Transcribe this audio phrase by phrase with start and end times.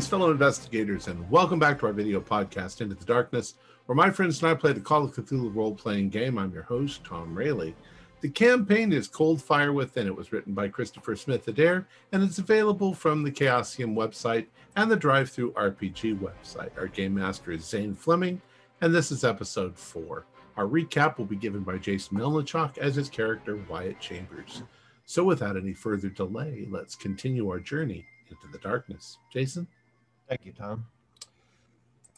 [0.00, 4.10] Greetings, fellow investigators, and welcome back to our video podcast, Into the Darkness, where my
[4.10, 6.38] friends and I play the Call of Cthulhu role playing game.
[6.38, 7.74] I'm your host, Tom Rayleigh.
[8.22, 10.06] The campaign is Cold Fire Within.
[10.06, 14.90] It was written by Christopher Smith Adair, and it's available from the Chaosium website and
[14.90, 16.70] the Drive Through RPG website.
[16.78, 18.40] Our game master is Zane Fleming,
[18.80, 20.24] and this is episode four.
[20.56, 24.62] Our recap will be given by Jason Melnichuk as his character, Wyatt Chambers.
[25.04, 29.18] So, without any further delay, let's continue our journey into the darkness.
[29.30, 29.68] Jason?
[30.30, 30.86] Thank you, Tom.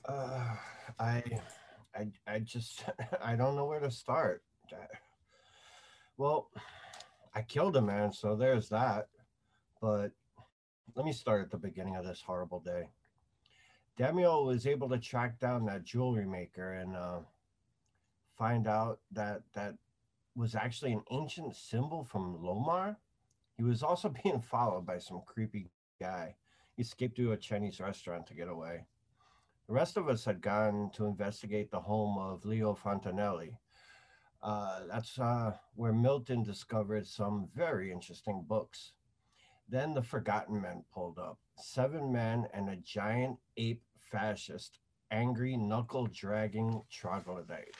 [0.05, 0.55] Uh,
[1.01, 1.23] I,
[1.97, 2.85] I, I just,
[3.25, 4.43] I don't know where to start.
[6.19, 6.51] Well,
[7.35, 9.09] I killed a man, so there's that.
[9.81, 10.11] But
[10.95, 12.91] let me start at the beginning of this horrible day.
[13.99, 17.21] Damiel was able to track down that jewelry maker and uh,
[18.37, 19.73] find out that that
[20.37, 22.97] was actually an ancient symbol from Lomar.
[23.57, 26.37] He was also being followed by some creepy guy.
[26.79, 28.85] Escaped to a Chinese restaurant to get away.
[29.69, 33.57] The rest of us had gone to investigate the home of Leo Fontanelli.
[34.43, 38.93] Uh, that's uh, where Milton discovered some very interesting books.
[39.69, 44.79] Then the Forgotten Men pulled up seven men and a giant ape fascist,
[45.11, 47.75] angry, knuckle dragging troglodyte.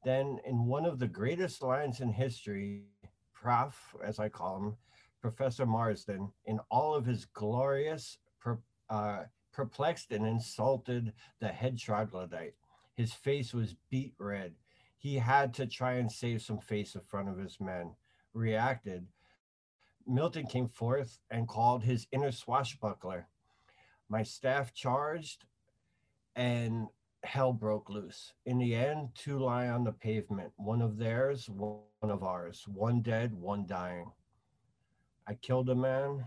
[0.05, 2.83] then, in one of the greatest lines in history,
[3.41, 4.77] Prof, as I call him,
[5.21, 8.59] Professor Marsden, in all of his glorious, per,
[8.91, 12.55] uh, perplexed and insulted the head troglodyte.
[12.95, 14.55] His face was beet red.
[14.97, 17.95] He had to try and save some face in front of his men.
[18.35, 19.07] Reacted.
[20.07, 23.29] Milton came forth and called his inner swashbuckler.
[24.09, 25.45] My staff charged,
[26.35, 26.89] and
[27.25, 28.33] hell broke loose.
[28.47, 33.03] In the end, two lie on the pavement, one of theirs, one of ours, one
[33.03, 34.11] dead, one dying.
[35.27, 36.27] I killed a man,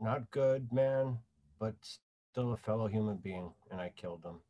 [0.00, 1.18] not good man,
[1.58, 4.40] but still a fellow human being, and I killed him.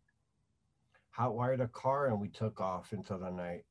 [1.17, 3.65] Hotwired a car and we took off into the night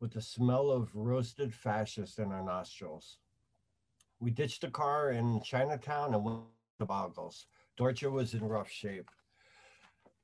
[0.00, 3.18] with the smell of roasted fascists in our nostrils.
[4.20, 6.40] We ditched the car in Chinatown and went
[6.78, 7.46] to Boggles.
[7.76, 9.10] Dorcher was in rough shape.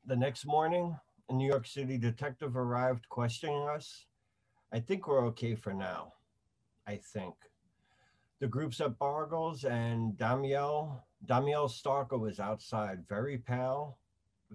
[0.04, 0.96] The next morning,
[1.28, 4.06] a New York City detective arrived questioning us.
[4.72, 6.14] I think we're okay for now.
[6.88, 7.36] I think.
[8.40, 13.96] The groups at Bargles and Damiel, Damiel Stalker was outside, very pale,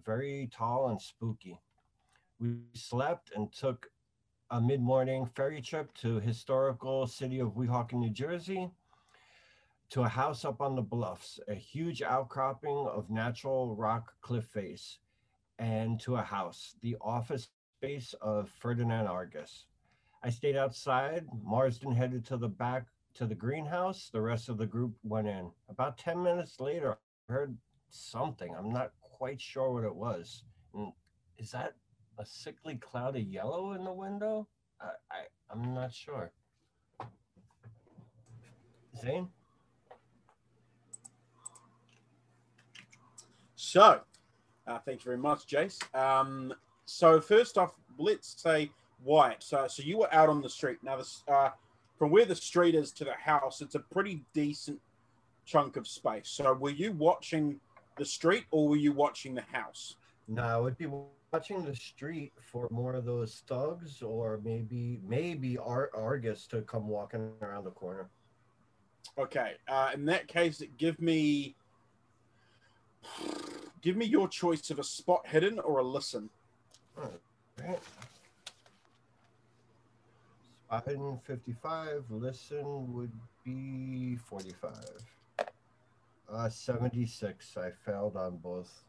[0.05, 1.61] very tall and spooky.
[2.41, 3.89] We slept and took
[4.51, 8.69] a mid-morning ferry trip to historical city of Weehawken, New Jersey,
[9.91, 14.97] to a house up on the bluffs, a huge outcropping of natural rock cliff face
[15.59, 19.65] and to a house, the office space of Ferdinand Argus.
[20.23, 21.25] I stayed outside.
[21.43, 24.09] Marsden headed to the back to the greenhouse.
[24.11, 25.51] The rest of the group went in.
[25.69, 26.97] About 10 minutes later,
[27.29, 27.57] I heard
[27.89, 28.53] something.
[28.57, 30.43] I'm not quite sure what it was.
[30.73, 30.91] And
[31.37, 31.73] is that
[32.17, 34.47] a sickly cloud of yellow in the window?
[34.81, 35.17] I, I
[35.49, 36.31] I'm not sure.
[38.99, 39.29] Zane?
[43.55, 44.01] So,
[44.67, 45.79] uh, thanks very much, Jace.
[45.95, 46.53] Um,
[46.85, 48.69] so first off, let's say
[49.03, 49.43] Wyatt.
[49.43, 50.77] So, so you were out on the street.
[50.83, 51.49] Now, this, uh,
[51.97, 54.79] from where the street is to the house, it's a pretty decent
[55.45, 56.29] chunk of space.
[56.29, 57.59] So, were you watching
[57.97, 59.95] the street or were you watching the house?
[60.27, 60.87] No, I would be
[61.31, 66.87] watching the street for more of those thugs, or maybe maybe Ar- Argus to come
[66.87, 68.09] walking around the corner.
[69.17, 69.53] Okay.
[69.67, 71.55] Uh, in that case, give me
[73.81, 76.29] Give me your choice of a spot hidden or a listen.
[76.95, 77.79] Right.
[80.67, 83.11] Spot hidden 55, listen would
[83.45, 84.73] be 45.
[86.29, 87.57] Uh, 76.
[87.57, 88.83] I failed on both.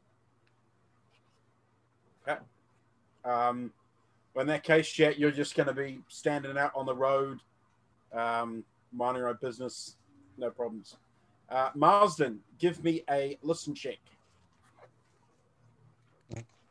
[2.26, 2.40] Okay.
[3.24, 3.72] Um,
[4.36, 7.40] in that case, yeah, you're just going to be standing out on the road,
[8.12, 9.96] um, minding your own business,
[10.36, 10.96] no problems.
[11.50, 13.98] Uh, Marsden, give me a listen check.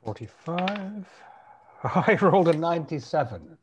[0.07, 1.05] 45.
[1.83, 3.57] I rolled a 97.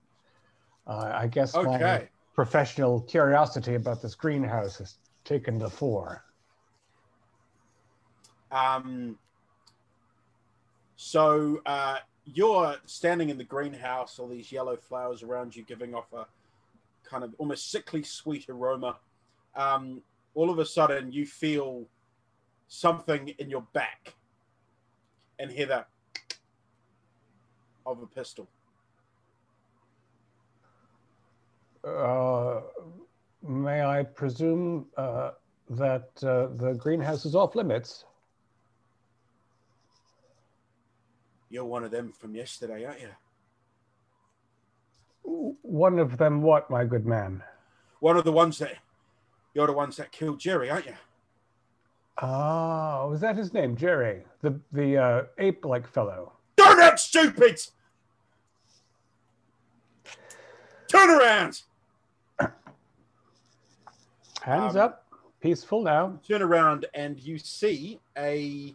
[0.86, 1.66] Uh, I guess okay.
[1.66, 6.22] my professional curiosity about this greenhouse has taken the fore.
[8.52, 9.18] Um,
[10.96, 11.96] so uh,
[12.26, 16.26] you're standing in the greenhouse, all these yellow flowers around you, giving off a
[17.04, 18.98] kind of almost sickly sweet aroma.
[19.56, 20.02] Um,
[20.34, 21.86] all of a sudden, you feel
[22.68, 24.12] something in your back
[25.38, 25.88] and hear that
[27.86, 28.48] of a pistol?
[31.86, 32.60] Uh,
[33.46, 35.32] may I presume uh,
[35.70, 38.04] that uh, the greenhouse is off limits?
[41.50, 43.08] You're one of them from yesterday, aren't you?
[45.62, 47.42] One of them, what, my good man?
[48.00, 48.76] One of the ones that
[49.54, 50.94] you're the ones that killed Jerry, aren't you?
[52.18, 54.24] Ah, was that his name, Jerry?
[54.42, 56.33] The the uh, ape-like fellow.
[56.74, 57.60] Darn it, stupid!
[60.88, 61.62] Turn around.
[64.42, 65.06] Hands um, up.
[65.40, 66.18] Peaceful now.
[66.26, 68.74] Turn around and you see a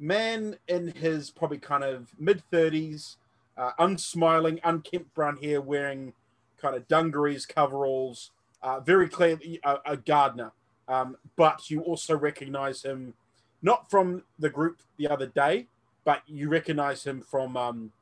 [0.00, 3.16] man in his probably kind of mid 30s,
[3.56, 6.12] uh, unsmiling, unkempt brown hair, wearing
[6.60, 8.32] kind of dungarees, coveralls,
[8.62, 10.50] uh, very clearly a, a gardener.
[10.88, 13.14] Um, but you also recognize him
[13.62, 15.68] not from the group the other day,
[16.04, 17.92] but you recognize him from um,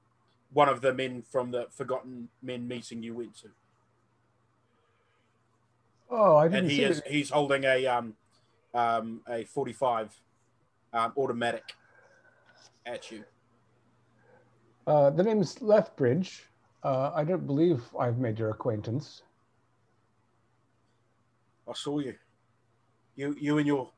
[0.52, 3.48] one of the men from the Forgotten Men meeting you went to.
[6.10, 7.06] Oh, I didn't and he see is it.
[7.06, 8.14] he's holding a um,
[8.74, 10.20] um, a 45
[10.92, 11.74] um, automatic
[12.86, 13.24] at you.
[14.86, 16.46] Uh, the name is Lethbridge.
[16.82, 19.22] Uh, I don't believe I've made your acquaintance.
[21.68, 22.14] I saw you.
[23.14, 23.90] You you and your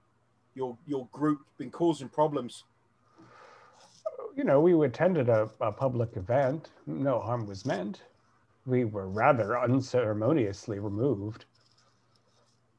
[0.54, 2.64] your your group been causing problems.
[4.34, 6.70] You know, we attended a, a public event.
[6.86, 8.02] No harm was meant.
[8.64, 11.44] We were rather unceremoniously removed.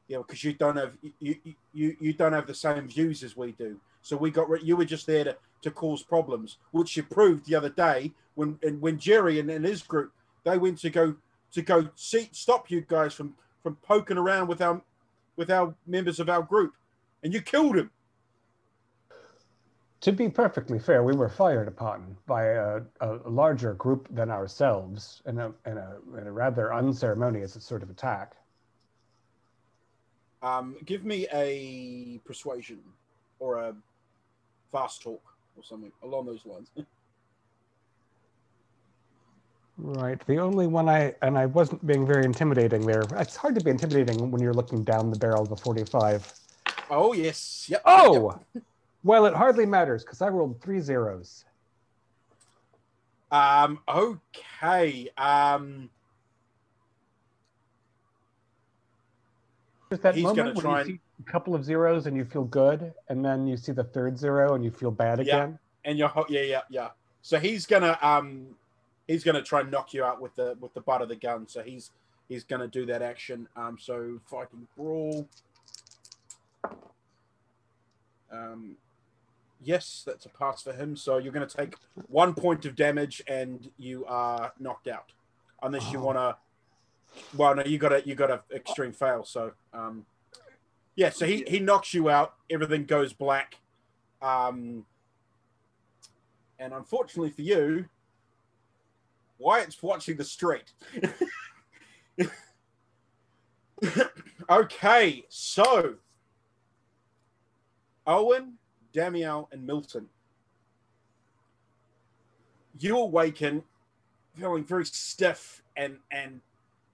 [0.08, 1.36] Yeah, because you don't have you,
[1.72, 3.80] you you don't have the same views as we do.
[4.02, 7.54] So we got you were just there to, to cause problems, which you proved the
[7.54, 10.12] other day when and when Jerry and, and his group
[10.44, 11.16] they went to go
[11.52, 14.82] to go see stop you guys from from poking around with our
[15.36, 16.74] with our members of our group,
[17.22, 17.90] and you killed him.
[20.04, 25.22] To be perfectly fair, we were fired upon by a, a larger group than ourselves
[25.24, 28.36] in a, in, a, in a rather unceremonious sort of attack.
[30.42, 32.80] Um, give me a persuasion
[33.38, 33.74] or a
[34.70, 35.22] fast talk
[35.56, 36.70] or something along those lines.
[39.76, 40.24] Right.
[40.28, 43.02] The only one I and I wasn't being very intimidating there.
[43.16, 46.32] It's hard to be intimidating when you're looking down the barrel of a 45.
[46.90, 47.66] Oh yes.
[47.68, 47.82] Yep.
[47.84, 48.38] Oh.
[48.54, 48.62] Yep.
[49.04, 51.44] Well, it hardly matters because I rolled three zeros.
[53.30, 53.80] Um.
[53.88, 55.10] Okay.
[55.16, 55.90] Um.
[59.88, 60.86] There's that He's moment when you and...
[60.86, 64.18] see a couple of zeros and you feel good, and then you see the third
[64.18, 65.58] zero and you feel bad again.
[65.84, 65.90] Yeah.
[65.90, 66.88] And you're yeah yeah yeah.
[67.22, 68.56] So he's gonna um
[69.06, 71.16] he's going to try and knock you out with the with the butt of the
[71.16, 71.46] gun.
[71.48, 71.90] So he's
[72.28, 73.48] he's going to do that action.
[73.56, 75.28] Um, so fighting brawl.
[78.32, 78.76] Um,
[79.64, 80.96] yes, that's a pass for him.
[80.96, 81.76] So you're going to take
[82.08, 85.12] one point of damage and you are knocked out,
[85.62, 86.04] unless you oh.
[86.04, 86.36] want to.
[87.36, 89.24] Well, no, you got a you got a extreme fail.
[89.24, 90.04] So um,
[90.96, 92.34] yeah, so he he knocks you out.
[92.50, 93.56] Everything goes black.
[94.20, 94.84] Um,
[96.58, 97.86] and unfortunately for you,
[99.38, 100.72] Wyatt's watching the street.
[104.50, 105.94] okay, so
[108.06, 108.54] Owen,
[108.94, 110.06] Damiel, and Milton.
[112.78, 113.62] You awaken
[114.36, 116.40] feeling very stiff and and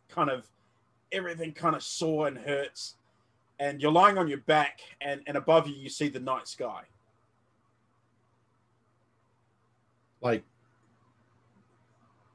[0.08, 0.46] kind of
[1.12, 2.96] everything kind of sore and hurts.
[3.58, 6.82] And you're lying on your back, and, and above you, you see the night sky.
[10.22, 10.44] Like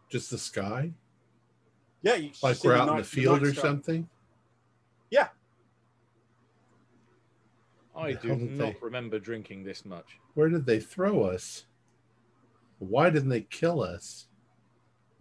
[0.10, 0.92] just the sky?
[2.04, 4.08] Yeah, you like we're out in the field or something.
[5.10, 5.30] Yeah.
[7.98, 8.78] I do not they...
[8.82, 10.20] remember drinking this much.
[10.34, 11.66] Where did they throw us?
[12.80, 14.28] Why didn't they kill us?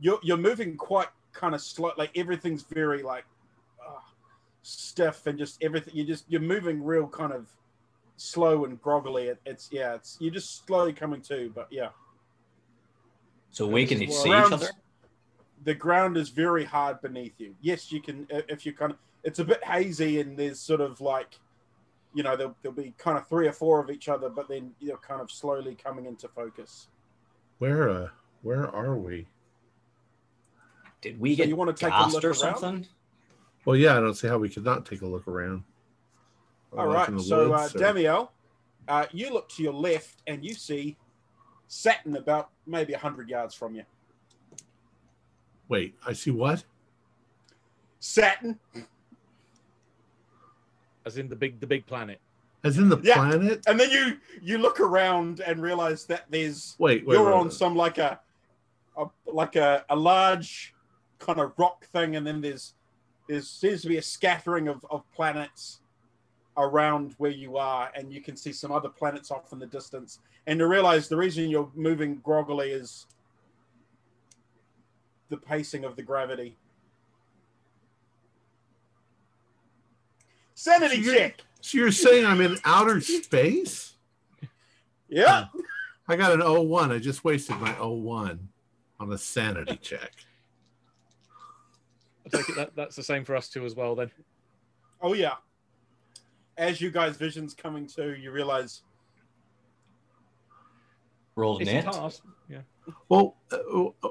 [0.01, 1.93] You're you're moving quite kind of slow.
[1.97, 3.25] Like everything's very like
[3.81, 4.01] uh,
[4.63, 5.95] stiff and just everything.
[5.95, 7.47] You just you're moving real kind of
[8.17, 9.29] slow and groggily.
[9.29, 9.95] It, it's yeah.
[9.95, 11.53] It's you're just slowly coming to.
[11.55, 11.91] But yeah.
[13.51, 14.67] So we can see each other.
[15.63, 17.55] The ground is very hard beneath you.
[17.61, 18.27] Yes, you can.
[18.31, 21.39] If you kind of, it's a bit hazy, and there's sort of like,
[22.15, 24.73] you know, there'll, there'll be kind of three or four of each other, but then
[24.79, 26.89] you're kind of slowly coming into focus.
[27.59, 28.09] Where, uh,
[28.43, 29.27] where are we?
[31.01, 32.87] Did we so get you want to take a look or something?
[33.65, 35.65] Well, yeah, I don't see how we could not take a look around.
[36.77, 38.31] All right, so uh, Damiel,
[38.89, 40.97] uh, you look to your left and you see
[41.69, 43.85] Saturn about maybe 100 yards from you.
[45.69, 46.65] Wait, I see what?
[48.01, 48.59] Saturn.
[51.07, 52.21] As in the big the big planet.
[52.63, 53.15] As in the yeah.
[53.15, 53.65] planet?
[53.67, 57.51] And then you you look around and realize that there's wait, wait you're wait, on
[57.51, 58.21] some like a,
[58.97, 60.75] a like a, a large
[61.19, 62.75] kind of rock thing and then there's
[63.29, 65.81] there seems to be a scattering of, of planets
[66.57, 70.21] around where you are, and you can see some other planets off in the distance.
[70.47, 73.07] And to realize the reason you're moving groggily is
[75.31, 76.57] the pacing of the gravity.
[80.55, 81.41] Sanity so check.
[81.61, 83.95] So you're saying I'm in outer space?
[85.09, 85.47] Yeah.
[86.09, 86.93] I got an 01.
[86.93, 88.49] I just wasted my 01
[89.01, 90.13] on a sanity check.
[92.27, 94.11] I take it that, that's the same for us too as well then.
[95.01, 95.35] Oh yeah.
[96.57, 98.83] As you guys' visions coming to, you realize
[101.37, 101.87] roll net.
[102.49, 102.61] Yeah.
[103.09, 104.09] Well, uh, uh,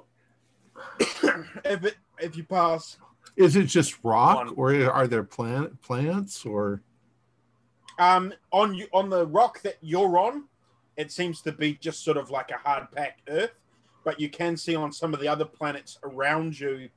[1.65, 2.97] if it if you pass,
[3.35, 4.53] is it just rock, One.
[4.55, 6.81] or are there plant plants, or?
[7.99, 10.45] Um, on you on the rock that you're on,
[10.97, 13.53] it seems to be just sort of like a hard packed Earth,
[14.03, 16.89] but you can see on some of the other planets around you,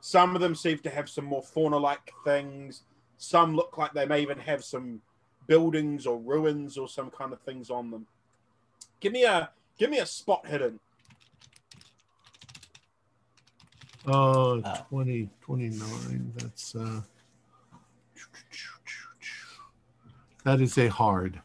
[0.00, 2.82] some of them seem to have some more fauna like things.
[3.16, 5.00] Some look like they may even have some
[5.48, 8.06] buildings or ruins or some kind of things on them.
[9.00, 10.78] Give me a give me a spot hidden.
[14.06, 16.32] Uh, 20, 29.
[16.36, 17.00] That's uh,
[20.44, 21.40] that is a hard.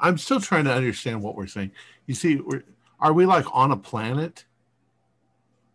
[0.00, 1.70] I'm still trying to understand what we're saying.
[2.06, 2.64] You see, we're,
[3.00, 4.44] are we like on a planet?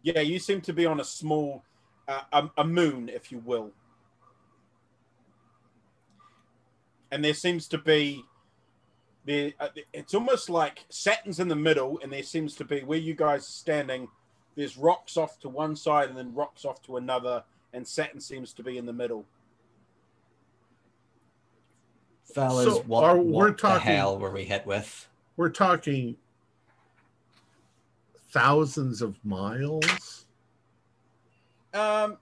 [0.02, 1.64] Yeah, you seem to be on a small,
[2.08, 3.72] uh, a, a moon, if you will.
[7.12, 8.24] And there seems to be
[9.28, 12.98] there, uh, it's almost like Saturn's in the middle, and there seems to be where
[12.98, 14.08] you guys are standing.
[14.56, 17.44] There's rocks off to one side, and then rocks off to another,
[17.74, 19.26] and Saturn seems to be in the middle.
[22.34, 25.08] Fellas, so what, are, what talking, the hell were we hit with?
[25.36, 26.16] We're talking
[28.32, 30.26] thousands of miles.
[31.74, 32.18] Um,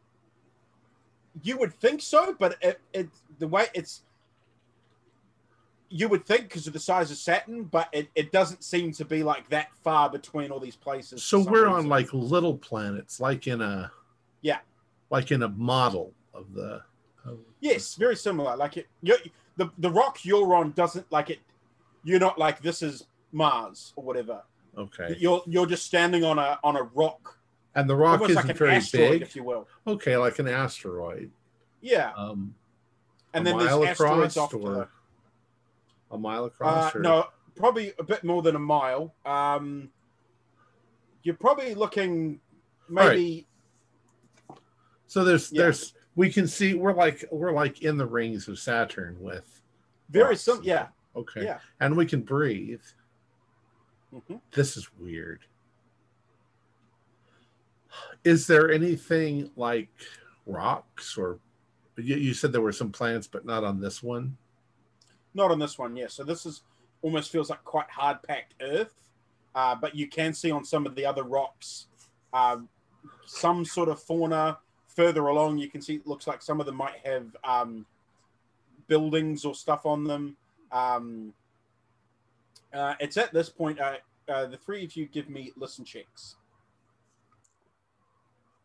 [1.43, 3.09] you would think so, but it, it
[3.39, 4.01] the way it's
[5.95, 9.05] you would think because of the size of Saturn, but it, it doesn't seem to
[9.05, 11.23] be like that far between all these places.
[11.23, 13.89] So we're on like little planets, like in a
[14.41, 14.59] yeah,
[15.09, 16.81] like in a model of the.
[17.25, 18.57] Of yes, very similar.
[18.57, 19.15] Like it, you
[19.55, 21.39] the the rock you're on doesn't like it.
[22.03, 24.43] You're not like this is Mars or whatever.
[24.77, 25.15] Okay.
[25.17, 27.39] You're you're just standing on a on a rock.
[27.73, 29.65] And the rock isn't like very big, if you will.
[29.87, 31.31] Okay, like an asteroid.
[31.79, 32.11] Yeah.
[32.17, 32.53] Um,
[33.33, 34.89] and then there's asteroids off or
[36.12, 36.95] a mile across?
[36.95, 39.13] Uh, no, probably a bit more than a mile.
[39.25, 39.89] Um,
[41.24, 42.39] you're probably looking
[42.89, 43.47] maybe.
[44.50, 44.57] Right.
[45.07, 45.63] So there's yeah.
[45.63, 49.62] there's we can see we're like we're like in the rings of Saturn with
[50.09, 52.81] very some yeah okay yeah and we can breathe.
[54.13, 54.35] Mm-hmm.
[54.51, 55.41] This is weird.
[58.24, 59.89] Is there anything like
[60.45, 61.39] rocks or
[61.97, 64.38] you, you said there were some plants, but not on this one?
[65.36, 66.08] Not on this one, yeah.
[66.08, 66.63] So this is
[67.01, 68.96] almost feels like quite hard packed earth,
[69.54, 71.88] uh, but you can see on some of the other rocks
[72.34, 72.58] uh,
[73.25, 74.58] some sort of fauna.
[74.88, 77.86] Further along, you can see it looks like some of them might have um,
[78.88, 80.38] buildings or stuff on them.
[80.72, 81.34] Um,
[82.74, 83.98] uh, it's at this point, uh,
[84.30, 86.36] uh, the three of you give me listen checks.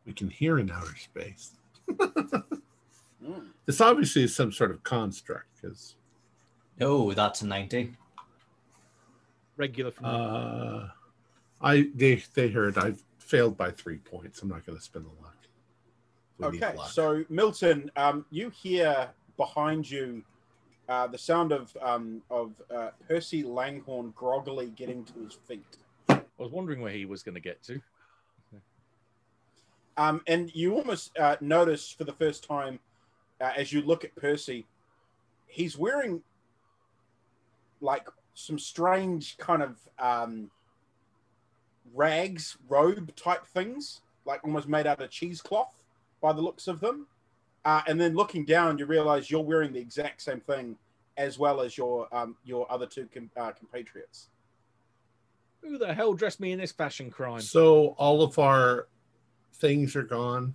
[0.07, 1.53] We can hear in outer space.
[1.91, 2.45] mm.
[3.67, 5.97] This obviously is some sort of construct because
[6.80, 7.94] Oh, that's a 90.
[9.56, 10.88] Regular from uh,
[11.60, 14.40] I they they heard I failed by three points.
[14.42, 15.37] I'm not going to spend the luck.
[16.38, 16.88] We okay, luck.
[16.88, 20.22] so Milton, um, you hear behind you
[20.88, 25.76] uh, the sound of um, of uh, Percy Langhorn groggily getting to his feet.
[26.08, 27.80] I was wondering where he was going to get to.
[29.96, 32.78] Um, and you almost uh, notice for the first time
[33.40, 34.66] uh, as you look at Percy,
[35.46, 36.22] he's wearing
[37.80, 40.50] like some strange kind of um,
[41.94, 45.84] rags, robe type things, like almost made out of cheesecloth
[46.20, 47.06] by the looks of them.
[47.64, 50.76] Uh, and then looking down, you realize you're wearing the exact same thing
[51.16, 54.28] as well as your um, your other two com- uh, compatriots.
[55.60, 57.42] Who the hell dressed me in this fashion crime?
[57.42, 58.88] So all of our
[59.54, 60.54] things are gone.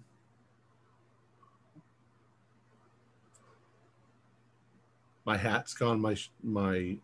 [5.25, 6.01] My hat's gone.
[6.01, 6.97] My my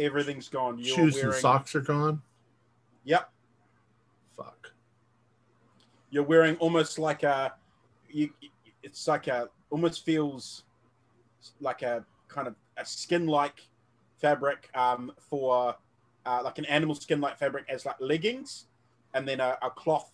[0.00, 0.78] everything's gone.
[0.78, 1.32] You're Shoes wearing...
[1.32, 2.22] and socks are gone.
[3.04, 3.30] Yep.
[4.36, 4.72] Fuck.
[6.10, 7.54] You're wearing almost like a.
[8.08, 8.30] You,
[8.82, 10.64] it's like a almost feels
[11.60, 13.60] like a kind of a skin-like
[14.18, 15.74] fabric um, for
[16.26, 18.66] uh, like an animal skin-like fabric as like leggings,
[19.14, 20.10] and then a, a cloth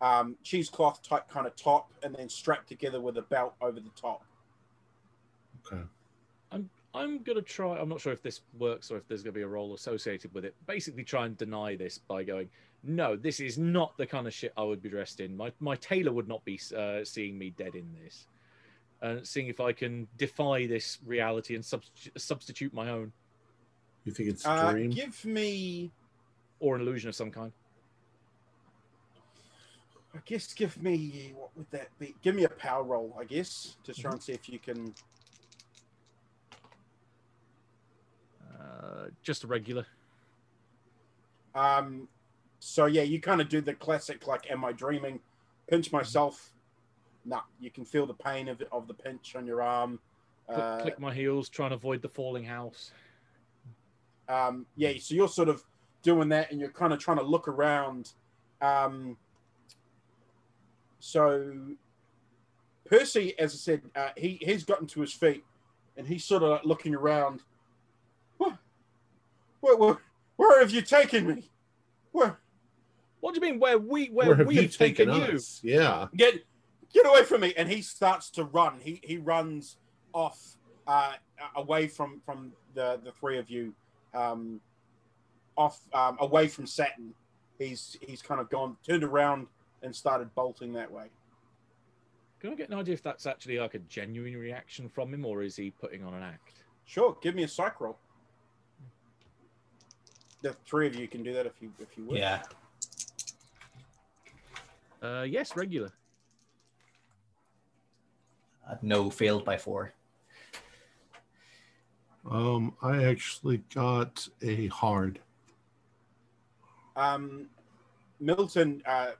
[0.00, 3.90] um, cheesecloth type kind of top, and then strapped together with a belt over the
[3.94, 4.24] top.
[5.64, 5.82] Okay.
[6.94, 7.78] I'm I'm gonna try.
[7.78, 10.44] I'm not sure if this works or if there's gonna be a roll associated with
[10.44, 10.54] it.
[10.66, 12.48] Basically, try and deny this by going,
[12.82, 15.36] no, this is not the kind of shit I would be dressed in.
[15.36, 18.26] My my tailor would not be uh, seeing me dead in this.
[19.00, 23.12] And uh, seeing if I can defy this reality and substitute, substitute my own.
[24.04, 24.90] You think it's a dream?
[24.90, 25.90] Uh, give me,
[26.60, 27.52] or an illusion of some kind.
[30.14, 32.14] I guess give me what would that be?
[32.22, 34.12] Give me a power roll, I guess, to try mm-hmm.
[34.14, 34.94] and see if you can.
[39.02, 39.86] Uh, just a regular.
[41.54, 42.08] Um,
[42.60, 45.20] so yeah, you kind of do the classic like, "Am I dreaming?"
[45.68, 46.52] Pinch myself.
[47.24, 49.98] Nah, you can feel the pain of, of the pinch on your arm.
[50.46, 52.90] Click, uh, click my heels, trying to avoid the falling house.
[54.28, 55.62] Um, yeah, so you're sort of
[56.02, 58.12] doing that, and you're kind of trying to look around.
[58.60, 59.16] Um,
[61.00, 61.52] so
[62.84, 65.44] Percy, as I said, uh, he he's gotten to his feet,
[65.96, 67.42] and he's sort of like looking around.
[69.62, 69.78] What?
[69.78, 69.98] Where, where,
[70.36, 71.50] where have you taken me?
[72.10, 72.38] Where?
[73.20, 73.60] What do you mean?
[73.60, 75.40] Where we where, where have we have taken, taken you?
[75.62, 76.08] Yeah.
[76.16, 76.44] Get
[76.92, 77.54] get away from me!
[77.56, 78.80] And he starts to run.
[78.82, 79.76] He he runs
[80.12, 81.12] off uh,
[81.54, 83.72] away from from the the three of you,
[84.14, 84.60] um,
[85.56, 87.14] off um, away from Saturn.
[87.58, 89.46] He's he's kind of gone turned around
[89.82, 91.06] and started bolting that way.
[92.40, 95.42] Can I get an idea if that's actually like a genuine reaction from him, or
[95.42, 96.64] is he putting on an act?
[96.84, 97.98] Sure, give me a psych roll.
[100.42, 102.18] The three of you can do that if you if you wish.
[102.20, 102.42] Yeah.
[105.02, 105.92] Uh, yes, regular.
[108.68, 109.92] Uh, no, failed by four.
[112.30, 115.18] Um, I actually got a hard.
[116.94, 117.48] Um,
[118.20, 119.12] Milton, uh,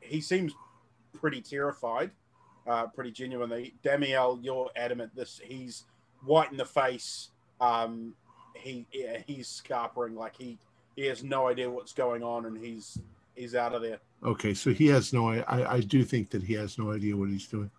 [0.00, 0.52] he seems
[1.14, 2.10] pretty terrified,
[2.66, 3.74] uh, pretty genuinely.
[3.82, 5.84] Damiel, you're adamant this he's
[6.24, 7.30] white in the face.
[7.60, 8.14] Um,
[8.64, 10.58] he yeah, he's scarpering like he
[10.96, 12.98] he has no idea what's going on and he's
[13.34, 13.98] he's out of there.
[14.22, 17.28] Okay, so he has no I I do think that he has no idea what
[17.28, 17.70] he's doing.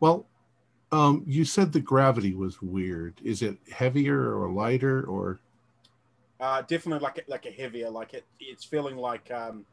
[0.00, 0.26] Well,
[0.92, 3.20] um, you said the gravity was weird.
[3.22, 5.40] Is it heavier or lighter or?
[6.40, 7.90] Uh, definitely like a, like a heavier.
[7.90, 9.64] Like it, it's feeling like um,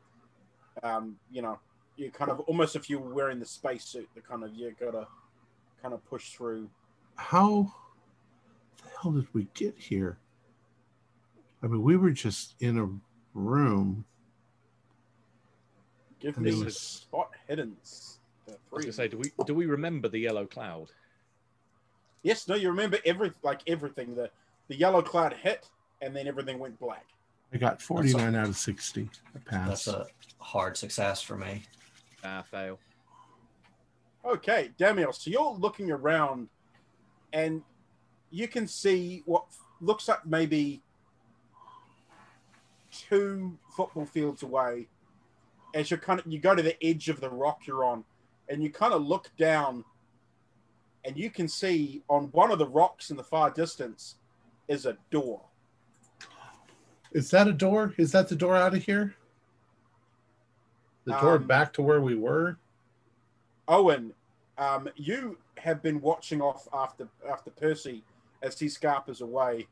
[0.83, 1.59] um, you know,
[1.95, 5.07] you kind of almost if you were wearing the spacesuit, the kind of you gotta
[5.81, 6.69] kind of push through.
[7.15, 7.71] How
[8.81, 10.17] the hell did we get here?
[11.63, 12.89] I mean, we were just in a
[13.37, 14.05] room.
[16.19, 16.79] Give me was...
[16.79, 18.17] spot hiddens.
[18.47, 20.91] I was gonna say, do we do we remember the yellow cloud?
[22.23, 24.15] Yes, no, you remember every like everything.
[24.15, 24.29] The
[24.67, 25.69] the yellow cloud hit,
[26.01, 27.05] and then everything went black.
[27.53, 29.09] I got forty nine out of sixty.
[29.35, 29.85] I passed.
[29.85, 30.07] That's a
[30.39, 31.63] hard success for me.
[32.23, 32.79] Ah, fail.
[34.25, 35.13] Okay, Damiel.
[35.13, 36.49] So you're looking around,
[37.33, 37.61] and
[38.31, 39.45] you can see what
[39.81, 40.81] looks like maybe
[43.09, 44.87] two football fields away.
[45.73, 48.03] As you kind of you go to the edge of the rock you're on,
[48.49, 49.83] and you kind of look down,
[51.03, 54.15] and you can see on one of the rocks in the far distance
[54.67, 55.41] is a door.
[57.11, 57.93] Is that a door?
[57.97, 59.15] Is that the door out of here?
[61.05, 62.57] The door um, back to where we were.
[63.67, 64.13] Owen,
[64.57, 68.03] um, you have been watching off after after Percy
[68.41, 69.67] as he scarpers away,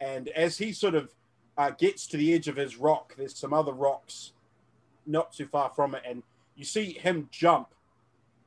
[0.00, 1.14] and as he sort of
[1.58, 4.32] uh, gets to the edge of his rock, there's some other rocks
[5.04, 6.22] not too far from it, and
[6.54, 7.68] you see him jump,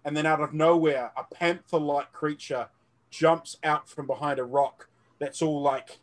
[0.04, 2.70] and then out of nowhere, a panther-like creature
[3.10, 4.88] jumps out from behind a rock
[5.20, 6.00] that's all like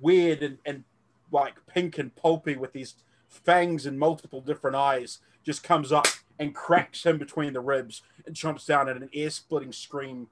[0.00, 0.84] weird and, and
[1.32, 2.94] like pink and pulpy with these
[3.28, 6.06] fangs and multiple different eyes just comes up
[6.38, 10.28] and cracks him between the ribs and jumps down and an ear splitting scream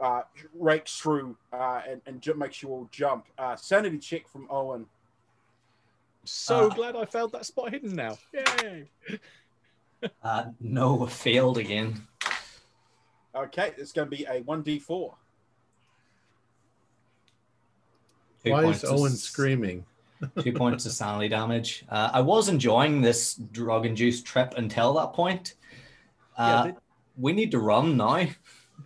[0.00, 0.22] uh,
[0.58, 3.26] rakes through uh, and, and makes you all jump.
[3.38, 4.86] Uh, sanity check from Owen.
[6.24, 8.18] So uh, glad I found that spot hidden now.
[8.32, 8.90] Yay!
[10.22, 12.06] uh, no, failed again.
[13.34, 15.14] Okay, it's going to be a 1d4.
[18.44, 19.84] Two Why is Owen screaming?
[20.42, 21.84] two points of sanity damage.
[21.88, 25.54] Uh, I was enjoying this drug induced trip until that point.
[26.36, 26.72] Uh, yeah,
[27.16, 28.26] we need to run now.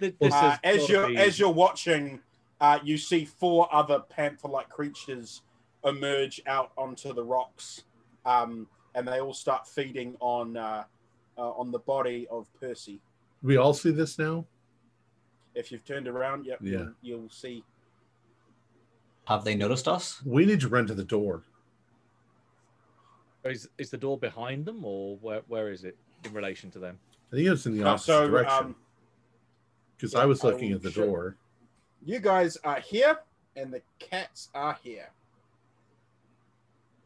[0.01, 1.17] Uh, as you're be...
[1.17, 2.21] as you're watching,
[2.61, 5.43] uh, you see four other panther-like creatures
[5.85, 7.85] emerge out onto the rocks,
[8.25, 10.85] um, and they all start feeding on uh,
[11.37, 13.01] uh, on the body of Percy.
[13.43, 14.47] We all see this now.
[15.55, 17.65] If you've turned around, yep, yeah, you'll, you'll see
[19.27, 20.21] have they noticed us?
[20.25, 21.45] We need to run to the door.
[23.45, 25.97] Is, is the door behind them or where, where is it?
[26.25, 26.99] in relation to them?
[27.33, 28.75] I think it's in the opposite so, direction.
[29.97, 31.07] Because um, yeah, I was looking I at the show.
[31.07, 31.37] door.
[32.03, 33.19] You guys are here,
[33.57, 35.11] and the cats are here.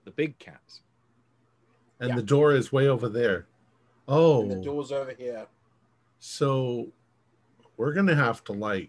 [0.09, 0.81] The big cats.
[2.01, 2.16] And yeah.
[2.16, 3.47] the door is way over there.
[4.09, 4.40] Oh.
[4.40, 5.47] And the door's over here.
[6.18, 6.88] So
[7.77, 8.88] we're gonna have to like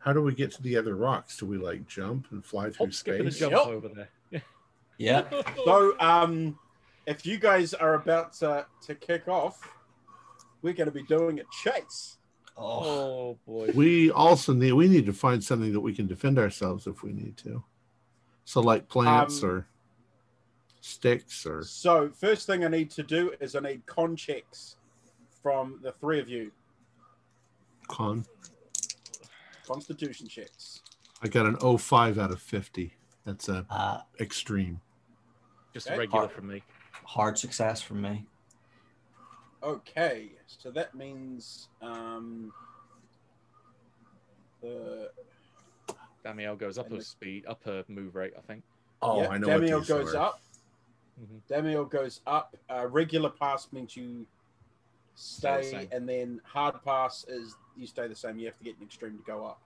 [0.00, 1.38] how do we get to the other rocks?
[1.38, 3.38] Do we like jump and fly through Hop, space?
[3.38, 3.66] jump yep.
[3.66, 4.42] over there.
[4.98, 5.24] yeah.
[5.64, 6.58] so um
[7.06, 9.72] if you guys are about to, to kick off,
[10.60, 12.18] we're gonna be doing a chase.
[12.58, 13.70] Oh, oh boy.
[13.74, 17.14] We also need we need to find something that we can defend ourselves if we
[17.14, 17.64] need to.
[18.44, 19.66] So like plants um, or
[20.80, 24.76] sticks or so first thing I need to do is I need con checks
[25.42, 26.52] from the three of you.
[27.88, 28.24] Con.
[29.66, 30.80] Constitution checks.
[31.22, 32.94] I got an 05 out of 50.
[33.24, 34.80] That's a uh, extreme.
[35.72, 35.96] Just okay.
[35.96, 36.62] a regular hard, from me.
[37.04, 38.26] Hard success from me.
[39.62, 42.52] Okay, so that means um,
[44.62, 45.10] the
[46.24, 48.62] Damiel goes up a speed, up a move rate, I think.
[49.02, 49.48] Oh, I know.
[49.48, 50.28] Damiel goes are.
[50.28, 50.40] up.
[51.22, 51.52] Mm-hmm.
[51.52, 52.56] Damiel goes up.
[52.70, 54.26] Uh, regular pass means you
[55.14, 58.38] stay, and then hard pass is you stay the same.
[58.38, 59.60] You have to get an extreme to go up.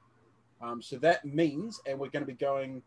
[0.60, 2.82] Um, so that means, and we're going to be going.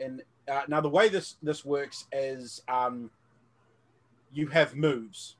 [0.00, 3.10] And uh, now the way this this works is um,
[4.32, 5.36] you have moves.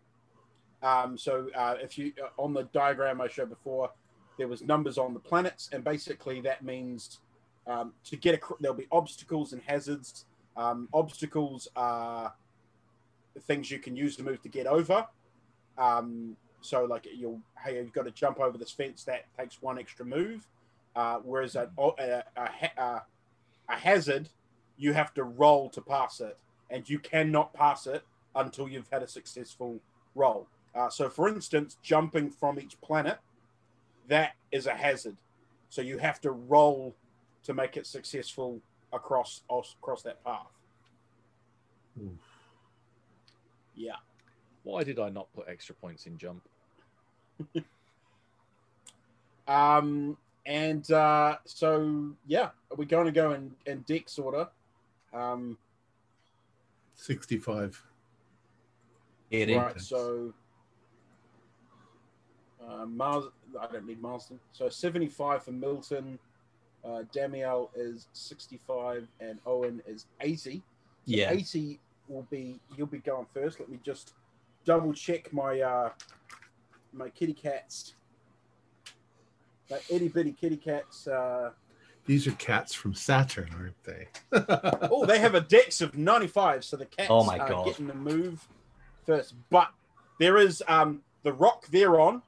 [0.83, 3.91] Um, so uh, if you uh, on the diagram I showed before,
[4.39, 7.21] there was numbers on the planets, and basically that means
[7.67, 10.27] um, to get a there'll be obstacles and hazards.
[10.57, 12.35] Um, obstacles are
[13.43, 15.07] things you can use to move to get over.
[15.77, 19.79] Um, so like you'll hey you've got to jump over this fence that takes one
[19.79, 20.47] extra move,
[20.97, 23.03] uh, whereas a, a, a,
[23.69, 24.29] a hazard
[24.77, 26.37] you have to roll to pass it,
[26.71, 28.03] and you cannot pass it
[28.35, 29.81] until you've had a successful
[30.15, 30.47] roll.
[30.75, 33.19] Uh, so, for instance, jumping from each planet,
[34.09, 35.17] that is a hazard.
[35.71, 36.95] So you have to roll
[37.45, 38.61] to make it successful
[38.93, 40.47] across across that path.
[42.03, 42.11] Oof.
[43.75, 43.97] Yeah.
[44.63, 46.43] Why did I not put extra points in jump?
[49.49, 54.49] um, and uh, so yeah, we're going to go in, in dex order.
[55.13, 55.59] Um,
[56.95, 57.81] Sixty-five.
[59.57, 59.81] Right.
[59.81, 60.33] So
[62.67, 63.25] uh, Mars.
[63.61, 64.41] I don't need Marsden.
[64.53, 66.19] So seventy-five for Milton.
[66.87, 70.57] Uh, Damiel is sixty-five, and Owen is eighty.
[70.57, 70.63] So
[71.07, 71.31] yeah.
[71.33, 72.61] Eighty will be.
[72.77, 73.59] You'll be going first.
[73.59, 74.15] Let me just
[74.65, 75.91] double check my uh,
[76.93, 77.95] my kitty cats.
[79.71, 81.09] My itty bitty kitty cats.
[81.09, 81.51] Uh,
[82.05, 84.07] These are cats from Saturn, aren't they?
[84.91, 87.67] oh, they have a dex of 95, so the cats oh my are God.
[87.67, 88.47] getting the move
[89.05, 89.35] first.
[89.51, 89.71] But
[90.21, 92.23] there is um, the rock they're on.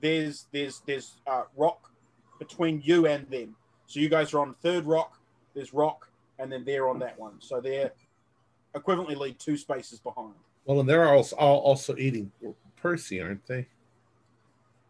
[0.00, 1.90] There's there's there's uh, rock
[2.38, 3.56] between you and them.
[3.92, 5.18] So you guys are on third rock.
[5.52, 7.34] There's rock, and then they're on that one.
[7.40, 7.92] So they're
[8.74, 10.32] equivalently two spaces behind.
[10.64, 12.32] Well, and they're also also eating
[12.76, 13.66] Percy, aren't they?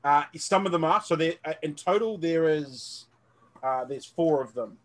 [0.05, 1.03] Uh, some of them are.
[1.03, 3.07] So there, uh, in total, there is
[3.61, 4.79] uh, there's four of them.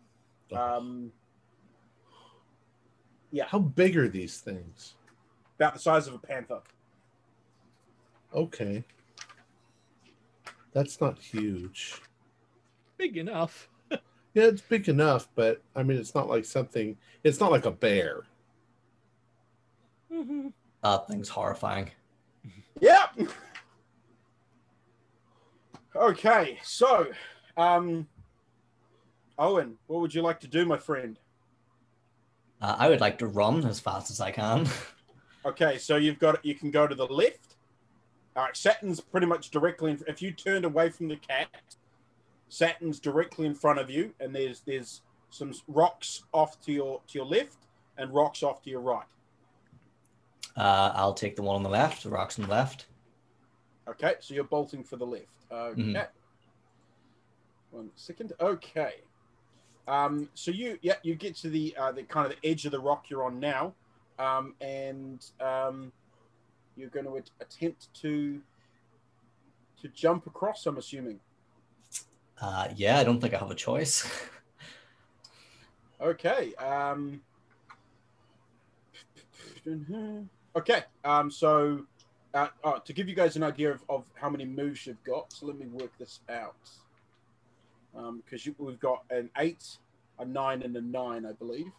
[0.52, 1.12] Um,
[3.30, 3.44] yeah.
[3.46, 4.96] How big are these things?
[5.60, 6.60] About the size of a panther.
[8.34, 8.82] Okay.
[10.72, 12.02] That's not huge.
[12.96, 13.68] Big enough.
[14.34, 16.96] Yeah, it's big enough, but I mean, it's not like something.
[17.24, 18.24] It's not like a bear.
[20.12, 20.48] Mm-hmm.
[20.80, 21.90] That thing's horrifying.
[22.80, 23.28] Yep.
[25.96, 27.08] Okay, so,
[27.56, 28.06] um,
[29.36, 31.18] Owen, what would you like to do, my friend?
[32.62, 34.68] Uh, I would like to run as fast as I can.
[35.44, 37.56] okay, so you've got you can go to the left.
[38.36, 39.92] All right, Saturn's pretty much directly.
[39.92, 41.48] In, if you turned away from the cat,
[42.48, 47.18] Saturn's directly in front of you, and there's there's some rocks off to your to
[47.18, 47.66] your left
[47.98, 49.06] and rocks off to your right.
[50.56, 52.02] Uh, I'll take the one on the left.
[52.02, 52.86] The rocks on the left.
[53.88, 55.26] Okay, so you're bolting for the left.
[55.50, 55.80] Okay.
[55.80, 55.96] Mm-hmm.
[57.70, 58.32] One second.
[58.40, 58.94] Okay.
[59.86, 62.72] Um, so you yeah you get to the uh, the kind of the edge of
[62.72, 63.74] the rock you're on now,
[64.18, 65.92] um, and um,
[66.76, 68.40] you're going to attempt to
[69.80, 70.66] to jump across.
[70.66, 71.20] I'm assuming.
[72.40, 74.08] Uh, yeah, I don't think I have a choice.
[76.00, 76.54] okay.
[76.54, 77.20] Um,
[80.56, 80.84] okay.
[81.04, 81.84] Um, so
[82.34, 85.32] uh, oh, to give you guys an idea of, of how many moves you've got,
[85.32, 86.54] so let me work this out.
[87.92, 89.78] Because um, we've got an eight,
[90.18, 91.72] a nine, and a nine, I believe.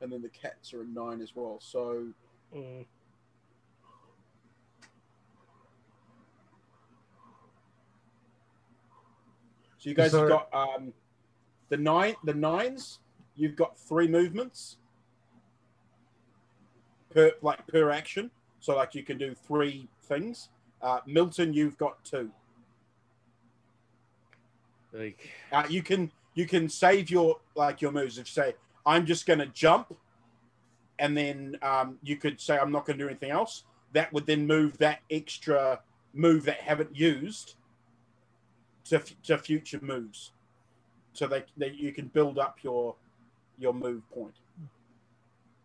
[0.00, 1.58] And then the cats are a nine as well.
[1.60, 2.06] So.
[2.54, 2.84] Mm.
[9.80, 10.20] So you guys there...
[10.20, 10.92] have got um,
[11.70, 13.00] the nine, the nines.
[13.34, 14.76] You've got three movements
[17.08, 18.30] per like per action.
[18.60, 20.50] So like you can do three things.
[20.82, 22.30] Uh, Milton, you've got two.
[24.92, 28.18] Like uh, you can you can save your like your moves.
[28.18, 29.96] If you say I'm just going to jump,
[30.98, 33.64] and then um, you could say I'm not going to do anything else.
[33.94, 35.80] That would then move that extra
[36.12, 37.54] move that haven't used
[38.84, 40.32] to, to future moves,
[41.12, 42.94] so that, that you can build up your
[43.58, 44.34] your move point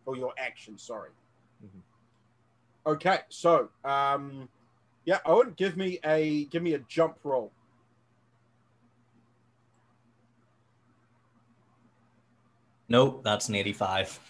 [0.04, 0.78] or your action.
[0.78, 1.10] Sorry.
[1.64, 2.90] Mm-hmm.
[2.90, 4.48] Okay, so um,
[5.04, 7.52] yeah, Owen, give me a give me a jump roll.
[12.88, 14.20] Nope, that's an 85.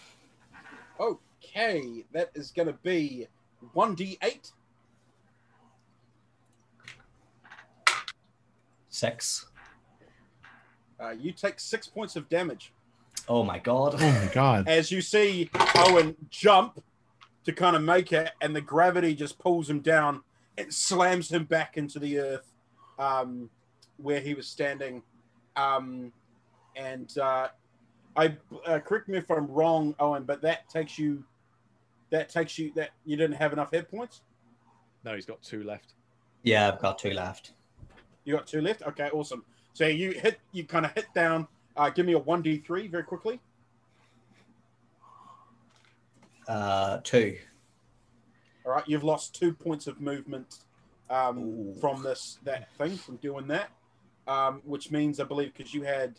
[0.99, 3.27] Okay, that is going to be
[3.75, 4.53] 1d8.
[8.97, 9.45] Six.
[10.99, 12.73] Uh, you take six points of damage.
[13.29, 13.97] Oh my god.
[13.99, 14.67] Oh my god.
[14.69, 16.83] As you see Owen jump
[17.45, 20.23] to kind of make it, and the gravity just pulls him down.
[20.57, 22.51] and slams him back into the earth
[22.99, 23.51] um,
[23.99, 25.03] where he was standing.
[25.57, 26.11] Um,
[26.75, 27.49] and uh,
[28.17, 31.23] I uh, correct me if I'm wrong, Owen, but that takes you.
[32.09, 32.73] That takes you.
[32.75, 34.23] That you didn't have enough hit points.
[35.05, 35.93] No, he's got two left.
[36.45, 37.53] Yeah, I've got two left.
[38.27, 38.83] You got two left.
[38.83, 39.43] Okay, awesome.
[39.73, 40.39] So you hit.
[40.53, 41.49] You kind of hit down.
[41.75, 43.41] Uh, give me a one d three very quickly.
[46.47, 47.39] Uh, two.
[48.67, 50.59] All right, you've lost two points of movement
[51.09, 53.71] um, from this that thing from doing that,
[54.27, 56.19] um, which means I believe because you had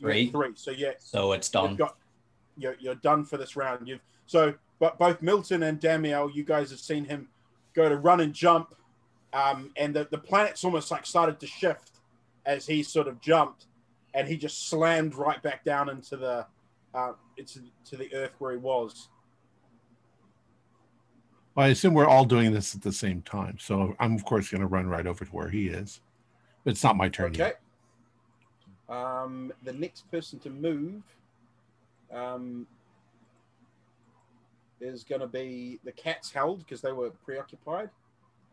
[0.00, 0.30] Three.
[0.30, 0.50] Three.
[0.54, 0.92] So yeah.
[0.98, 1.76] So it's done.
[1.76, 1.96] Got,
[2.58, 3.88] you're, you're done for this round.
[3.88, 7.28] You've so but both Milton and Damiel, you guys have seen him
[7.74, 8.74] go to run and jump,
[9.36, 12.00] um, and the, the planet's almost like started to shift
[12.46, 13.66] as he sort of jumped,
[14.14, 16.46] and he just slammed right back down into the
[16.94, 19.08] uh, into to the earth where he was.
[21.54, 24.50] Well, I assume we're all doing this at the same time, so I'm of course
[24.50, 26.00] going to run right over to where he is.
[26.64, 27.38] But it's not my turn okay.
[27.38, 27.60] yet.
[28.88, 31.02] Um, the next person to move
[32.10, 32.66] um,
[34.80, 37.90] is going to be the cats held because they were preoccupied.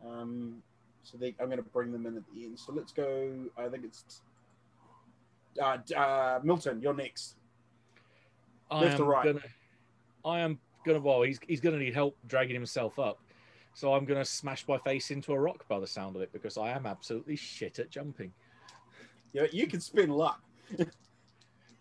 [0.06, 0.62] Um,
[1.04, 2.58] so they, I'm going to bring them in at the end.
[2.58, 3.30] So let's go.
[3.56, 4.22] I think it's
[5.60, 6.80] uh, uh, Milton.
[6.80, 7.36] You're next.
[8.70, 9.24] I Left am right.
[9.24, 9.40] Gonna,
[10.24, 11.00] I am gonna.
[11.00, 13.18] Well, he's he's gonna need help dragging himself up.
[13.74, 16.56] So I'm gonna smash my face into a rock by the sound of it because
[16.56, 18.32] I am absolutely shit at jumping.
[19.32, 20.40] Yeah, you can spend luck.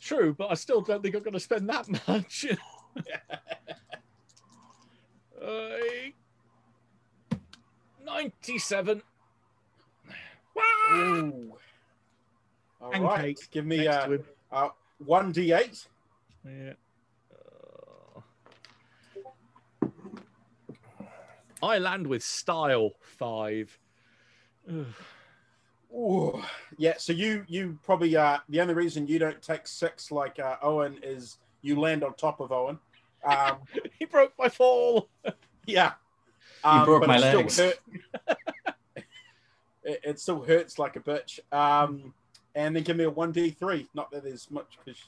[0.03, 2.45] True, but I still don't think I'm going to spend that much.
[5.41, 5.77] uh,
[8.03, 9.01] 97.
[10.93, 11.57] Ooh.
[12.81, 13.39] All right.
[13.51, 14.17] Give me uh,
[14.51, 14.69] uh,
[15.05, 15.87] 1d8.
[16.45, 16.73] Yeah.
[17.31, 18.21] Uh,
[21.61, 23.79] I land with style five.
[25.93, 26.41] Ooh,
[26.77, 26.95] yeah.
[26.97, 30.97] So you you probably uh the only reason you don't take six like uh, Owen
[31.03, 32.79] is you land on top of Owen.
[33.23, 33.57] Um,
[33.99, 35.09] he broke my fall.
[35.65, 35.93] Yeah,
[36.63, 37.59] um, he broke my legs.
[39.83, 41.39] it, it, still hurts like a bitch.
[41.51, 42.13] Um,
[42.55, 43.87] and then give me a one d three.
[43.93, 45.01] Not that there's much because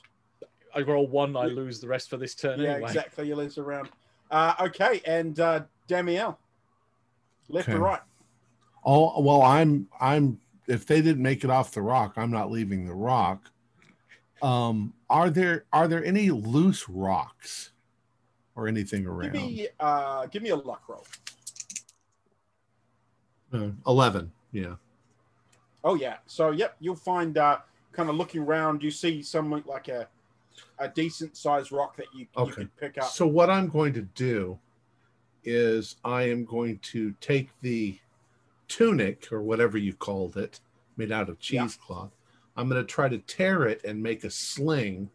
[0.76, 2.60] I roll one, I lose the rest for this turn.
[2.60, 2.90] Yeah, anyway.
[2.90, 3.28] exactly.
[3.28, 3.90] You lose a round.
[4.32, 6.38] Uh, okay, and uh, Damiel,
[7.48, 7.78] left okay.
[7.78, 8.02] or right?
[8.84, 12.86] Oh well, I'm I'm if they didn't make it off the rock, I'm not leaving
[12.86, 13.52] the rock.
[14.42, 17.72] Um, are there are there any loose rocks
[18.56, 19.34] or anything around?
[19.34, 21.06] Give me uh, give me a luck roll.
[23.54, 24.76] Uh, Eleven, yeah.
[25.84, 26.18] Oh yeah.
[26.26, 27.60] So yep, you'll find uh,
[27.92, 30.08] kind of looking around, you see something like a
[30.80, 32.50] a decent sized rock that you, okay.
[32.50, 33.10] you could pick up.
[33.10, 34.58] So what I'm going to do
[35.44, 38.00] is I am going to take the
[38.70, 40.62] tunic or whatever you called it,
[40.96, 42.12] made out of cheesecloth.
[42.12, 42.62] Yeah.
[42.62, 45.10] I'm going to try to tear it and make a sling,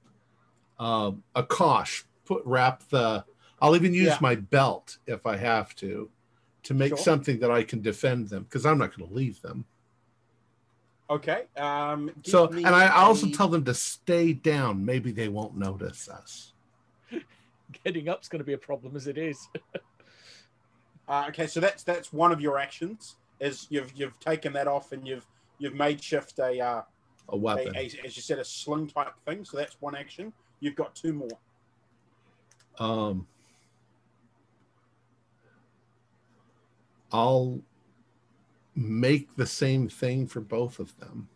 [0.79, 2.05] uh, a cosh.
[2.27, 3.25] Put wrap the.
[3.63, 4.19] I'll even use yeah.
[4.21, 6.11] my belt if I have to,
[6.65, 6.99] to make sure.
[6.99, 9.65] something that I can defend them because I'm not going to leave them.
[11.09, 11.45] Okay.
[11.57, 13.07] Um, so, and I a...
[13.07, 14.85] also tell them to stay down.
[14.85, 16.53] Maybe they won't notice us.
[17.85, 19.49] Getting up's going to be a problem as it is.
[21.09, 24.93] uh, okay, so that's that's one of your actions is you've you've taken that off
[24.93, 25.27] and you've
[25.59, 26.83] you've made shift a uh,
[27.31, 29.45] a weapon, a, a, as you said, a sling type thing.
[29.45, 30.33] So that's one action.
[30.61, 31.39] You've got two more.
[32.79, 33.27] Um,
[37.13, 37.61] I'll
[38.75, 41.29] make the same thing for both of them.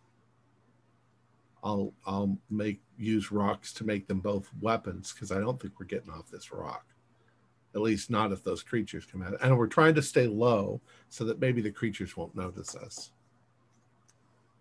[1.63, 5.87] I'll I'll make use rocks to make them both weapons because I don't think we're
[5.87, 6.85] getting off this rock.
[7.73, 9.35] At least not if those creatures come out.
[9.41, 13.11] And we're trying to stay low so that maybe the creatures won't notice us.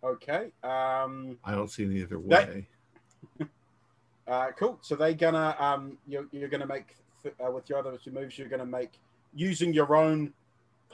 [0.02, 0.50] Okay.
[0.62, 2.66] Um, I don't see any other way.
[4.28, 4.78] uh, cool.
[4.82, 6.96] So they're gonna um, you're, you're gonna make
[7.26, 8.38] uh, with your other two moves.
[8.38, 8.98] You're gonna make
[9.34, 10.32] using your own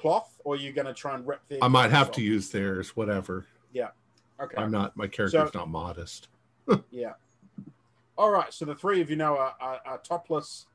[0.01, 1.59] cloth, or you're gonna try and rip their.
[1.63, 2.97] I might have to use theirs.
[2.97, 3.47] Whatever.
[3.73, 3.89] Yeah.
[4.41, 4.57] Okay.
[4.57, 4.97] I'm not.
[4.97, 6.29] My character's so, not modest.
[6.91, 7.13] yeah.
[8.17, 8.53] All right.
[8.53, 10.67] So the three of you now are, are, are topless,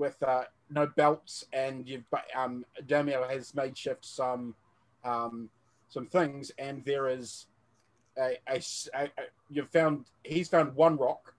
[0.00, 4.54] with uh, no belts, and you've um, Damio has made shift some
[5.04, 5.50] um,
[5.88, 7.46] some things, and there is
[8.18, 8.60] a, a,
[8.94, 9.08] a, a
[9.50, 11.34] you've found he's found one rock,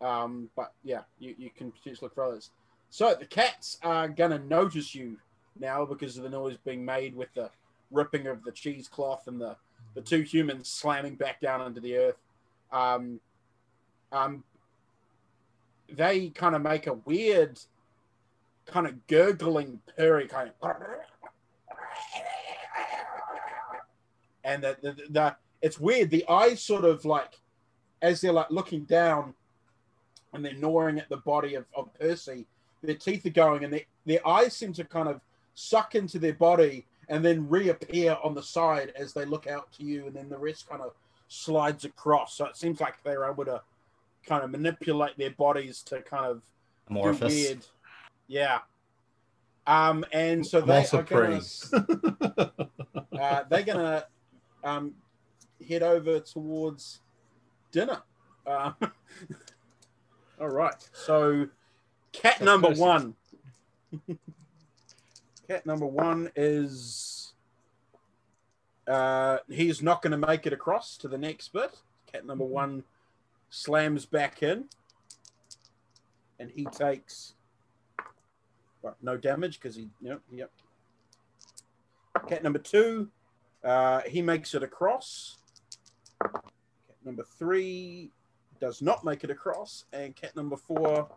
[0.00, 2.50] um, but yeah, you, you can potentially look for others.
[2.90, 5.18] So the cats are gonna notice you
[5.60, 7.50] now because of the noise being made with the
[7.90, 9.56] ripping of the cheesecloth and the
[9.94, 12.18] the two humans slamming back down into the earth.
[12.70, 13.18] Um,
[14.12, 14.44] um,
[15.90, 17.58] they kind of make a weird,
[18.66, 20.76] kind of gurgling, purry kind of,
[24.44, 26.10] and the, the, the it's weird.
[26.10, 27.40] The eyes sort of like,
[28.02, 29.34] as they're like looking down,
[30.32, 32.46] and they're gnawing at the body of, of Percy.
[32.82, 35.20] Their teeth are going, and their their eyes seem to kind of
[35.56, 39.84] suck into their body and then reappear on the side as they look out to
[39.84, 40.92] you, and then the rest kind of
[41.28, 42.36] slides across.
[42.36, 43.60] So it seems like they're able to
[44.26, 46.42] kind of manipulate their bodies to kind of
[46.88, 47.32] amorphous.
[47.32, 47.66] weird.
[48.28, 48.58] Yeah.
[49.66, 51.40] Um, and so they are gonna,
[53.20, 54.04] uh, they're gonna
[54.62, 54.94] um,
[55.66, 57.00] head over towards
[57.72, 58.02] dinner.
[58.46, 58.72] Uh,
[60.40, 60.88] all right.
[60.92, 61.48] So,
[62.12, 63.14] cat number one.
[65.48, 67.34] Cat number one is
[68.88, 71.76] uh, he's not going to make it across to the next bit.
[72.10, 72.54] Cat number mm-hmm.
[72.54, 72.84] one
[73.50, 74.64] slams back in,
[76.40, 77.34] and he takes
[78.82, 80.50] well, no damage because he yep yep.
[82.28, 83.08] Cat number two,
[83.62, 85.38] uh, he makes it across.
[86.22, 86.42] Cat
[87.04, 88.10] number three
[88.60, 91.08] does not make it across, and cat number four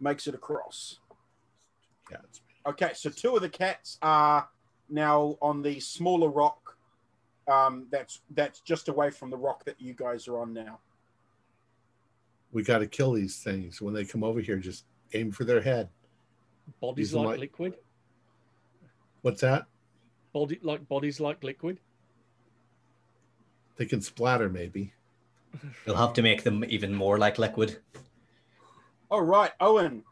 [0.00, 1.00] makes it across.
[2.08, 2.40] Cats.
[2.66, 4.48] Okay, so two of the cats are
[4.88, 6.76] now on the smaller rock.
[7.48, 10.78] Um, that's that's just away from the rock that you guys are on now.
[12.52, 14.58] We got to kill these things when they come over here.
[14.58, 15.88] Just aim for their head.
[16.80, 17.74] Bodies like, like liquid.
[19.22, 19.66] What's that?
[20.32, 21.80] Body like bodies like liquid.
[23.76, 24.92] They can splatter, maybe.
[25.86, 27.78] You'll have to make them even more like liquid.
[29.10, 30.04] All right, Owen.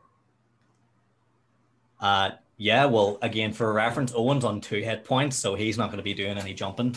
[2.00, 5.98] Uh, yeah, well, again, for reference, Owen's on two hit points, so he's not going
[5.98, 6.96] to be doing any jumping.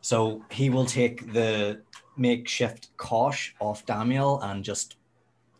[0.00, 1.82] So he will take the
[2.16, 4.96] makeshift cosh off Daniel and just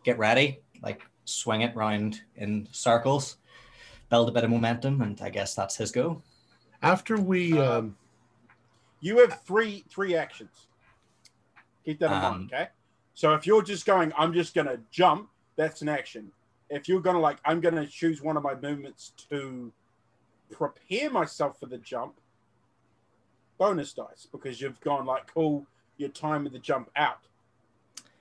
[0.03, 3.37] get ready, like swing it round in circles,
[4.09, 6.21] build a bit of momentum, and I guess that's his go.
[6.81, 7.97] After we, uh, um...
[8.99, 10.67] you have three three actions.
[11.85, 12.67] Keep that in um, mind, okay?
[13.13, 16.31] So if you're just going, I'm just going to jump, that's an action
[16.71, 19.71] if you're gonna like, I'm gonna choose one of my movements to
[20.49, 22.15] prepare myself for the jump.
[23.57, 27.19] Bonus dice because you've gone like, cool, your time of the jump out.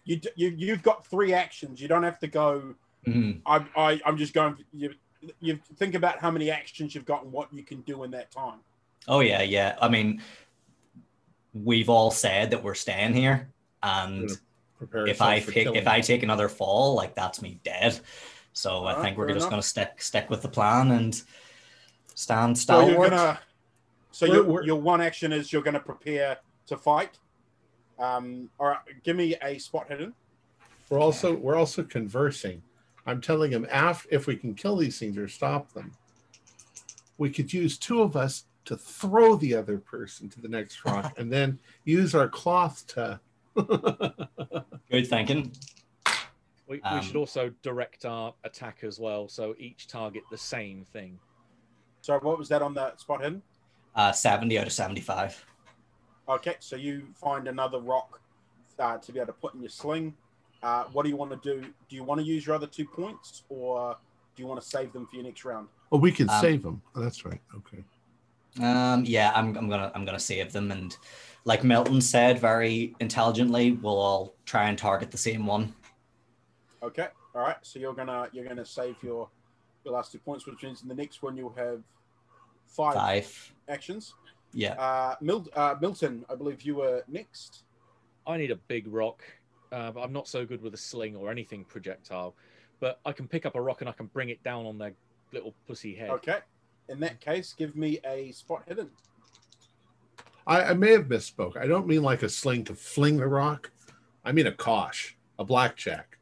[0.04, 1.80] You you you've got three actions.
[1.80, 2.74] You don't have to go.
[3.06, 3.38] Mm-hmm.
[3.46, 4.56] I, I I'm just going.
[4.72, 4.94] You
[5.40, 8.30] you think about how many actions you've got and what you can do in that
[8.30, 8.58] time.
[9.08, 9.76] Oh yeah, yeah.
[9.80, 10.22] I mean,
[11.54, 13.48] we've all said that we're staying here,
[13.82, 14.30] and
[15.06, 18.00] if I pick, if I take another fall, like that's me dead.
[18.52, 21.22] So I think we're just going to stick stick with the plan and
[22.14, 23.10] stand stalwart.
[23.10, 23.40] So, gonna,
[24.10, 27.18] so your, your one action is you're going to prepare to fight.
[27.98, 30.14] Um, all right, give me a spot hidden.
[30.88, 32.62] We're also we're also conversing.
[33.06, 35.92] I'm telling him after if we can kill these things or stop them,
[37.18, 41.14] we could use two of us to throw the other person to the next rock
[41.18, 43.20] and then use our cloth to.
[44.90, 45.52] Good thinking.
[46.70, 50.38] We, um, we should um, also direct our attack as well, so each target the
[50.38, 51.18] same thing.
[52.00, 53.42] So what was that on that spot hidden?
[53.96, 55.44] Uh, 70 out of 75.
[56.28, 58.20] Okay, so you find another rock
[58.78, 60.14] uh, to be able to put in your sling.
[60.62, 61.66] Uh, what do you want to do?
[61.88, 63.96] Do you want to use your other two points, or
[64.36, 65.66] do you want to save them for your next round?
[65.90, 66.80] Oh, we can um, save them.
[66.94, 67.40] Oh, that's right.
[67.56, 67.82] Okay.
[68.64, 70.96] Um, yeah, I'm, I'm gonna I'm gonna save them, and
[71.44, 75.74] like Milton said very intelligently, we'll all try and target the same one.
[76.82, 77.08] Okay.
[77.34, 77.56] All right.
[77.62, 79.28] So you're gonna you're gonna save your
[79.84, 81.82] your last two points, which means in the next one you'll have
[82.66, 83.52] five, five.
[83.68, 84.14] actions.
[84.52, 84.72] Yeah.
[84.72, 87.64] Uh, Mil- uh, Milton, I believe you were next.
[88.26, 89.22] I need a big rock.
[89.72, 92.34] Uh, but I'm not so good with a sling or anything projectile.
[92.80, 94.92] But I can pick up a rock and I can bring it down on their
[95.32, 96.10] little pussy head.
[96.10, 96.38] Okay.
[96.88, 98.90] In that case, give me a spot hidden.
[100.46, 101.56] I, I may have misspoke.
[101.56, 103.70] I don't mean like a sling to fling the rock.
[104.24, 106.18] I mean a cosh, a blackjack.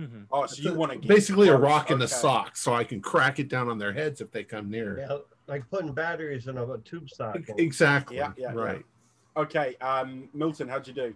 [0.00, 0.22] Mm-hmm.
[0.32, 3.38] Oh, so you want to basically a rock in the sock, so I can crack
[3.38, 4.98] it down on their heads if they come near.
[4.98, 7.36] Yeah, like putting batteries in a tube sock.
[7.58, 8.16] Exactly.
[8.16, 8.84] Yeah, yeah, right.
[9.36, 9.42] Yeah.
[9.42, 11.14] Okay, um, Milton, how'd you do?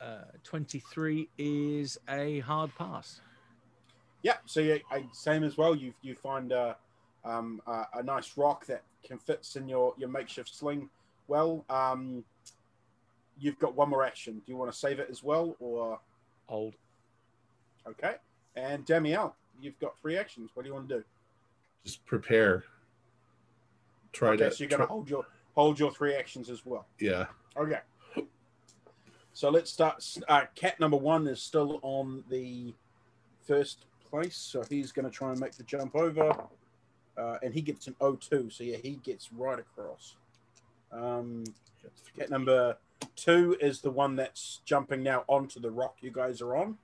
[0.00, 3.20] Uh, Twenty-three is a hard pass.
[4.22, 4.78] Yeah, so yeah,
[5.12, 5.74] same as well.
[5.74, 6.76] You you find a,
[7.24, 10.88] um, a, a nice rock that can fits in your your makeshift sling
[11.26, 11.64] well.
[11.68, 12.24] Um,
[13.38, 14.34] you've got one more action.
[14.34, 15.98] Do you want to save it as well, or
[16.46, 16.74] hold?
[17.86, 18.14] Okay.
[18.56, 20.50] And Damiel, you've got three actions.
[20.54, 21.04] What do you want to do?
[21.84, 22.64] Just prepare.
[24.12, 24.50] Try okay, to.
[24.50, 26.86] So you're going to hold your hold your three actions as well.
[26.98, 27.26] Yeah.
[27.56, 27.80] Okay.
[29.34, 30.04] So let's start.
[30.28, 32.74] Uh, cat number one is still on the
[33.46, 36.36] first place, so he's going to try and make the jump over,
[37.16, 38.52] uh, and he gets an O2.
[38.52, 40.16] So yeah, he gets right across.
[40.92, 41.44] Um,
[42.16, 42.76] cat number
[43.16, 46.76] two is the one that's jumping now onto the rock you guys are on.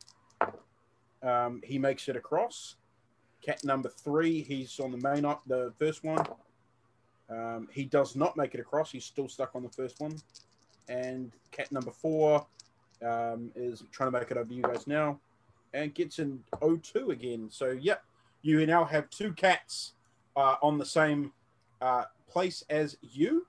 [1.23, 2.77] Um, he makes it across.
[3.43, 6.25] Cat number three, he's on the main up, the first one.
[7.31, 8.91] Um, he does not make it across.
[8.91, 10.17] He's still stuck on the first one.
[10.89, 12.47] And cat number four
[13.05, 15.21] um, is trying to make it over you guys now
[15.75, 17.49] and gets an O2 again.
[17.51, 18.03] So, yep,
[18.43, 19.93] you now have two cats
[20.37, 21.33] uh, on the same
[21.81, 23.47] uh, place as you.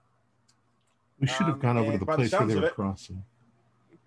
[1.19, 3.23] We should have um, gone over to the place where they were it, crossing.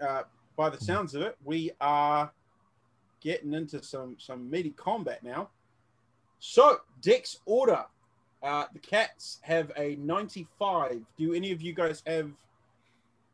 [0.01, 0.23] Uh,
[0.57, 2.31] by the sounds of it, we are
[3.23, 5.49] getting into some some meaty combat now.
[6.39, 7.85] So, Dex order.
[8.43, 11.01] Uh, the cats have a 95.
[11.17, 12.33] Do any of you guys have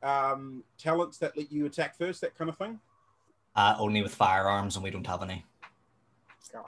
[0.03, 2.79] um, talents that let you attack first, that kind of thing?
[3.57, 5.47] Uh, only with firearms, and we don't have any.
[6.55, 6.67] Oh.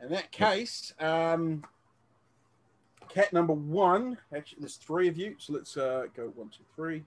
[0.00, 1.64] In that case, um,
[3.08, 7.02] cat number one, actually, there's three of you, so let's uh, go one, two, three.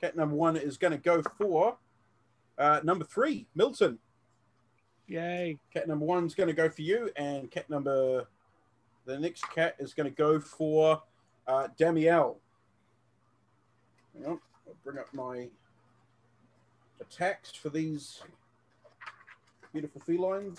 [0.00, 1.76] Cat number one is going to go for
[2.58, 3.98] uh, number three, Milton.
[5.06, 5.58] Yay.
[5.72, 8.26] Cat number one's going to go for you, and cat number,
[9.06, 11.02] the next cat is going to go for
[11.46, 12.36] uh, Damiel.
[14.14, 15.48] Hang on, I'll bring up my
[17.00, 18.22] attacks for these
[19.72, 20.58] beautiful felines.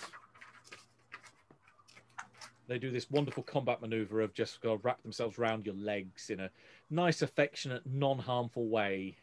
[2.66, 6.38] They do this wonderful combat maneuver of just go wrap themselves around your legs in
[6.40, 6.50] a
[6.88, 9.16] nice, affectionate, non-harmful way.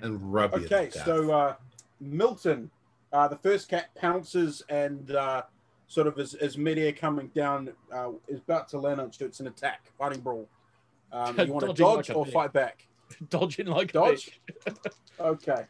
[0.00, 1.54] And rub Okay, so uh,
[2.00, 2.70] Milton,
[3.12, 5.42] uh, the first cat pounces and uh,
[5.86, 9.26] sort of as, as midair coming down uh, is about to land on you.
[9.26, 10.48] It's an attack, fighting brawl.
[11.12, 12.86] Um, you want to dodge like or fight back?
[13.28, 14.40] Dodging like dodge.
[15.20, 15.66] okay.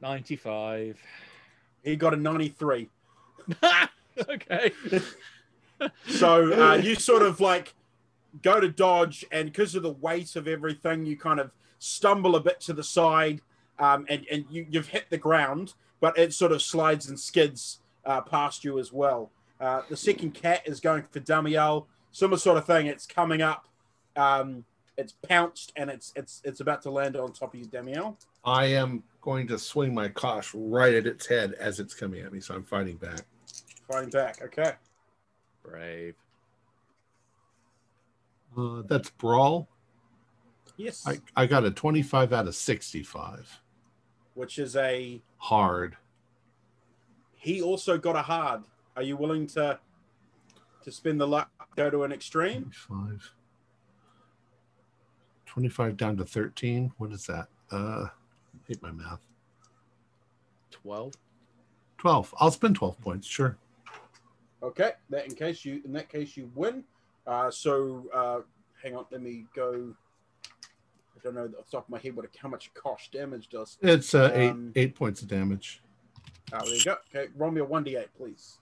[0.00, 0.98] Ninety-five.
[1.82, 2.88] He got a ninety-three.
[4.28, 4.72] okay.
[6.06, 7.74] so uh, you sort of like
[8.42, 12.40] go to dodge, and because of the weight of everything, you kind of stumble a
[12.40, 13.40] bit to the side,
[13.78, 17.80] um, and and you, you've hit the ground, but it sort of slides and skids
[18.04, 19.30] uh, past you as well.
[19.60, 22.86] Uh, the second cat is going for Damiel, similar sort of thing.
[22.86, 23.66] It's coming up,
[24.16, 24.64] um,
[24.96, 28.16] it's pounced, and it's it's it's about to land on top of you, Damiel.
[28.44, 32.32] I am going to swing my cosh right at its head as it's coming at
[32.32, 33.20] me, so I'm fighting back.
[33.90, 34.72] Fighting back, okay.
[35.62, 36.14] Brave.
[38.56, 39.68] Uh, that's brawl.
[40.76, 41.06] Yes.
[41.06, 43.60] I, I got a 25 out of 65.
[44.34, 45.96] Which is a hard.
[47.36, 48.62] He also got a hard.
[48.96, 49.78] Are you willing to
[50.82, 52.70] to spin the luck, go to an extreme?
[52.86, 53.34] 25.
[55.46, 56.92] 25 down to 13.
[56.98, 57.48] What is that?
[57.70, 58.06] Uh
[58.66, 59.26] hate my math.
[60.70, 61.12] 12.
[61.98, 62.34] 12.
[62.38, 63.58] I'll spend 12 points, sure.
[64.62, 64.92] Okay.
[65.10, 66.84] That in case you in that case you win.
[67.30, 68.40] Uh, so uh,
[68.82, 69.94] hang on, let me go.
[71.14, 73.78] I don't know off the top of my head what how much cosh damage does.
[73.80, 75.80] It's uh, um, eight eight points of damage.
[76.52, 76.96] Oh, there you go.
[77.14, 78.58] Okay, roll me a one d eight, please.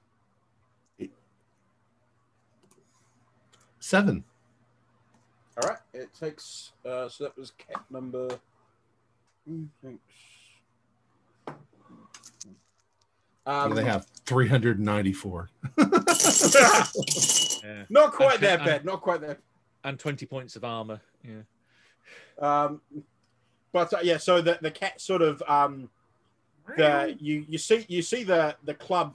[1.00, 1.14] Eight.
[3.80, 4.22] Seven.
[5.62, 6.72] All right, it takes.
[6.84, 8.28] Uh, so that was cat number.
[9.82, 10.02] Thanks.
[13.48, 15.48] Um, they have 394.
[15.78, 15.86] yeah.
[17.88, 18.84] Not quite and, that bad.
[18.84, 19.38] not quite that.
[19.84, 21.00] And 20 points of armor.
[21.24, 21.40] Yeah.
[22.38, 22.82] Um,
[23.72, 25.88] but uh, yeah, so the, the cat sort of um,
[26.76, 29.14] the you you see you see the the club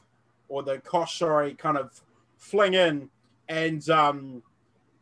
[0.49, 2.01] or the cosh sorry kind of
[2.37, 3.09] fling in
[3.49, 4.41] and um,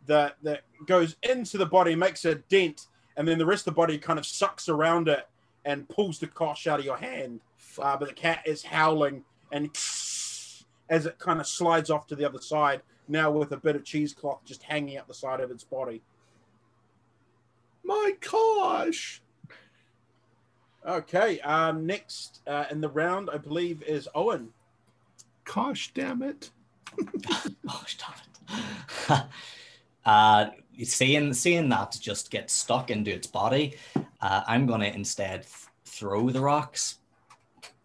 [0.07, 3.77] that that goes into the body, makes a dent, and then the rest of the
[3.77, 5.27] body kind of sucks around it
[5.63, 7.39] and pulls the cosh out of your hand.
[7.79, 9.69] Uh, but the cat is howling and
[10.89, 13.83] as it kind of slides off to the other side, now with a bit of
[13.83, 16.01] cheesecloth just hanging out the side of its body.
[17.83, 19.21] My gosh.
[20.85, 24.49] Okay, um, next uh, in the round, I believe, is Owen.
[25.43, 26.49] Gosh, damn it.
[27.67, 28.59] Gosh, damn
[29.19, 29.23] it.
[30.05, 30.49] uh,
[30.83, 33.75] seeing, seeing that just get stuck into its body,
[34.21, 35.53] uh, I'm going to instead th-
[35.85, 36.97] throw the rocks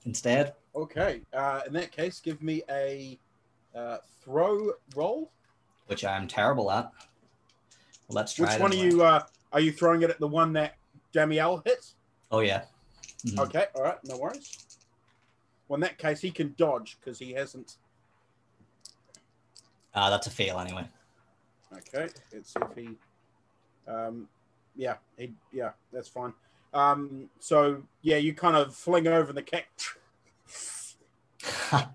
[0.07, 0.55] instead.
[0.75, 3.19] Okay, uh, in that case, give me a
[3.75, 5.31] uh, throw roll.
[5.87, 6.91] Which I'm terrible at.
[8.09, 8.53] Let's try.
[8.53, 9.03] Which one are you?
[9.03, 10.77] Uh, are you throwing it at the one that
[11.13, 11.95] Damiel hits?
[12.31, 12.63] Oh yeah.
[13.27, 13.41] Mm-hmm.
[13.41, 14.57] Okay, all right, no worries.
[15.69, 17.77] Well, in that case, he can dodge because he hasn't.
[19.95, 20.87] Uh, that's a fail anyway.
[21.73, 22.91] Okay, let's see if he.
[23.89, 24.29] Um,
[24.77, 26.33] yeah, he, yeah, that's fine.
[26.77, 29.67] Um, so yeah, you kind of fling over the cat,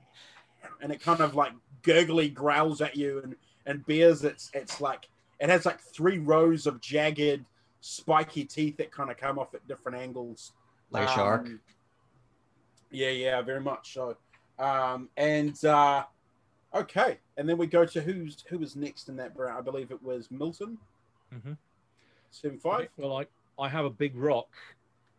[0.82, 1.54] and it kind of like
[1.84, 3.36] gurgly growls at you and
[3.68, 5.08] and bears its it's like
[5.40, 7.46] it has like three rows of jagged,
[7.82, 10.54] spiky teeth that kind of come off at different angles.
[10.90, 11.50] Like a um, shark.
[12.90, 14.18] Yeah, yeah, very much so.
[14.58, 16.06] Um, and uh,
[16.74, 19.60] okay, and then we go to who's who was next in that round.
[19.60, 20.80] I believe it was Milton.
[21.32, 21.54] Mm-hmm.
[22.32, 22.90] Seven five.
[22.98, 23.28] Well, I
[23.62, 24.50] I have a big rock.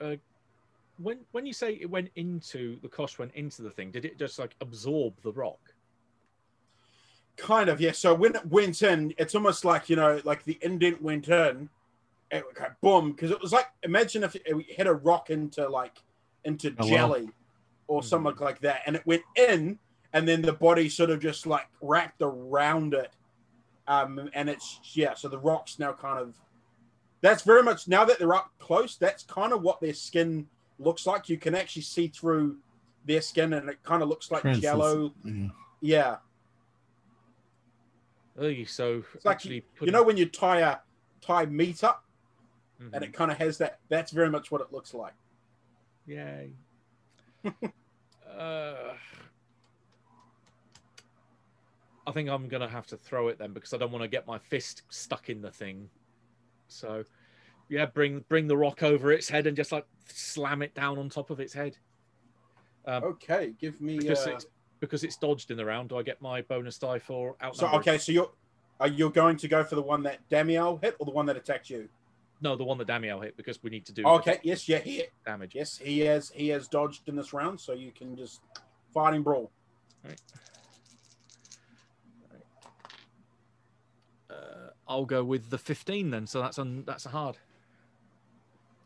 [0.01, 0.17] Uh,
[0.99, 4.19] when when you say it went into the cosh went into the thing, did it
[4.19, 5.61] just like absorb the rock?
[7.37, 7.93] Kind of, yeah.
[7.93, 11.71] So when it went in, it's almost like you know, like the indent went in,
[12.31, 15.67] it kind of boom, because it was like imagine if it hit a rock into
[15.69, 16.03] like
[16.45, 17.31] into oh, jelly
[17.87, 18.09] or mm-hmm.
[18.09, 19.79] something like that, and it went in,
[20.13, 23.13] and then the body sort of just like wrapped around it,
[23.87, 25.15] um, and it's yeah.
[25.15, 26.35] So the rocks now kind of
[27.23, 28.97] that's very much now that they're up close.
[28.97, 30.47] That's kind of what their skin
[30.79, 31.29] looks like.
[31.29, 32.59] You can actually see through
[33.07, 35.15] their skin, and it kind of looks like jello.
[35.25, 35.47] Mm-hmm.
[35.81, 36.17] Yeah.
[38.37, 39.87] Oh, so it's like you, putting...
[39.87, 40.79] you know when you tie a
[41.21, 42.05] tie meat up,
[42.83, 42.93] mm-hmm.
[42.93, 43.79] and it kind of has that.
[43.89, 45.15] That's very much what it looks like.
[46.07, 46.51] Yay.
[47.45, 48.75] uh,
[52.05, 54.27] I think I'm gonna have to throw it then because I don't want to get
[54.27, 55.89] my fist stuck in the thing.
[56.73, 57.05] So,
[57.69, 61.09] yeah, bring bring the rock over its head and just like slam it down on
[61.09, 61.77] top of its head.
[62.87, 64.33] Um, okay, give me because, uh...
[64.33, 64.47] it's,
[64.81, 65.91] because it's dodged in the round.
[65.91, 67.57] Do I get my bonus die for out?
[67.57, 68.31] So okay, so you're
[68.81, 71.37] are you going to go for the one that Damiel hit or the one that
[71.37, 71.89] attacked you?
[72.41, 74.05] No, the one that Damiel hit because we need to do.
[74.05, 75.55] Okay, yes, yeah, he damage.
[75.55, 78.41] Yes, he has he has dodged in this round, so you can just
[78.93, 79.53] fighting brawl.
[80.05, 80.21] Right.
[84.93, 86.27] I'll go with the 15 then.
[86.27, 87.39] So that's on that's a hard.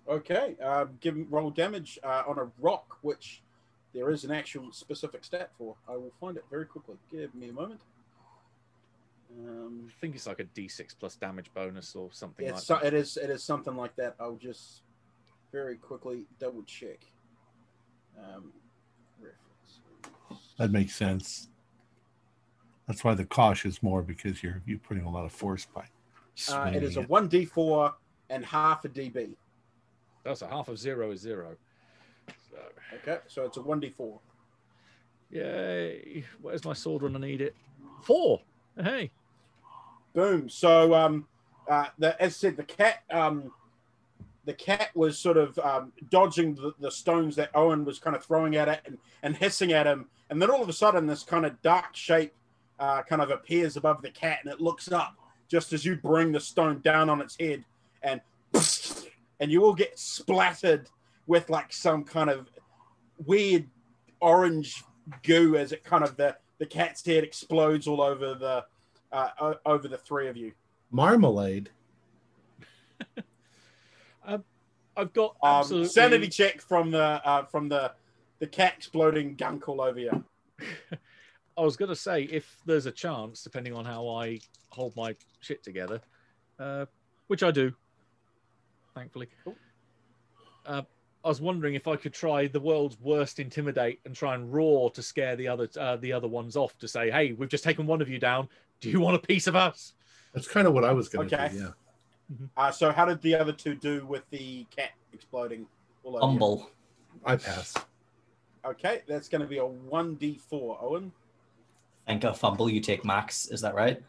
[0.08, 3.42] Okay, uh, give roll damage uh, on a rock, which
[3.92, 5.74] there is an actual specific stat for.
[5.88, 6.94] I will find it very quickly.
[7.10, 7.80] Give me a moment.
[9.36, 12.84] Um, I think it's like a D6 plus damage bonus or something like so, that.
[12.86, 13.16] It is.
[13.16, 14.14] It is something like that.
[14.20, 14.82] I'll just
[15.50, 17.00] very quickly double check.
[18.16, 18.52] Um,
[20.56, 21.48] that makes sense.
[22.86, 25.86] That's why the cosh is more because you're you're putting a lot of force by
[26.50, 27.94] uh, it is a one d four
[28.30, 29.34] and half a DB.
[30.24, 31.56] That's a half of zero is zero.
[32.50, 32.58] So.
[32.94, 34.20] Okay, so it's a one d four.
[35.30, 36.24] Yay!
[36.40, 37.54] Where's my sword when I need it?
[38.02, 38.40] Four.
[38.80, 39.10] Hey.
[40.14, 40.48] Boom.
[40.48, 41.26] So um,
[41.68, 43.52] uh, the, as I said, the cat um,
[44.44, 48.24] the cat was sort of um, dodging the, the, stones that Owen was kind of
[48.24, 50.06] throwing at it and, and hissing at him.
[50.30, 52.32] And then all of a sudden, this kind of dark shape
[52.78, 55.16] uh, kind of appears above the cat and it looks up
[55.48, 57.64] just as you bring the stone down on its head
[58.02, 58.20] and
[59.40, 60.88] and you will get splattered
[61.26, 62.48] with like some kind of
[63.24, 63.66] weird
[64.20, 64.82] orange
[65.22, 68.64] goo as it kind of the the cat's head explodes all over the
[69.12, 70.52] uh, over the three of you.
[70.90, 71.70] Marmalade.
[74.26, 74.44] um,
[74.96, 75.86] I've got um, absolutely...
[75.86, 77.92] um, sanity check from the uh, from the
[78.38, 80.24] the cat exploding gunk all over you.
[81.56, 84.40] I was going to say, if there's a chance, depending on how I
[84.70, 86.00] hold my shit together,
[86.58, 86.86] uh,
[87.28, 87.72] which I do,
[88.94, 89.28] thankfully.
[90.66, 90.82] Uh,
[91.24, 94.90] I was wondering if I could try the world's worst intimidate and try and roar
[94.90, 97.86] to scare the other uh, the other ones off to say, "Hey, we've just taken
[97.86, 98.48] one of you down.
[98.80, 99.94] Do you want a piece of us?"
[100.34, 101.52] That's kind of what I was going to okay.
[101.52, 101.58] do.
[101.58, 101.70] Yeah.
[102.32, 102.44] Mm-hmm.
[102.56, 105.66] Uh, so, how did the other two do with the cat exploding?
[106.04, 106.70] Fumble.
[107.24, 107.74] I pass.
[108.64, 111.10] Okay, that's going to be a one d four, Owen
[112.06, 113.46] think a fumble you take max.
[113.48, 114.02] Is that right?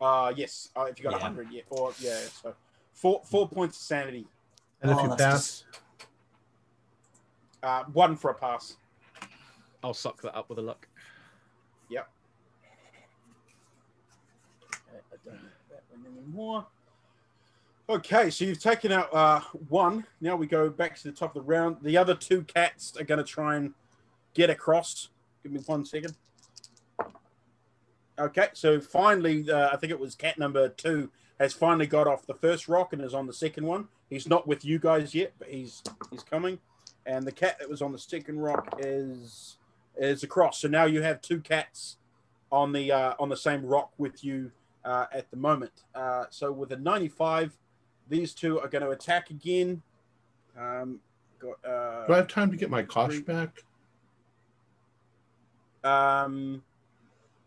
[0.00, 0.70] Uh yes.
[0.76, 1.22] Uh, if you got a Yeah.
[1.22, 2.18] hundred, yeah, or yeah.
[2.42, 2.54] So
[2.92, 4.26] four four points of sanity.
[4.82, 5.64] And if Oh, you that's pass,
[7.62, 8.76] Uh, one for a pass.
[9.84, 10.88] I'll suck that up with a luck.
[11.88, 12.08] Yep.
[14.72, 16.66] Uh, I don't need that one anymore.
[17.88, 20.04] Okay, so you've taken out uh, one.
[20.20, 21.76] Now we go back to the top of the round.
[21.82, 23.74] The other two cats are going to try and
[24.34, 25.10] get across.
[25.44, 26.14] Give me one second.
[28.18, 31.10] Okay, so finally, uh, I think it was cat number two
[31.40, 33.88] has finally got off the first rock and is on the second one.
[34.10, 36.58] He's not with you guys yet, but he's he's coming.
[37.06, 39.56] And the cat that was on the second rock is
[39.96, 40.60] is across.
[40.60, 41.96] So now you have two cats
[42.50, 44.52] on the uh, on the same rock with you
[44.84, 45.72] uh, at the moment.
[45.94, 47.56] Uh, so with a 95,
[48.08, 49.82] these two are going to attack again.
[50.58, 51.00] Um,
[51.38, 53.64] got, uh, do I have time to get my cosh back?
[55.82, 56.62] Um,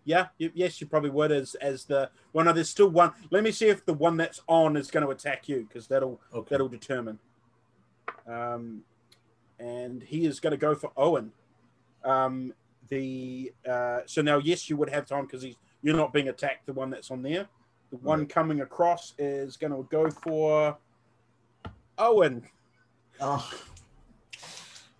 [0.05, 1.31] yeah, yes, you probably would.
[1.31, 3.11] As as the well, no, there's still one.
[3.31, 6.21] Let me see if the one that's on is going to attack you because that'll
[6.33, 6.47] Okay.
[6.51, 7.19] that'll determine.
[8.27, 8.83] Um,
[9.59, 11.31] and he is going to go for Owen.
[12.03, 12.53] Um,
[12.89, 16.65] the uh, so now yes, you would have time because he's you're not being attacked.
[16.67, 17.47] The one that's on there,
[17.89, 18.29] the one Right.
[18.29, 20.77] coming across is going to go for
[21.97, 22.43] Owen.
[23.19, 23.51] Oh.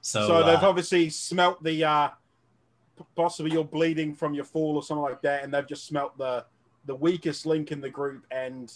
[0.01, 2.09] So, So, they've uh, obviously smelt the uh,
[3.15, 6.45] possibly you're bleeding from your fall or something like that, and they've just smelt the
[6.85, 8.25] the weakest link in the group.
[8.31, 8.71] And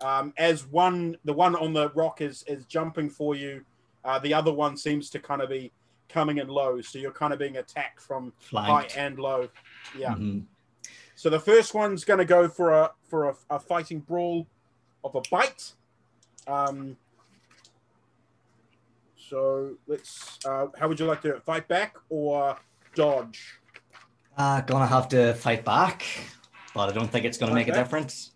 [0.00, 3.64] um, as one the one on the rock is is jumping for you,
[4.04, 5.70] uh, the other one seems to kind of be
[6.08, 6.80] coming in low.
[6.80, 8.92] So you're kind of being attacked from flanked.
[8.92, 9.48] high and low.
[9.96, 10.14] Yeah.
[10.14, 10.44] Mhm.
[11.14, 14.46] So the first one's going to go for a for a, a fighting brawl
[15.04, 15.72] of a bite.
[16.46, 16.96] Um,
[19.16, 20.38] so let's.
[20.44, 21.40] Uh, how would you like to?
[21.40, 22.56] Fight back or
[22.94, 23.58] dodge?
[24.36, 26.04] Uh, gonna have to fight back,
[26.74, 28.32] but I don't think it's gonna make a difference.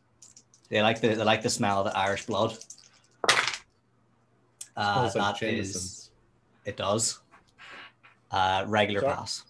[0.69, 2.57] They like the they like the smell of the Irish blood.
[4.77, 6.11] Uh, that is,
[6.67, 7.21] it does.
[8.31, 9.45] Uh, regular pass.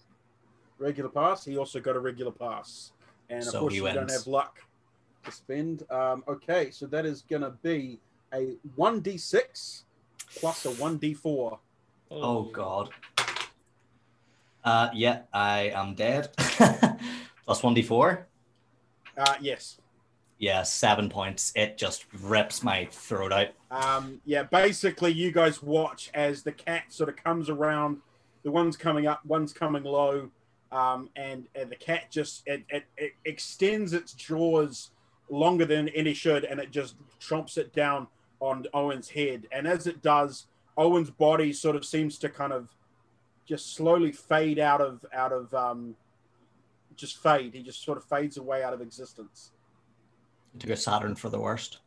[0.79, 1.43] Regular pass.
[1.43, 2.91] He also got a regular pass,
[3.29, 4.63] and of So course he you don't have luck
[5.25, 5.83] to spend.
[5.89, 7.99] Um, okay, so that is to be
[8.33, 9.83] a one d six
[10.35, 11.59] plus a one d four.
[12.09, 12.89] Oh God.
[14.67, 16.27] Uh, yeah, I am dead.
[17.45, 18.27] Plus one d four.
[19.17, 19.79] Uh, yes.
[20.39, 21.53] Yeah, seven points.
[21.55, 23.47] It just rips my throat out.
[23.71, 27.99] Um, yeah, basically, you guys watch as the cat sort of comes around.
[28.43, 30.31] The one's coming up, one's coming low,
[30.73, 34.91] um, and, and the cat just it, it, it extends its jaws
[35.29, 38.07] longer than any should, and it just chomps it down
[38.41, 39.47] on Owen's head.
[39.53, 42.67] And as it does, Owen's body sort of seems to kind of
[43.47, 45.95] just slowly fade out of out of um,
[46.95, 47.53] just fade.
[47.53, 49.51] He just sort of fades away out of existence.
[50.59, 51.79] Took a Saturn for the worst.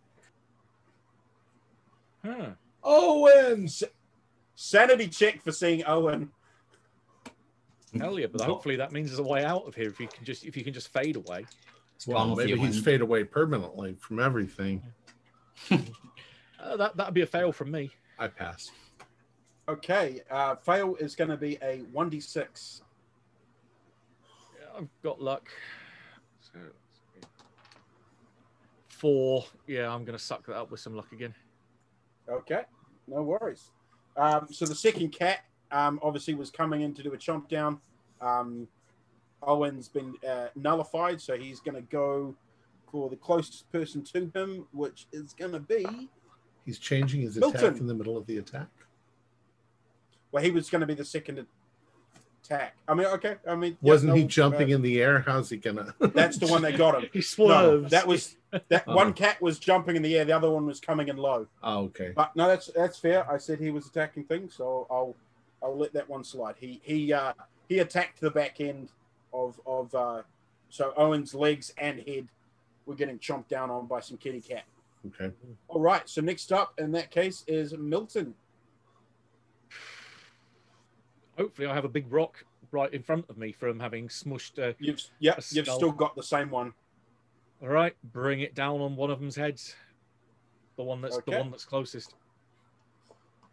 [2.24, 2.50] Huh.
[2.82, 3.82] Owens,
[4.54, 6.30] sanity check for seeing Owen.
[7.98, 8.26] Hell yeah!
[8.30, 10.56] But hopefully that means there's a way out of here if you can just if
[10.56, 11.44] you can just fade away.
[12.06, 14.82] Well, maybe he's and- fade away permanently from everything.
[16.62, 17.90] Uh, that that'd be a fail from me.
[18.18, 18.70] I pass.
[19.70, 22.80] Okay, uh, fail is going to be a 1d6.
[24.58, 25.48] Yeah, I've got luck.
[28.88, 29.44] Four.
[29.68, 31.34] Yeah, I'm gonna suck that up with some luck again.
[32.28, 32.62] Okay,
[33.06, 33.70] no worries.
[34.16, 35.38] Um, so the second cat
[35.70, 37.80] um, obviously was coming in to do a chomp down.
[38.20, 38.68] Um,
[39.42, 42.34] Owen's been uh, nullified, so he's going to go
[42.90, 46.10] for the closest person to him, which is going to be.
[46.66, 48.68] He's changing his attack in the middle of the attack.
[50.32, 51.46] Well, he was going to be the second
[52.44, 52.76] attack.
[52.88, 53.36] I mean, okay.
[53.48, 55.20] I mean, Wasn't he no, jumping uh, in the air?
[55.26, 55.94] How's he gonna?
[56.00, 57.10] That's the one that got him.
[57.12, 58.36] He No, that was
[58.68, 58.94] that Oh.
[58.96, 60.24] one cat was jumping in the air.
[60.24, 61.46] The other one was coming in low.
[61.62, 62.12] oh, okay.
[62.14, 63.30] But no, that's that's fair.
[63.30, 65.14] I said he was attacking things, so I'll
[65.62, 66.56] I'll let that one slide.
[66.58, 67.32] He he uh,
[67.68, 68.88] he attacked the back end
[69.32, 70.22] of of uh,
[70.68, 72.28] so Owen's legs and head
[72.86, 74.64] were getting chomped down on by some kitty cat.
[75.06, 75.32] Okay.
[75.68, 76.08] All right.
[76.08, 78.34] So next up in that case is Milton.
[81.40, 84.58] Hopefully, I have a big rock right in front of me from having smushed.
[84.58, 86.74] Uh, You've yeah, A you've still got the same one.
[87.62, 89.74] all right, bring it down on one of them's heads.
[90.76, 92.14] The one that's the one that's closest.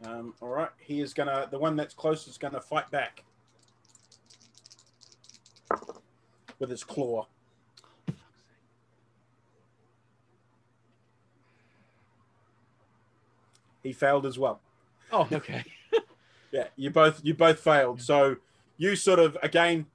[0.04, 0.70] Um, all right.
[0.80, 3.24] He is gonna the one that's closest is gonna fight back
[6.60, 7.26] with his claw.
[13.82, 14.60] He failed as well.
[15.14, 15.64] Oh, okay.
[16.58, 18.02] Yeah, you both you both failed.
[18.02, 18.38] So
[18.78, 19.86] you sort of again,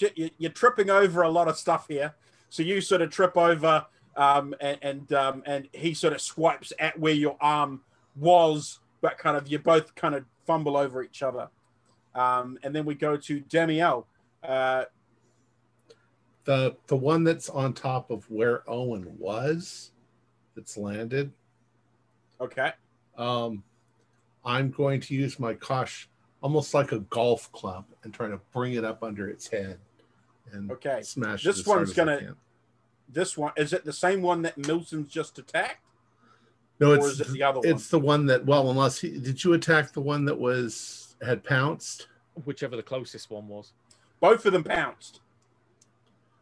[0.00, 2.12] you, you- you're tripping over a lot of stuff here.
[2.50, 6.72] So you sort of trip over um, and and, um, and he sort of swipes
[6.80, 7.82] at where your arm
[8.16, 11.50] was, but kind of you both kind of fumble over each other.
[12.16, 14.04] Um, and then we go to Damiel.
[14.42, 14.86] Uh,
[16.46, 19.92] the the one that's on top of where Owen was,
[20.56, 21.30] that's landed.
[22.40, 22.72] Okay.
[23.16, 23.62] Um,
[24.44, 26.08] I'm going to use my cosh
[26.40, 29.78] almost like a golf club and try to bring it up under its head
[30.52, 31.02] and okay.
[31.02, 31.42] smash.
[31.42, 32.36] This one's gonna.
[33.08, 35.84] This one is it the same one that Milton's just attacked?
[36.80, 37.68] No, it's it the other one.
[37.68, 41.42] It's the one that well, unless he did you attack the one that was had
[41.42, 42.08] pounced?
[42.44, 43.72] Whichever the closest one was.
[44.20, 45.20] Both of them pounced.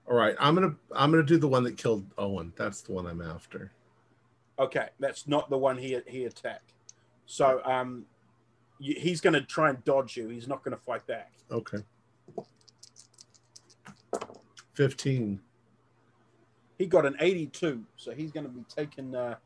[0.09, 2.53] All right, I'm gonna I'm gonna do the one that killed Owen.
[2.57, 3.73] That's the one I'm after.
[4.59, 6.73] Okay, that's not the one he he attacked.
[7.27, 8.07] So um,
[8.79, 10.29] he's going to try and dodge you.
[10.29, 11.33] He's not going to fight back.
[11.51, 11.79] Okay.
[14.74, 15.41] Fifteen.
[16.79, 19.14] He got an eighty-two, so he's going to be taking.
[19.14, 19.37] Uh,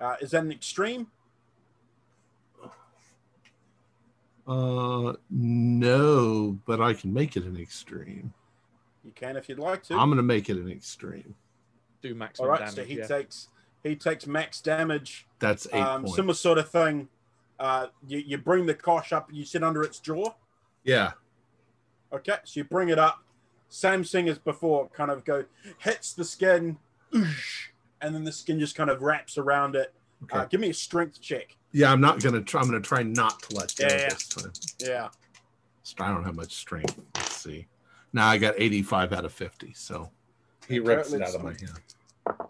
[0.00, 1.06] uh, is that an extreme?
[4.46, 8.32] Uh, no, but I can make it an extreme.
[9.04, 9.94] You can if you'd like to.
[9.94, 11.34] I'm going to make it an extreme.
[12.02, 12.60] Do maximum damage.
[12.60, 13.06] All right, damage, so he yeah.
[13.06, 13.48] takes
[13.84, 15.26] he takes max damage.
[15.38, 16.16] That's eight um, points.
[16.16, 17.08] Similar sort of thing.
[17.60, 20.32] Uh, you, you bring the cosh up, you sit under its jaw.
[20.82, 21.12] Yeah.
[22.12, 23.22] Okay, so you bring it up.
[23.68, 25.44] Same thing as before, kind of go
[25.78, 26.78] hits the skin,
[27.12, 29.92] and then the skin just kind of wraps around it.
[30.24, 30.38] Okay.
[30.38, 31.54] Uh, give me a strength check.
[31.72, 32.60] yeah, I'm not gonna try.
[32.62, 34.08] I'm gonna try not to let go Yeah, yeah.
[34.08, 34.52] this time.
[34.80, 35.08] Yeah.
[36.00, 36.98] I don't have much strength.
[37.14, 37.66] Let's see.
[38.12, 40.10] Now I got 85 out of 50, so
[40.68, 42.40] he Okay, rips it out of my hand.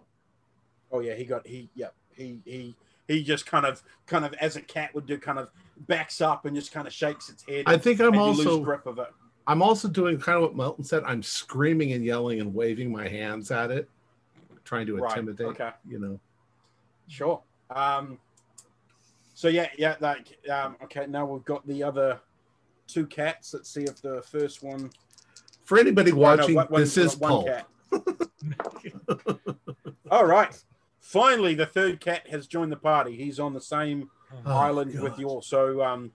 [0.91, 2.75] Oh yeah, he got he yep he he
[3.11, 5.49] he just kind of kind of as a cat would do, kind of
[5.87, 7.63] backs up and just kind of shakes its head.
[7.67, 9.07] I think I'm also grip of it.
[9.47, 11.03] I'm also doing kind of what Milton said.
[11.05, 13.89] I'm screaming and yelling and waving my hands at it,
[14.63, 15.47] trying to Right, intimidate.
[15.47, 15.71] okay.
[15.87, 16.19] You know.
[17.07, 17.41] Sure.
[17.75, 18.19] Um.
[19.33, 19.95] So yeah, yeah.
[19.99, 20.77] Like um.
[20.83, 22.19] Okay, now we've got the other
[22.87, 23.53] two cats.
[23.53, 24.89] Let's see if the first one.
[25.63, 27.47] For anybody Oh, no, watching, one- one- this is one Pulp.
[27.47, 27.67] cat.
[30.11, 30.61] All right.
[31.15, 33.17] Finally, the third cat has joined the party.
[33.17, 34.09] He's on the same
[34.45, 35.03] Oh, island God.
[35.03, 35.41] with you all.
[35.41, 36.13] So, um,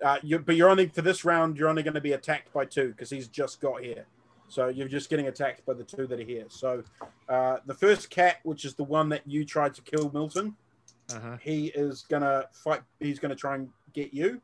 [0.00, 1.56] uh, you, but you're only for this round.
[1.58, 4.06] You're only going to be attacked by two because he's just got here.
[4.48, 6.44] So you're just getting attacked by the two that are here.
[6.48, 6.84] So
[7.28, 10.54] uh, the first cat, which is the one that you tried to kill, Milton,
[11.12, 11.36] Uh-huh.
[11.42, 12.82] he is gonna fight.
[13.00, 14.40] He's gonna try and get you.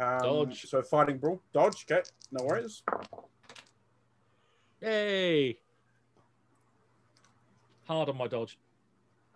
[0.00, 0.66] Um, Dodge.
[0.66, 1.86] So fighting brawl, dodge.
[1.88, 2.02] Okay,
[2.32, 2.82] no worries.
[4.82, 5.58] Yay!
[7.84, 8.58] Hard on my dodge.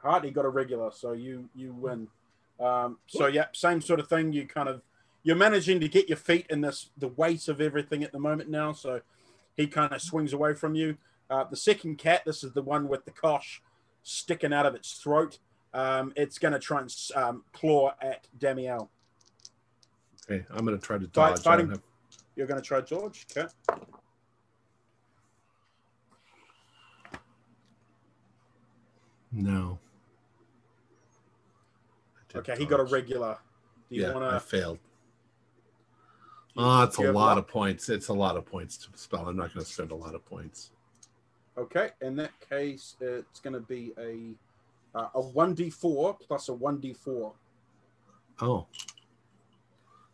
[0.02, 0.32] Hard.
[0.32, 2.08] Got a regular, so you you win.
[2.58, 4.32] Um, so yeah, same sort of thing.
[4.32, 4.82] You kind of
[5.22, 8.48] you're managing to get your feet in this the weight of everything at the moment
[8.50, 8.72] now.
[8.72, 9.00] So
[9.56, 10.96] he kind of swings away from you.
[11.28, 13.62] Uh, the second cat, this is the one with the cosh
[14.02, 15.38] sticking out of its throat.
[15.72, 18.88] Um, it's going to try and um, claw at Damiel.
[20.28, 21.42] Okay, I'm gonna try to dodge.
[21.42, 21.82] Fighting- have-
[22.36, 23.26] You're going to try George.
[23.36, 23.46] Okay.
[29.32, 29.78] No.
[32.34, 33.36] Okay, he got a regular.
[33.88, 34.78] Do you yeah, want I failed.
[36.56, 37.38] Oh, it's a lot luck?
[37.38, 37.88] of points.
[37.88, 39.28] It's a lot of points to spell.
[39.28, 40.72] I'm not going to spend a lot of points.
[41.56, 44.34] Okay, in that case, it's going to be a
[44.98, 47.32] uh, a one d four plus a one d four.
[48.40, 48.66] Oh,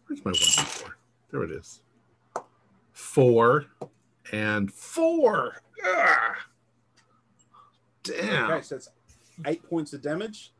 [0.06, 0.96] where's my one d four?
[1.30, 1.80] There it is.
[2.92, 3.66] Four
[4.32, 5.62] and four.
[5.84, 6.36] Ah!
[8.02, 8.50] Damn.
[8.50, 8.88] Okay, so it's
[9.46, 10.52] eight points of damage.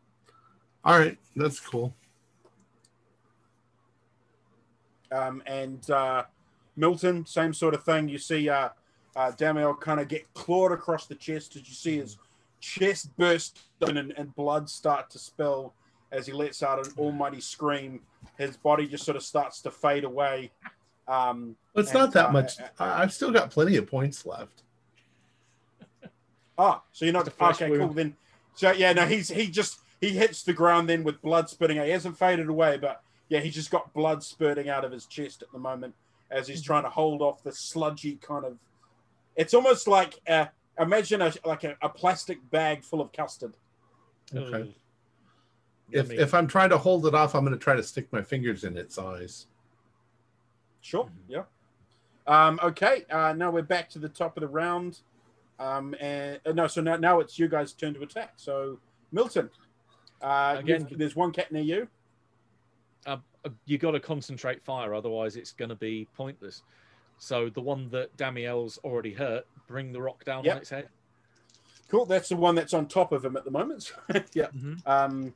[0.87, 1.93] All right, that's cool.
[5.11, 6.23] Um, and uh,
[6.77, 8.09] Milton, same sort of thing.
[8.09, 8.69] You see uh,
[9.17, 12.19] uh, Damiel kind of get clawed across the chest as you see his
[12.61, 15.75] chest burst open and, and blood start to spill
[16.13, 18.01] as he lets out an almighty scream.
[18.39, 20.53] His body just sort of starts to fade away.
[21.09, 22.53] Um, Well, it's And, not that uh, much.
[22.79, 24.63] I- I've still got plenty of points left.
[26.57, 27.77] Ah, so you're not It's a flesh okay.
[27.77, 27.89] Cool.
[27.89, 28.17] Then,
[28.55, 31.87] so yeah, no, he's he just he hits the ground then with blood spitting out.
[31.87, 35.43] He hasn't faded away, but yeah, he just got blood spurting out of his chest
[35.43, 35.95] at the moment
[36.31, 38.59] as he's trying to hold off the sludgy kind of.
[39.37, 40.47] It's almost like uh,
[40.79, 43.55] imagine a like a, a plastic bag full of custard.
[44.35, 44.63] Okay.
[44.63, 44.75] Ugh.
[45.93, 48.23] If if I'm trying to hold it off, I'm going to try to stick my
[48.23, 49.47] fingers in its eyes.
[50.81, 51.09] Sure.
[51.29, 51.45] Yeah.
[52.27, 53.05] Um, okay.
[53.11, 55.01] Uh, now we're back to the top of the round.
[55.59, 58.35] Um, and uh, no, so now, now it's you guys' turn to attack.
[58.37, 58.79] So
[59.13, 59.49] Milton,
[60.23, 61.89] uh, Again- there's one cat near you.
[63.07, 66.63] uh, uh, you got to concentrate fire, otherwise it's going to be pointless.
[67.19, 70.55] So the one that Damiel's already hurt, bring the rock down Yep.
[70.55, 70.89] on its head.
[71.89, 72.05] Cool.
[72.05, 73.93] That's the one that's on top of him at the moment.
[74.35, 74.47] yeah.
[74.49, 74.75] Mm-hmm.
[74.87, 75.33] Um,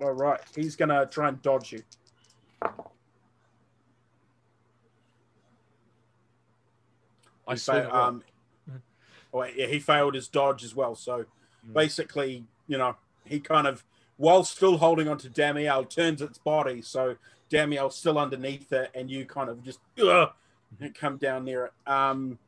[0.00, 0.40] all right.
[0.54, 1.82] He's gonna try and dodge you.
[7.46, 8.22] I He fa- um,
[9.34, 10.94] oh, yeah, he failed his dodge as well.
[10.94, 11.24] So
[11.66, 11.72] Mm.
[11.74, 13.84] basically, you know, he kind of,
[14.20, 16.82] while still holding onto Damiel, turns its body.
[16.82, 17.16] So
[17.48, 20.28] Damiel's still underneath it, and you kind of just ugh,
[20.94, 21.72] come down near it.
[21.90, 22.38] Um,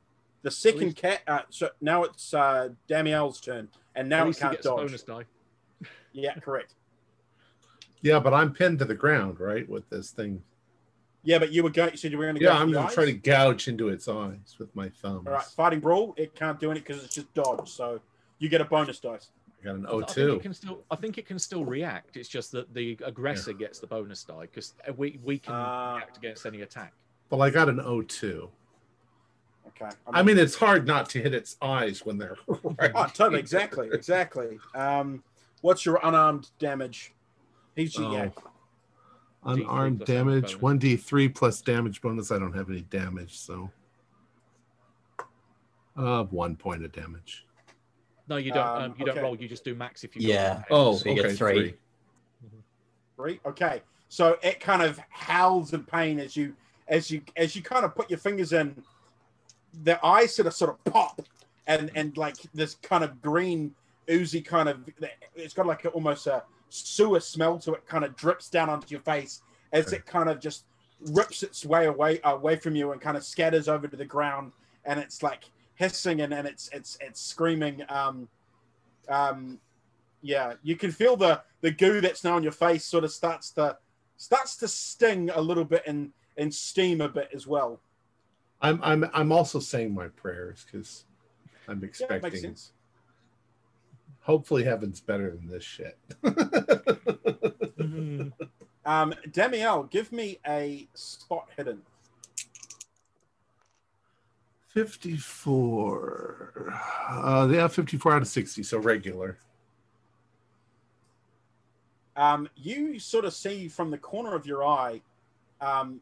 [0.43, 1.23] the second least- cat.
[1.27, 4.77] Uh, so now it's uh, Damiel's turn, and now At he can't gets dodge.
[4.77, 5.25] bonus die.
[6.15, 6.75] Yeah, correct.
[8.03, 10.43] Yeah, but I'm pinned to the ground, right, with this thing.
[11.23, 11.93] Yeah, but you were going.
[11.93, 12.53] You said you were going to Yeah.
[12.59, 15.27] I'm for gonna try to gouge into its eyes with my thumbs.
[15.27, 16.13] All right, fighting brawl.
[16.19, 17.71] It can't do anything because it's just dodge.
[17.71, 17.99] So
[18.39, 19.31] you get a bonus dice.
[19.63, 20.83] I got an I think it can still.
[20.91, 22.17] I think it can still react.
[22.17, 25.97] It's just that the aggressor gets the bonus die because we we can Ah.
[25.97, 26.93] react against any attack.
[27.31, 28.49] Well, I got an O2.
[29.69, 29.89] Okay.
[30.13, 32.37] I mean, it's hard not to hit its eyes when they're
[32.79, 32.91] right.
[32.95, 34.59] Oh, totally, exactly, exactly.
[34.75, 35.23] Um,
[35.61, 37.13] what's your unarmed damage?
[37.77, 38.13] He's Oh.
[38.13, 38.29] yeah.
[39.45, 42.31] Unarmed damage damage, 1d3 plus damage bonus.
[42.31, 43.71] I don't have any damage, so.
[45.97, 47.45] Uh, one point of damage.
[48.33, 48.67] No, you don't.
[48.67, 49.23] Um, Um, you don't okay.
[49.23, 49.37] roll.
[49.37, 50.27] You just do max if you.
[50.27, 50.55] Yeah.
[50.55, 51.55] Got Oh, So you get okay, three.
[51.55, 51.75] three.
[53.17, 53.41] Three.
[53.45, 53.83] Okay.
[54.09, 56.55] So it kind of howls in pain as you
[56.89, 58.83] as you as you kind of put your fingers in.
[59.85, 61.21] The eyes sort of sort of pop,
[61.67, 63.75] and and like this kind of green
[64.11, 64.81] oozy kind of
[65.37, 67.87] it's got like a, almost a sewer smell to it.
[67.87, 69.43] Kind of drips down onto your face
[69.75, 69.97] as Okay.
[69.97, 70.65] it kind of just
[71.11, 74.53] rips its way away away from you and kind of scatters over to the ground.
[74.87, 77.83] And it's like hissing and, and it's it's it's screaming.
[77.89, 78.29] Um,
[79.09, 79.59] um,
[80.23, 83.51] yeah, you can feel the the goo that's now on your face sort of starts
[83.53, 83.77] to
[84.17, 87.81] starts to sting a little bit and and steam a bit as well.
[88.61, 91.05] I'm I'm I'm also saying my prayers because
[91.69, 92.23] I'm expecting.
[92.23, 92.73] makes sense.
[94.21, 95.99] hopefully, heaven's better than this shit.
[96.23, 98.33] Mhm.
[98.85, 101.83] Um, Damiel, give me a spot hidden.
[104.73, 106.73] 54.
[107.11, 109.37] Uh, yeah, 54 out of 60, so regular.
[112.17, 115.03] Um, you sort of see from the corner of your eye,
[115.61, 116.01] um,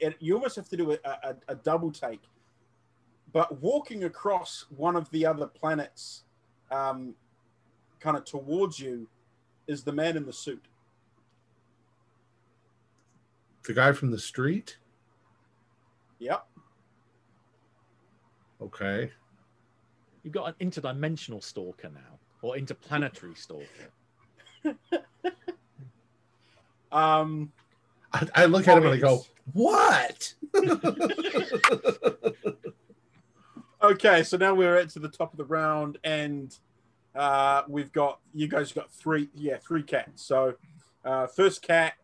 [0.00, 2.20] it, you almost have to do a, a, a double take.
[3.32, 6.24] But walking across one of the other planets,
[6.70, 7.14] um,
[8.00, 9.08] kind of towards you,
[9.66, 10.66] is the man in the suit.
[13.64, 14.76] The guy from the street?
[16.18, 16.46] Yep.
[18.62, 19.10] Okay.
[20.22, 23.66] You've got an interdimensional stalker now, or interplanetary stalker.
[26.92, 27.52] Um,
[28.12, 30.34] I, I look at him and I go, What?
[33.82, 36.56] Okay, so now we're at to the top of the round, and
[37.16, 40.22] uh, we've got you guys got three, yeah, three cats.
[40.22, 40.54] So
[41.04, 41.94] uh, first cat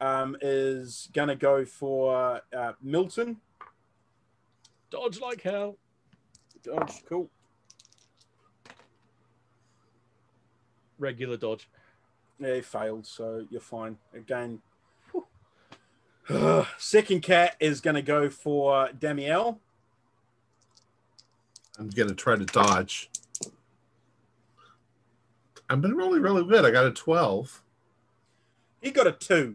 [0.00, 3.36] um, is gonna go for uh, Milton.
[4.90, 5.76] Dodge like hell.
[6.62, 7.28] Dodge, cool.
[10.98, 11.68] Regular dodge.
[12.40, 13.98] Yeah, he failed, so you're fine.
[14.14, 14.60] Again,
[16.78, 19.58] second cat is gonna go for Damiel.
[21.78, 23.08] I'm going to try to dodge.
[25.70, 26.64] I've been rolling really good.
[26.64, 27.62] I got a 12.
[28.82, 29.54] He got a two.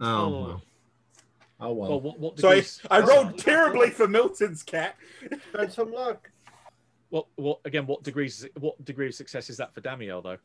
[0.00, 0.60] Oh, Oh.
[1.60, 1.70] Well.
[1.70, 1.88] Oh, well.
[1.90, 2.80] Well, what, what So I, degrees?
[2.90, 4.96] I rolled terribly for Milton's cat.
[5.56, 6.30] Had some luck.
[7.10, 7.86] What, what again?
[7.86, 8.46] What degrees?
[8.58, 10.38] What degree of success is that for Damiel though?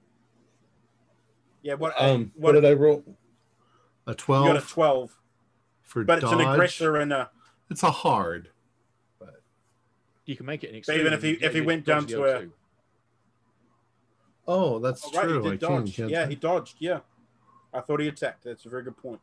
[1.61, 1.93] Yeah, what?
[2.01, 3.03] um, what, what did I roll?
[4.07, 4.45] A twelve.
[4.45, 5.17] you 12 got a twelve,
[5.83, 7.29] for but it's an aggressor and a.
[7.69, 8.49] It's a hard.
[9.19, 9.41] But
[10.25, 12.41] You can make it an But even if he- if he went down to a.
[12.41, 12.51] Two.
[14.47, 15.43] Oh, that's Oh, right, true.
[15.43, 15.95] he did can dodge.
[15.97, 16.75] get Yeah, he dodged.
[16.79, 16.99] Yeah,
[17.73, 18.43] I thought he attacked.
[18.43, 19.19] That's a very good point.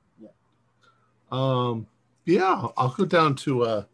[1.33, 1.39] Yeah.
[1.39, 1.87] Um,
[2.25, 3.85] yeah, I'll go down to uh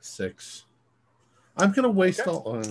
[0.00, 0.64] six.
[1.56, 2.30] I'm gonna waste Okay.
[2.30, 2.62] all.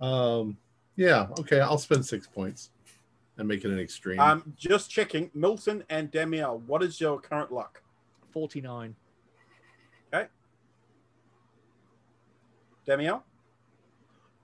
[0.00, 0.56] Um, um,
[0.96, 2.70] yeah, okay, I'll spend six points
[3.36, 4.20] and make it an extreme.
[4.20, 6.60] Um, just checking, Milton and Damiel.
[6.66, 7.82] What is your current luck?
[8.30, 8.94] Forty-nine.
[10.14, 10.28] Okay.
[12.86, 13.22] Damiel.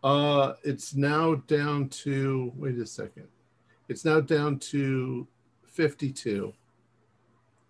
[0.03, 2.53] uh, it's now down to.
[2.57, 3.29] Wait a second.
[3.89, 5.27] It's now down to
[5.67, 6.53] fifty-two.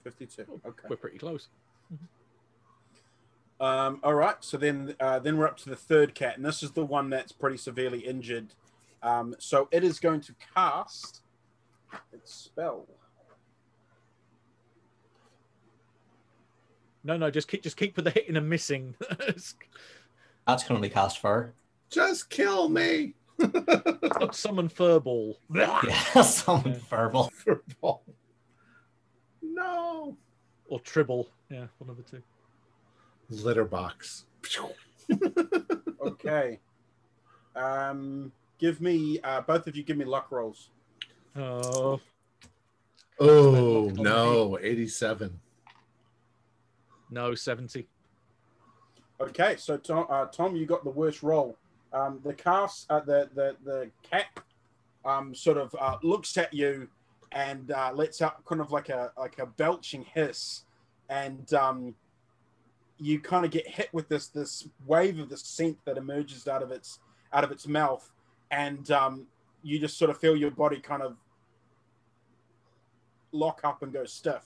[0.04, 0.60] Fifty-two.
[0.64, 0.86] Okay.
[0.88, 1.48] We're pretty close.
[3.60, 4.36] Um, all right.
[4.40, 7.10] So then, uh, then we're up to the third cat, and this is the one
[7.10, 8.48] that's pretty severely injured.
[9.02, 11.22] Um, so it is going to cast
[12.12, 12.86] its spell.
[17.04, 18.94] No, no, just keep just keep with the hitting and missing.
[20.46, 21.52] That's currently cast fire.
[21.90, 23.14] Just kill me.
[24.32, 25.36] summon Furball.
[25.54, 27.30] yeah, summon Furball.
[27.44, 28.00] Furball.
[29.54, 30.16] No.
[30.68, 31.28] Or Tribble.
[31.50, 32.22] Yeah, one of the two.
[33.30, 34.24] Litter box.
[36.06, 36.58] okay.
[37.54, 39.82] Um, give me uh, both of you.
[39.82, 40.70] Give me luck rolls.
[41.36, 42.00] Oh.
[43.20, 45.38] Oh no, eighty-seven.
[47.10, 47.86] No, seventy.
[49.20, 51.56] Okay, so Tom, uh, Tom, you got the worst roll.
[51.92, 54.26] Um, the cast, uh, the the the cat,
[55.04, 56.88] um, sort of uh, looks at you
[57.34, 60.62] and uh, lets out kind of like a like a belching hiss,
[61.10, 61.94] and um,
[62.98, 66.62] you kind of get hit with this this wave of the scent that emerges out
[66.62, 67.00] of its
[67.32, 68.10] out of its mouth,
[68.50, 69.26] and um,
[69.62, 71.16] you just sort of feel your body kind of
[73.32, 74.44] lock up and go stiff.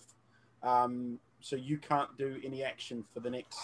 [0.62, 3.59] Um, so you can't do any action for the next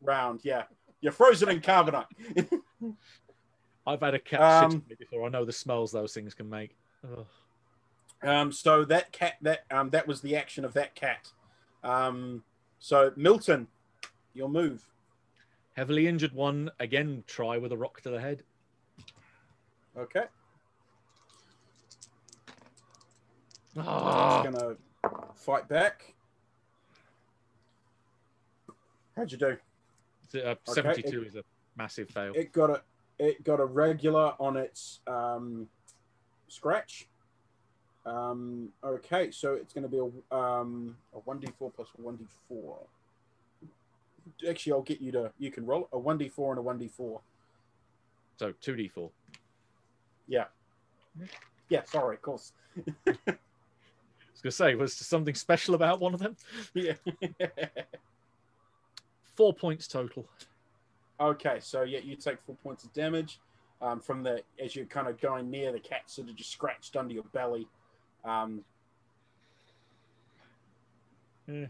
[0.00, 0.40] round.
[0.42, 0.64] Yeah,
[1.02, 2.06] you're frozen in carbonite.
[3.86, 5.26] I've had a cat Um, before.
[5.26, 6.76] I know the smells those things can make.
[7.04, 7.26] Ugh.
[8.22, 11.30] Um, so that cat, that um, that was the action of that cat.
[11.82, 12.44] Um,
[12.78, 13.66] so Milton,
[14.34, 14.86] your move.
[15.74, 17.24] Heavily injured one again.
[17.26, 18.42] Try with a rock to the head.
[19.96, 20.24] Okay,
[23.76, 24.76] Ah, it's gonna
[25.34, 26.14] fight back.
[29.16, 29.56] How'd you do?
[30.24, 31.42] It's, uh, Okay, Seventy-two is a
[31.76, 32.32] massive fail.
[32.34, 32.82] It got a
[33.18, 35.68] it got a regular on its um,
[36.48, 37.08] scratch.
[38.04, 42.16] Um, okay, so it's going to be a um, a one d four plus one
[42.16, 42.78] d four.
[44.48, 46.78] Actually, I'll get you to you can roll a one d four and a one
[46.78, 47.20] d four.
[48.38, 49.10] So two d four.
[50.26, 50.44] Yeah,
[51.68, 51.82] yeah.
[51.84, 52.52] Sorry, of course.
[53.06, 56.36] I was gonna say, was there something special about one of them?
[56.74, 56.94] Yeah.
[59.34, 60.26] Four points total.
[61.18, 63.38] okay, so yeah, you take four points of damage
[63.80, 66.96] um, from the as you're kind of going near the cat, sort of just scratched
[66.96, 67.66] under your belly.
[68.24, 68.64] Um,
[71.48, 71.66] Yeah.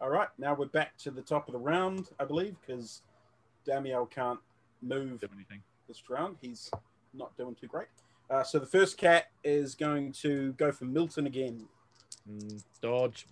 [0.00, 3.02] All right, now we're back to the top of the round, I believe, because
[3.66, 4.38] Damiel can't
[4.80, 5.60] move Do anything.
[5.88, 6.36] this round.
[6.40, 6.70] He's
[7.12, 7.88] not doing too great.
[8.30, 11.66] Uh, so the first cat is going to go for Milton again.
[12.30, 13.26] Mm, dodge.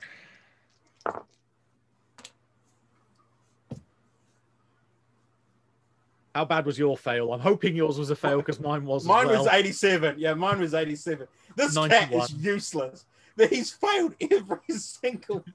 [6.34, 7.32] How bad was your fail?
[7.32, 9.02] I'm hoping yours was a fail because mine was.
[9.02, 9.44] as Mine well.
[9.44, 10.16] was 87.
[10.18, 11.26] Yeah, mine was 87.
[11.58, 13.04] This cat is useless.
[13.50, 15.44] He's failed every single.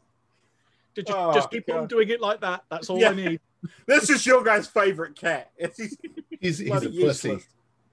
[0.95, 2.65] Just, just, Oh, just keep on doing it like that.
[2.69, 3.09] That's all Yeah.
[3.09, 3.39] I need.
[3.87, 5.49] This is your guy's favorite cat.
[5.57, 5.97] It's, he's
[6.39, 7.39] He's, he's bloody a pussy.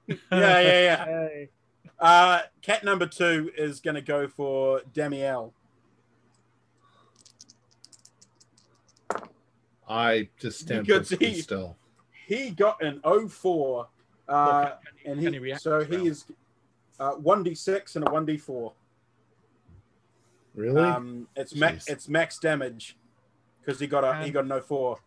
[0.07, 1.05] Yeah, yeah, yeah.
[1.07, 1.49] Hey.
[1.99, 5.53] Uh, cat number two is going to go for Damiel.
[9.89, 11.77] I just stand You could still.
[12.27, 13.87] He got an 04.
[14.29, 15.63] Uh, Well, can, he, and can he, he react?
[15.63, 16.09] so this he round?
[16.09, 16.25] is
[17.01, 18.73] uh, 1d6 and a 1d4.
[20.55, 20.81] Really?
[20.83, 22.97] Um, it's max it's max damage
[23.61, 24.99] because he got a he Um, got an 04.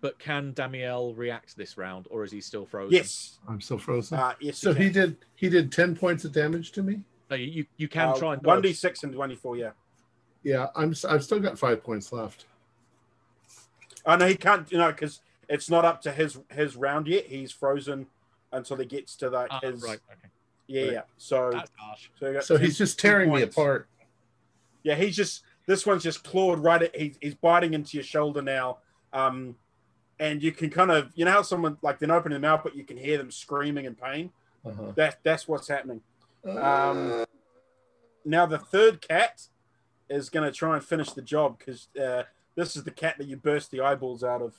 [0.00, 2.92] But can Damiel react this round, or is he still frozen?
[2.94, 3.38] Yes.
[3.48, 4.18] I'm still frozen.
[4.18, 4.58] Uh, yes.
[4.58, 7.00] so you he did he did 10 points of damage to me?
[7.30, 8.62] No, you, you, you can Uh, try and dodge.
[8.64, 9.70] 1d6 and 24, yeah.
[10.42, 12.44] Yeah, I'm s- I've still got 5 points left.
[14.06, 14.70] Oh no, he can't.
[14.70, 17.26] You know, because it's not up to his his round yet.
[17.26, 18.06] He's frozen
[18.52, 19.82] until he gets to like Ah, his.
[19.82, 19.98] right.
[20.12, 20.28] Okay.
[20.66, 20.92] Yeah, Right.
[20.92, 21.02] yeah.
[21.18, 21.70] So, That's
[22.18, 23.88] so, So he's just 10 tearing me apart.
[24.82, 26.94] Yeah, he's just this one's just clawed right at.
[26.96, 28.78] He's, he's biting into your shoulder now.
[29.12, 29.56] Um,
[30.20, 32.76] and you can kind of you know how someone like they're opening their mouth, but
[32.76, 34.30] you can hear them screaming in pain.
[34.64, 34.92] Uh-huh.
[34.96, 36.00] That that's what's happening.
[36.46, 37.24] Uh, Um,
[38.24, 39.42] Now the third cat
[40.08, 42.22] is going to try and finish the job because uh,
[42.54, 44.54] this is the cat that you burst the eyeballs out of.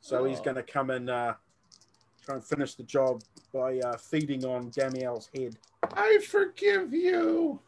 [0.00, 0.44] So he's Oh.
[0.44, 1.34] going to come and uh,
[2.28, 3.22] try and finish the job
[3.54, 5.56] by uh, feeding on Damiel's head,
[5.94, 7.58] I forgive you.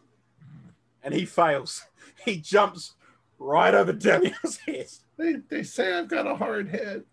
[1.03, 1.85] and he fails.
[2.27, 2.97] He jumps
[3.39, 4.89] right over Damiel's head.
[5.17, 7.05] They they say I've got a hard head.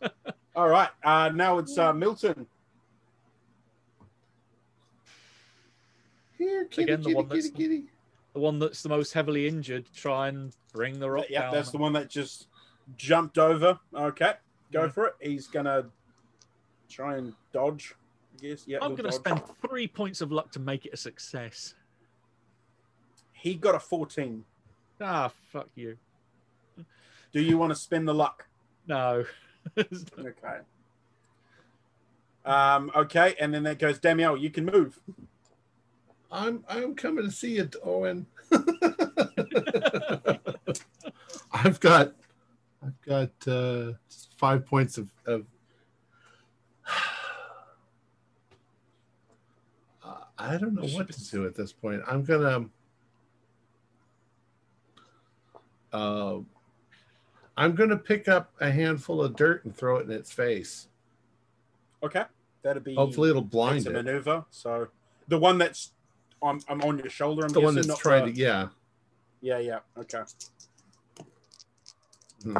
[0.54, 2.46] All right, uh, now it's uh, Milton.
[6.38, 7.82] Here, kitty, Again, the kitty, one kitty, that's- kitty.
[8.34, 11.54] The one that's the most heavily injured, try and bring the rock Yeah, down.
[11.54, 12.46] that's the one that just
[12.96, 13.80] jumped over.
[13.92, 14.34] Okay,
[14.72, 14.88] go Yeah.
[14.88, 15.14] for it.
[15.20, 15.90] He's gonna
[16.88, 17.94] try and dodge.
[18.40, 18.78] Yes, yeah.
[18.80, 19.14] I'm going to dodge.
[19.14, 21.74] spend three points of luck to make it a success.
[23.32, 24.44] He got a 14.
[25.00, 25.98] Ah, fuck you.
[27.32, 28.46] Do you want to spend the luck?
[28.86, 29.24] No.
[29.76, 30.58] Okay.
[32.46, 34.40] Um, okay, and then that goes Damiel.
[34.40, 34.98] You can move.
[36.32, 38.26] I'm I'm coming to see it, Owen.
[41.52, 42.14] I've got
[42.82, 43.92] I've got uh,
[44.40, 45.44] five points of, of
[50.38, 52.00] I don't know what to do at this point.
[52.08, 52.48] I'm gonna.
[52.48, 52.70] Um,
[55.92, 56.38] uh,
[57.58, 60.88] I'm gonna pick up a handful of dirt and throw it in its face.
[62.02, 62.24] Okay,
[62.62, 62.94] that'll be.
[62.94, 63.92] Hopefully, it'll blind it.
[63.92, 64.46] maneuver.
[64.50, 64.88] So,
[65.28, 65.92] the one that's
[66.42, 67.42] I'm, I'm on your shoulder.
[67.42, 68.38] I'm the guessing, one that's trying the, to.
[68.38, 68.68] Yeah.
[69.42, 69.58] Yeah.
[69.58, 69.80] Yeah.
[69.98, 70.22] Okay.
[72.42, 72.56] Hmm.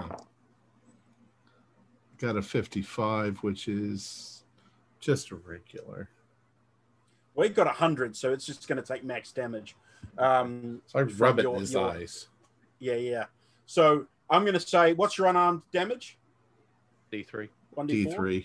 [2.20, 4.44] Got a 55, which is
[5.00, 6.10] just a regular.
[7.34, 9.74] We got a hundred, so it's just going to take max damage.
[10.18, 12.28] Um, So I rub it your, in his your, eyes.
[12.78, 13.24] Yeah, yeah.
[13.64, 16.18] So I'm going to say, what's your unarmed damage?
[17.10, 17.48] D3.
[17.70, 18.12] One d four.
[18.12, 18.44] D3.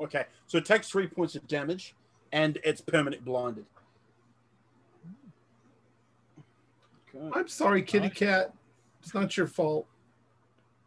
[0.00, 1.94] Okay, so it takes three points of damage,
[2.32, 3.66] and it's permanent blinded.
[7.14, 7.38] Okay.
[7.38, 8.52] I'm sorry, kitty cat.
[9.00, 9.86] It's not your fault.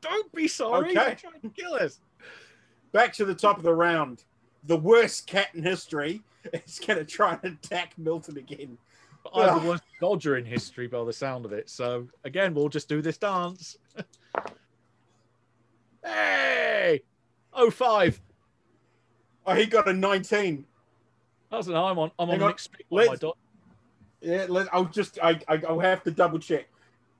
[0.04, 0.92] Don't be sorry.
[0.92, 0.94] Okay.
[0.94, 2.00] You're trying to kill us.
[2.92, 4.24] Back to the top of the round.
[4.66, 6.22] The worst cat in history
[6.54, 8.78] is going to try and attack Milton again.
[9.34, 11.70] I'm the worst dodger in history by the sound of it.
[11.70, 13.78] So again, we'll just do this dance.
[16.04, 17.02] hey!
[17.54, 18.20] Oh five.
[19.46, 20.66] Oh, he got a 19.
[21.52, 22.12] That's an I'm on.
[22.20, 22.52] I'm on Hang on.
[22.52, 23.24] extreme on Let's-
[24.22, 26.68] Yeah, let, I'll just I, I I'll have to double check.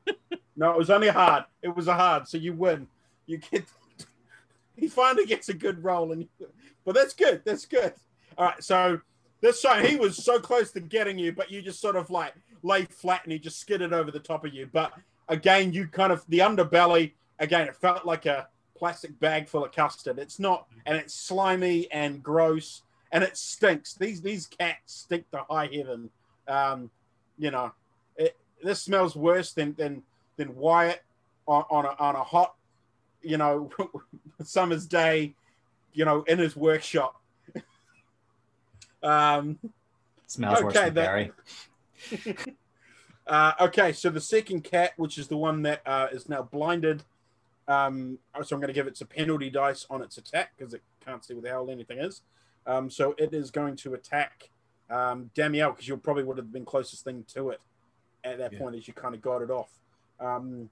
[0.56, 1.46] no, it was only hard.
[1.62, 2.88] It was a hard, so you win.
[3.26, 3.66] You get.
[4.76, 6.28] He finally gets a good roll, and
[6.84, 7.44] but that's good.
[7.46, 7.94] That's good.
[8.40, 9.00] All right, so
[9.40, 12.34] this time he was so close to getting you, but you just sort of like
[12.64, 14.68] lay flat, and he just skidded over the top of you.
[14.72, 14.94] But
[15.30, 17.12] again, you kind of the underbelly.
[17.38, 20.18] Again, it felt like a plastic bag full of custard.
[20.18, 22.82] It's not, and it's slimy and gross,
[23.12, 23.94] and it stinks.
[23.94, 26.10] These these cats stink to high heaven.
[26.48, 26.90] Um,
[27.38, 27.74] you know,
[28.18, 30.04] it, this smells worse than than
[30.38, 31.02] than Wyatt
[31.48, 32.56] on, on a on a hot,
[33.22, 33.70] you know,
[34.44, 35.36] summer's day,
[35.94, 37.22] you know, in his workshop.
[39.04, 39.60] um,
[40.28, 41.32] Smells worse Okay, than that- Barry.
[43.28, 47.04] uh, okay, so the second cat, which is the one that uh, is now blinded,
[47.68, 50.82] um, so I'm going to give it a penalty dice on its attack because it
[51.06, 52.22] can't see what the hell anything is.
[52.66, 54.50] Um, so it is going to attack
[54.90, 57.62] um, Damiel because you probably would have been closest thing to it
[58.24, 58.60] at that Yeah.
[58.60, 59.70] point as you kind of got it off.
[60.24, 60.70] Um,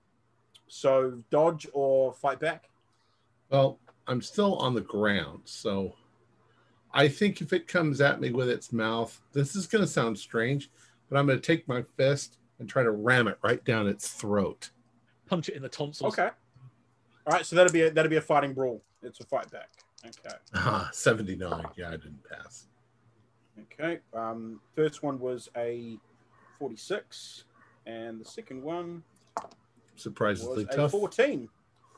[0.67, 2.69] so dodge or fight back.
[3.49, 5.95] Well, I'm still on the ground, so
[6.93, 10.17] I think if it comes at me with its mouth, this is going to sound
[10.17, 10.71] strange,
[11.09, 14.07] but I'm going to take my fist and try to ram it right down its
[14.09, 14.69] throat.
[15.27, 16.13] Punch it in the tonsils.
[16.13, 16.29] Okay.
[17.27, 18.81] All right, so that'll be a, that'll be a fighting brawl.
[19.03, 19.69] It's a fight back.
[20.05, 20.35] Okay.
[20.55, 21.65] Ah, 79.
[21.77, 22.67] Yeah, I didn't pass.
[23.59, 23.99] Okay.
[24.13, 25.97] Um, first one was a
[26.59, 27.43] 46,
[27.85, 29.03] and the second one
[30.01, 30.91] Surprisingly was a tough.
[30.91, 31.47] 14.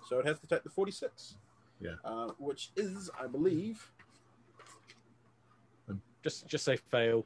[0.08, 1.36] So it has to take the 46.
[1.80, 1.92] Yeah.
[2.04, 3.90] Uh, which is, I believe,
[6.24, 7.26] Just just say fail.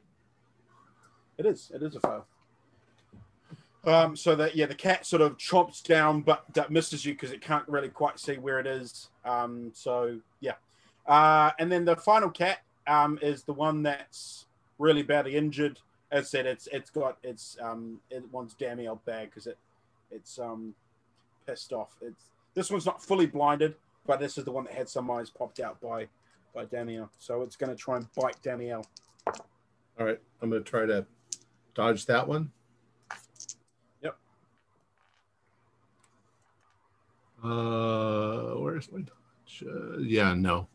[1.36, 1.70] it is.
[1.72, 2.26] It is a fail.
[3.84, 7.30] Um, so that yeah, the cat sort of chomps down, but that misses you because
[7.30, 9.08] it can't really quite see where it is.
[9.24, 10.54] Um, so yeah,
[11.06, 14.46] uh, and then the final cat um, is the one that's
[14.78, 15.78] really badly injured.
[16.10, 19.58] As I said, it's it's got it's um, it wants Damiel bag because it
[20.10, 20.74] it's um,
[21.46, 21.96] pissed off.
[22.00, 22.24] It's
[22.54, 23.74] this one's not fully blinded,
[24.06, 26.08] but this is the one that had some eyes popped out by
[26.54, 27.08] by Damiel.
[27.18, 28.84] So it's going to try and bite Damiel.
[29.98, 31.06] All right, I'm going to try to
[31.74, 32.50] dodge that one.
[34.02, 34.16] Yep.
[37.44, 39.64] Uh, where's my dodge?
[39.66, 40.68] Uh, yeah, no,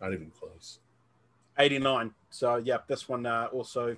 [0.00, 0.78] not even close.
[1.58, 2.12] 89.
[2.30, 3.96] So yeah, this one uh, also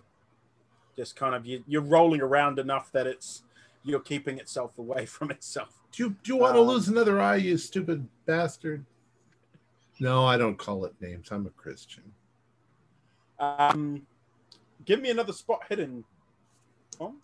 [0.96, 3.42] just kind of you, you're rolling around enough that it's
[3.86, 5.80] you're keeping itself away from itself.
[5.92, 8.84] Do you do you want to Um, lose another eye, you stupid bastard?
[9.98, 11.28] No, I don't call it names.
[11.30, 12.02] I'm a Christian.
[13.38, 14.06] Um,
[14.84, 16.04] give me another spot hidden.
[16.98, 17.18] Tom.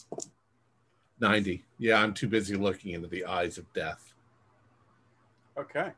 [1.21, 1.65] 90.
[1.79, 4.15] Yeah, I'm too busy looking into the eyes of death.
[5.59, 5.91] Okay.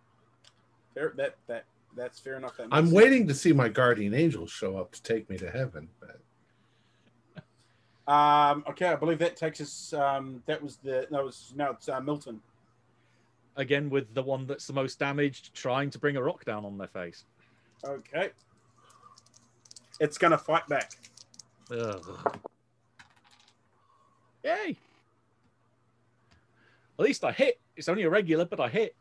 [0.95, 1.65] Fair, that that
[1.97, 2.57] that's fair enough.
[2.57, 5.89] That I'm waiting to see my guardian angel show up to take me to heaven.
[6.01, 6.21] But.
[8.07, 9.93] Um, okay, I believe that takes us.
[9.95, 12.41] Um, that was the no, it was no, it's uh, Milton.
[13.57, 16.77] Again with the one that's the most damaged, trying to bring a rock down on
[16.77, 17.25] their face.
[17.85, 18.31] Okay.
[20.01, 20.93] It's gonna fight back.
[21.71, 22.39] Ugh.
[24.45, 24.77] Yay!
[26.99, 27.59] At least I hit.
[27.77, 28.95] It's only a regular, but I hit.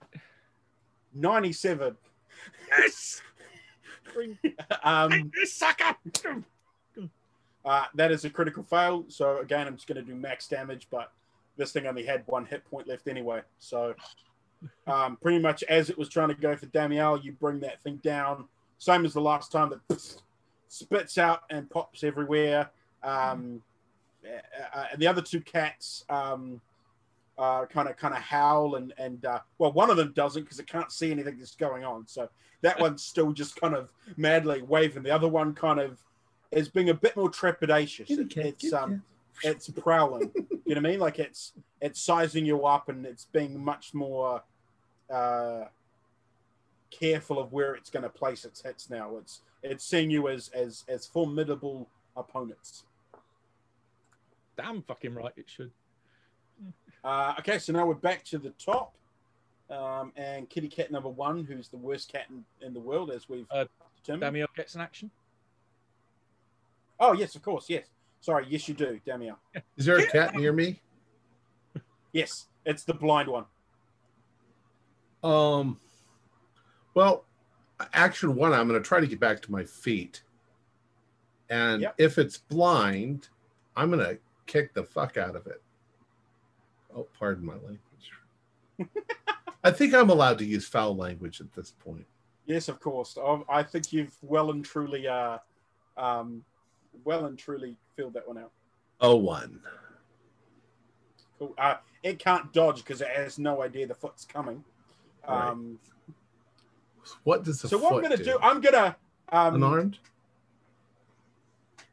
[1.14, 1.96] 97.
[2.70, 3.22] Yes!
[4.14, 4.38] Bring
[4.84, 5.96] Um, this sucker!
[7.66, 9.06] Uh, that is a critical fail.
[9.08, 11.12] So again, I'm just going to do max damage, but
[11.58, 13.42] this thing only had one hit point left anyway.
[13.60, 13.96] So
[14.88, 17.98] um, pretty much as it was trying to go for Damiel, you bring that thing
[18.04, 18.46] down.
[18.80, 20.16] Same as the last time that
[20.68, 22.70] spits out and pops everywhere.
[23.02, 23.62] Um,
[24.26, 29.40] uh, uh and the other two cats kind of kind of howl and and uh,
[29.58, 32.08] well, one of them doesn't because it can't see anything that's going on.
[32.08, 32.30] So
[32.62, 35.04] that one's still just kind of madly waving.
[35.04, 36.00] The other one kind of
[36.56, 38.06] is being a bit more trepidatious.
[38.10, 39.04] it's um,
[39.44, 40.32] it's prowling.
[40.36, 41.00] you know what I mean?
[41.00, 44.44] Like it's it's sizing you up and it's being much more
[45.14, 45.66] uh,
[46.92, 49.18] careful of where it's going to place its hits now.
[49.18, 52.84] It's it's seeing you as as as formidable opponents.
[54.56, 55.72] Damn fucking right it should.
[57.04, 58.96] Uh, okay, so now we're back to the top.
[59.70, 63.28] Um, and kitty cat number one, who's the worst cat in, in the world, as
[63.28, 63.66] we've uh,
[63.96, 64.36] determined.
[64.36, 65.10] Damiel gets an action.
[67.04, 67.86] Oh yes, of course, yes.
[68.22, 69.36] Sorry, yes you do, Damiel.
[69.76, 70.82] Is there a cat near me?
[72.14, 73.44] Yes, it's the blind one.
[75.22, 75.82] Um.
[76.94, 77.26] Well,
[77.92, 80.24] action one, I'm going to try to get back to my feet,
[81.50, 81.96] and yep.
[81.98, 83.28] if it's blind,
[83.76, 85.62] I'm going to kick the fuck out of it.
[86.96, 87.80] Oh, pardon my language.
[89.66, 92.06] I think I'm allowed to use foul language at this point.
[92.46, 93.18] Yes, of course.
[93.50, 95.40] I think you've well and truly, uh,
[95.98, 96.46] um,
[97.04, 98.52] well and truly filled that one out.
[99.02, 99.60] Oh, one.
[101.40, 101.54] Cool.
[101.58, 104.64] Uh, it can't dodge because it has no idea the foot's coming.
[105.28, 107.16] Um, right.
[107.24, 108.38] What does the so what I'm going to do?
[108.42, 108.96] I'm going to
[109.30, 109.98] um, unarmed.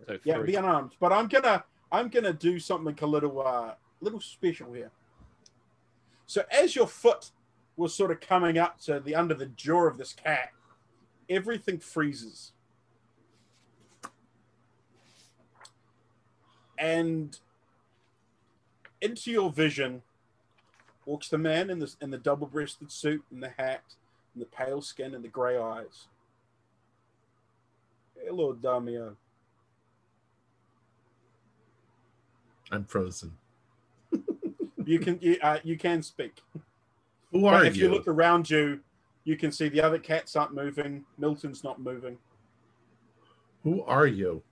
[0.07, 0.93] So yeah, be unarmed.
[0.99, 4.91] But I'm gonna I'm gonna do something a little uh, little special here.
[6.27, 7.31] So as your foot
[7.77, 10.51] was sort of coming up to the under the jaw of this cat,
[11.29, 12.53] everything freezes.
[16.81, 17.39] And
[19.03, 20.03] into your vision
[21.05, 23.83] walks the man in the in the double-breasted suit and the hat
[24.35, 26.07] and the pale skin and the gray eyes.
[28.25, 29.17] Hello, Damian.
[32.71, 33.37] I'm frozen.
[34.85, 36.41] you can you, uh, you can speak.
[37.33, 37.71] Who are but you?
[37.71, 38.81] If you look around you,
[39.25, 41.05] you can see the other cats aren't moving.
[41.19, 42.17] Milton's not moving.
[43.65, 44.43] Who are you?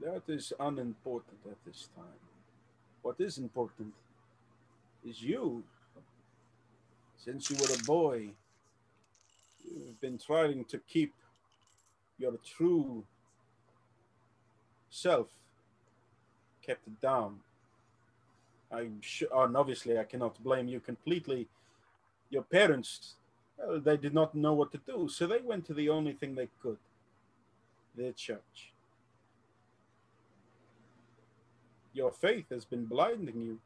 [0.00, 2.20] That is unimportant at this time.
[3.02, 3.94] What is important
[5.04, 5.62] is you.
[7.16, 8.28] Since you were a boy,
[9.64, 11.12] you've been trying to keep
[12.18, 13.04] your true
[14.90, 15.28] self
[16.66, 17.40] kept it down.
[18.72, 21.46] I'm sure, and obviously, I cannot blame you completely.
[22.30, 23.14] Your parents,
[23.56, 26.34] well, they did not know what to do, so they went to the only thing
[26.34, 26.78] they could
[27.96, 28.72] their church.
[31.96, 33.58] Your faith has been blinding you.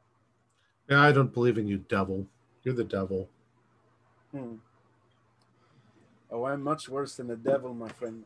[0.89, 2.27] Yeah, I don't believe in you, devil.
[2.63, 3.29] You're the devil.
[4.31, 4.55] Hmm.
[6.31, 8.25] Oh, I'm much worse than the devil, my friend.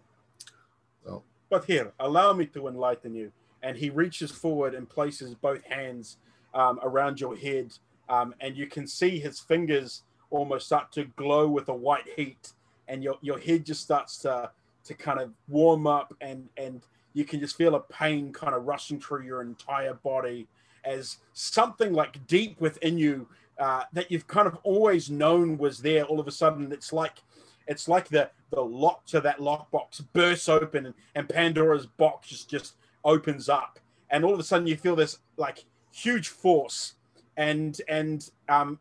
[1.04, 3.32] Well, but here, allow me to enlighten you
[3.64, 6.18] and he reaches forward and places both hands
[6.52, 7.72] um, around your head,
[8.10, 12.52] um, and you can see his fingers almost start to glow with a white heat,
[12.86, 14.50] and your your head just starts to
[14.84, 16.82] to kind of warm up, and and
[17.14, 20.46] you can just feel a pain kind of rushing through your entire body
[20.84, 23.26] as something like deep within you
[23.58, 26.04] uh, that you've kind of always known was there.
[26.04, 27.22] All of a sudden, it's like
[27.66, 32.50] it's like the the lock to that lockbox bursts open, and, and Pandora's box just
[32.50, 32.74] just
[33.04, 33.78] opens up,
[34.10, 36.94] and all of a sudden you feel this like huge force,
[37.36, 38.78] and and um,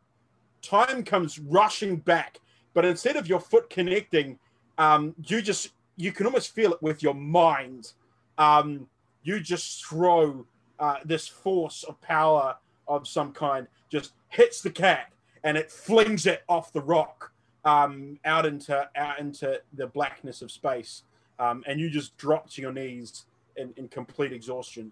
[0.61, 2.39] time comes rushing back.
[2.73, 4.39] But instead of your foot connecting,
[4.79, 7.93] um, you just you can almost feel it with your mind.
[8.37, 8.87] Um,
[9.23, 10.45] you just throw
[10.79, 12.57] uh, this force of power
[12.87, 15.11] of some kind, just hits the cat,
[15.43, 17.31] and it flings it off the rock
[17.65, 21.03] um, out into out into the blackness of space,
[21.39, 24.91] um, and you just drop to your knees in, in complete exhaustion.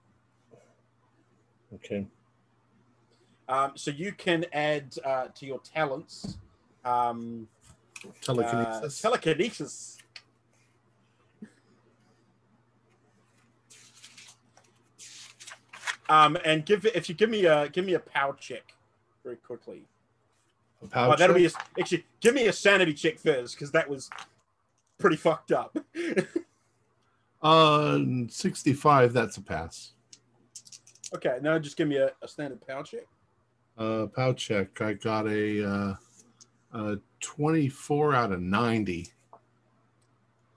[1.74, 2.06] Okay.
[3.50, 6.38] Um, so you can add uh, to your talents
[6.86, 7.48] um,
[8.22, 9.04] telekinesis.
[9.04, 9.98] Uh, telekinesis.
[16.12, 18.76] Um, and give if you give me a give me a power check
[19.24, 19.84] very quickly.
[20.84, 23.90] A power oh, that'll be a, actually give me a sanity check first because that
[23.90, 24.10] was
[25.00, 25.78] pretty fucked up.
[27.44, 27.98] Uh,
[28.28, 29.94] 65, that's a pass.
[31.16, 33.08] Okay, now just give me a, a standard power check.
[33.80, 34.80] Uh, power check.
[34.80, 35.96] I got a, uh,
[36.72, 39.08] a 24 out of 90.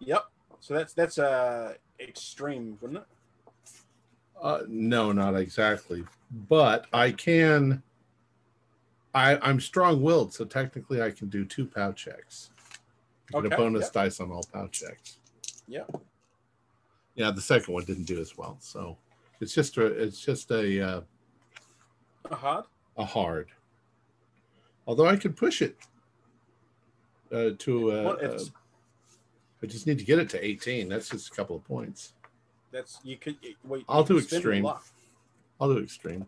[0.01, 0.25] Yep.
[0.61, 3.07] So that's that's uh extreme, wouldn't it?
[4.45, 6.05] Uh, no, not exactly.
[6.31, 7.83] But I can.
[9.15, 12.51] I I'm strong-willed, so technically I can do two pow checks.
[13.33, 13.93] Get okay, a bonus yep.
[13.93, 15.19] dice on all pow checks.
[15.67, 15.85] Yeah.
[17.15, 18.59] Yeah, the second one didn't do as well.
[18.61, 18.99] So
[19.41, 21.01] it's just a it's just a uh,
[22.31, 22.65] a hard
[22.99, 23.49] a hard.
[24.87, 25.79] Although I could push it
[27.33, 27.93] uh, to.
[27.93, 28.45] Uh, Well, uh,
[29.63, 30.91] I just need to get it to 18.
[30.91, 32.13] That's just a couple of points.
[32.75, 33.37] That's you could.
[33.63, 34.67] Well, I'll do extreme.
[34.67, 36.27] I'll do extreme.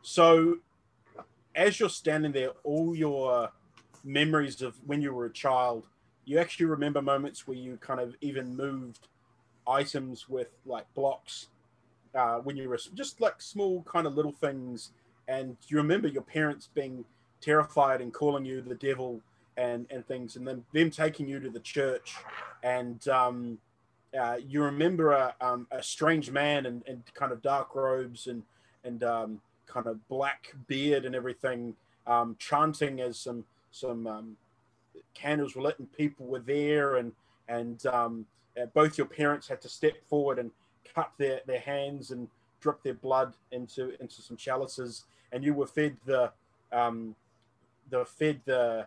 [0.00, 0.56] So,
[1.54, 3.50] as you're standing there, all your
[4.04, 5.86] memories of when you were a child,
[6.24, 9.08] you actually remember moments where you kind of even moved
[9.68, 11.48] items with like blocks
[12.14, 14.92] uh, when you were just like small kind of little things,
[15.28, 17.04] and you remember your parents being
[17.42, 19.20] terrified and calling you the devil
[19.58, 22.16] and and things, and then them taking you to the church,
[22.62, 23.58] and um,
[24.18, 28.42] uh, you remember a, um, a strange man in, in kind of dark robes and
[28.84, 31.74] and um, kind of black beard and everything,
[32.06, 34.36] um, chanting as some some um,
[35.14, 37.12] candles were lit and people were there, and
[37.48, 38.26] and um,
[38.60, 40.50] uh, both your parents had to step forward and
[40.94, 42.28] cut their, their hands and
[42.60, 46.32] drip their blood into into some chalices, and you were fed the
[46.72, 47.14] um,
[47.90, 48.86] the fed the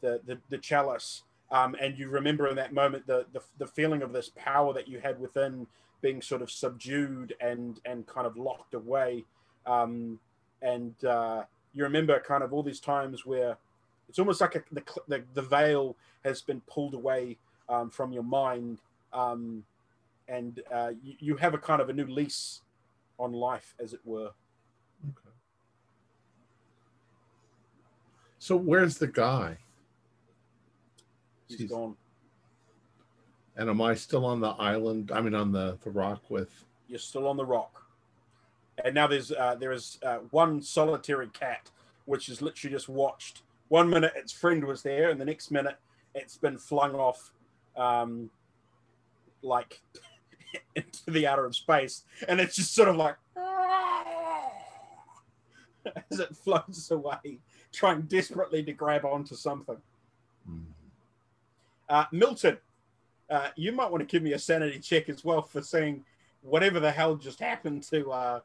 [0.00, 1.22] the the, the chalice.
[1.50, 4.88] Um, and you remember in that moment the, the the feeling of this power that
[4.88, 5.66] you had within
[6.02, 9.24] being sort of subdued and and kind of locked away
[9.66, 10.18] um,
[10.62, 11.42] and uh,
[11.72, 13.56] you remember kind of all these times where
[14.08, 17.36] it's almost like a, the, the the veil has been pulled away
[17.68, 18.80] um, from your mind,
[19.12, 19.64] um,
[20.28, 22.62] and uh, you, you have a kind of a new lease
[23.18, 24.30] on life, as it were.
[25.04, 25.30] Okay.
[28.38, 29.58] So where's the guy?
[31.48, 31.68] He's Jeez.
[31.70, 31.96] gone.
[33.56, 35.10] And am I still on the island?
[35.12, 36.64] I mean, on the, the rock with.
[36.88, 37.84] You're still on the rock,
[38.84, 41.70] and now there's uh, there is uh, one solitary cat,
[42.04, 43.42] which is literally just watched.
[43.68, 45.76] One minute its friend was there, and the next minute
[46.14, 47.32] it's been flung off,
[47.76, 48.30] um,
[49.42, 49.80] like
[50.76, 53.16] into the outer of space, and it's just sort of like
[56.10, 57.38] as it floats away,
[57.72, 59.78] trying desperately to grab onto something.
[61.88, 62.58] Uh, Milton,
[63.30, 66.04] uh, you might want to give me a sanity check as well for seeing
[66.42, 68.40] whatever the hell just happened to uh,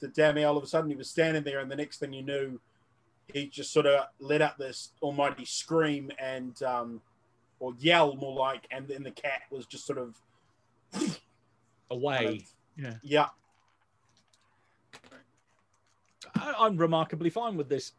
[0.00, 0.44] to Dammy.
[0.44, 2.60] All of a sudden, he was standing there, and the next thing you knew,
[3.32, 7.00] he just sort of let out this almighty scream and um,
[7.60, 10.20] or yell more like, and then the cat was just sort of
[11.90, 12.44] Away.
[12.76, 12.94] Yeah.
[13.02, 13.26] yeah.
[16.34, 17.92] I, I'm remarkably fine with this.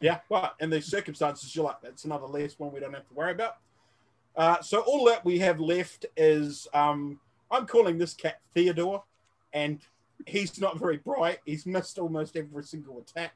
[0.00, 3.14] Yeah, well, in these circumstances, you're like, that's another less one we don't have to
[3.14, 3.56] worry about.
[4.38, 7.18] Uh, so all that we have left is um,
[7.50, 9.02] I'm calling this cat Theodore,
[9.52, 9.80] and
[10.26, 11.40] he's not very bright.
[11.44, 13.34] He's missed almost every single attack.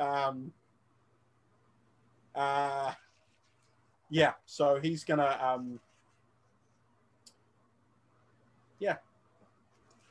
[0.00, 0.52] Um,
[2.34, 2.92] uh,
[4.10, 5.78] yeah, so he's gonna um,
[8.80, 8.96] yeah,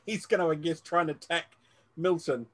[0.06, 1.52] he's gonna I guess try and attack
[1.94, 2.46] Milton,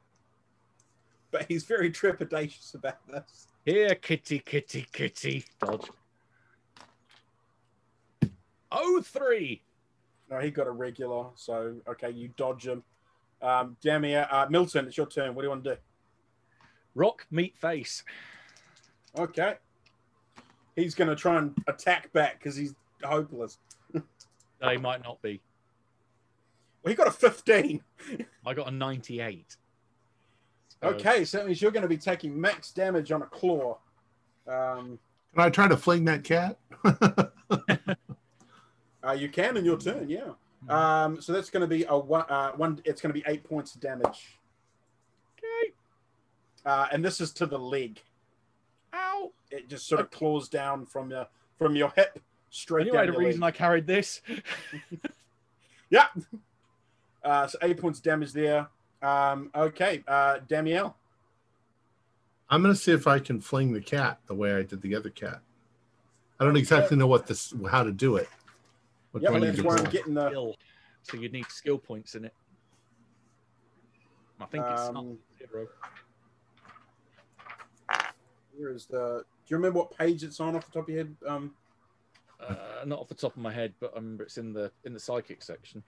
[1.30, 3.46] but he's very trepidatious about this.
[3.64, 5.44] Here, kitty, kitty, kitty.
[5.60, 5.90] Dodge.
[8.70, 9.62] Oh, three.
[10.30, 11.26] No, he got a regular.
[11.36, 12.82] So okay, you dodge him.
[13.40, 15.34] Um, Damia, uh, Milton, it's your turn.
[15.34, 15.80] What do you want to do?
[16.94, 18.02] Rock, meat, face.
[19.16, 19.54] Okay.
[20.76, 22.74] He's going to try and attack back because he's
[23.04, 23.58] hopeless.
[24.60, 25.40] They might not be.
[26.82, 27.80] Well, he got a 15.
[28.46, 29.56] I got a 98.
[30.82, 33.78] So- Okay, so that means you're going to be taking max damage on a claw.
[34.48, 34.98] Um,
[35.34, 36.58] Can I try to fling that cat?
[39.06, 40.32] uh, you can in your turn, yeah.
[40.68, 42.80] Um, so that's going to be a one, uh, one.
[42.84, 44.38] It's going to be eight points of damage.
[45.38, 45.72] Okay.
[46.66, 48.00] Uh, and this is to the leg.
[48.92, 49.30] Ow.
[49.50, 52.18] It just sort of claws down from your from your hip
[52.50, 53.54] straight Anyway, down the your reason leg.
[53.54, 54.20] I carried this.
[55.90, 56.06] Yeah.
[57.24, 58.68] Uh, so eight points damage there.
[59.02, 60.94] Um, okay, uh, Damiel.
[62.50, 64.94] I'm going to see if I can fling the cat the way I did the
[64.94, 65.40] other cat.
[66.40, 68.28] I don't exactly know what this, how to do it.
[69.12, 70.28] What Yeah, do that's where I'm getting the.
[70.28, 70.54] skill.
[71.02, 72.34] So you'd need skill points in it.
[74.40, 75.66] I think it's not Um, zero.
[78.56, 79.24] Where is the?
[79.46, 81.16] Do you remember what page it's on off the top of your head?
[81.26, 81.54] Um,
[82.40, 84.92] Uh, not off the top of my head, but I remember it's in the in
[84.92, 85.82] the psychic section.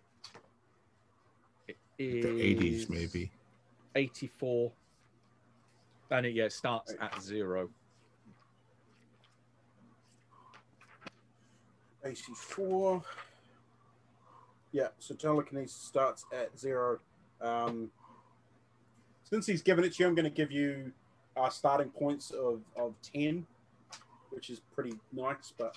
[1.68, 3.30] It is The 80s, maybe.
[3.94, 4.72] 84.
[6.10, 7.70] And it, yeah, it starts at zero.
[12.11, 13.03] 84.
[14.73, 16.99] Yeah, so telekinesis starts at zero.
[17.41, 17.91] Um,
[19.24, 20.93] since he's given it to you, I'm going to give you
[21.37, 23.47] uh, starting points of, of 10,
[24.31, 25.77] which is pretty nice, but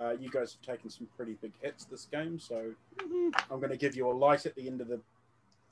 [0.00, 2.72] Uh, you guys have taken some pretty big hits this game, so
[3.50, 4.98] I'm going to give you a light at the end of the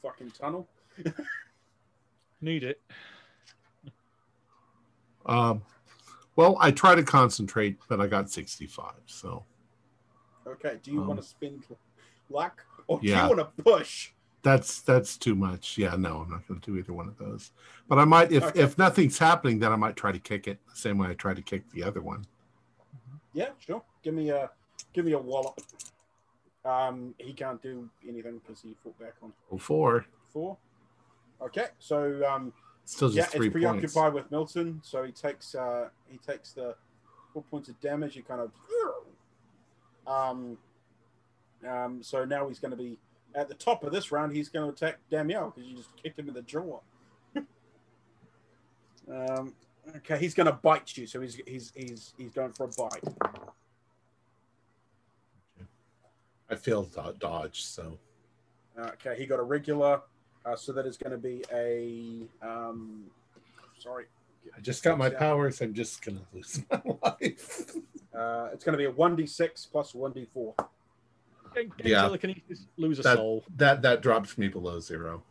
[0.03, 0.69] fucking tunnel.
[2.43, 2.79] Need it.
[5.25, 5.63] Um,
[6.37, 8.93] well, I try to concentrate, but I got 65.
[9.07, 9.45] So.
[10.49, 10.79] Okay.
[10.83, 11.63] Do you Um, want to spin
[12.31, 13.27] luck, or yeah.
[13.27, 14.11] do you want to push?
[14.43, 15.77] That's that's too much.
[15.79, 17.51] Yeah, no, I'm not going to do either one of those.
[17.89, 18.61] But I might, if Okay.
[18.61, 21.37] if nothing's happening, then I might try to kick it the same way I tried
[21.37, 22.25] to kick the other one.
[23.33, 23.83] Yeah, sure.
[24.03, 24.51] Give me a
[24.93, 25.61] give me a wallop.
[26.65, 30.07] Um, he can't do anything because he fought back on Oh, four.
[30.33, 30.57] four.
[31.41, 32.53] Okay, so um,
[32.85, 33.93] Still just yeah, three it's points.
[33.93, 36.75] preoccupied with Milton, so he takes uh, he takes the
[37.33, 38.15] four points of damage.
[38.15, 38.51] He kind of
[40.09, 40.57] um,
[41.69, 42.99] um, so now he's going to be
[43.35, 44.35] at the top of this round.
[44.35, 46.81] He's going to attack Damiel because you just kicked him in the jaw.
[49.13, 49.55] um,
[49.97, 53.05] okay, he's going to bite you, so he's he's he's he's going for a bite.
[56.51, 57.99] I failed do- dodge, so
[58.79, 60.01] okay, he got a regular,
[60.47, 63.05] uh, so that is going to be a um,
[63.79, 64.07] sorry.
[64.57, 65.61] I just got my powers.
[65.61, 67.75] I'm just going to lose my life.
[68.17, 70.55] Uh, it's going to be a one d six plus one d four.
[71.55, 72.03] Can, can Yeah.
[72.03, 73.45] telekinesis lose a That- soul?
[73.57, 75.23] that that drops me below zero.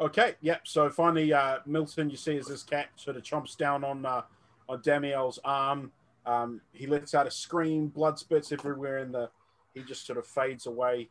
[0.00, 0.66] Okay, yep.
[0.66, 4.22] So finally, uh, Milton, you see as this cat sort of chomps down on uh,
[4.68, 5.92] on Damiel's arm.
[6.26, 9.30] Um, he lets out a scream, blood spurts everywhere, and the
[9.74, 11.08] he just sort of fades away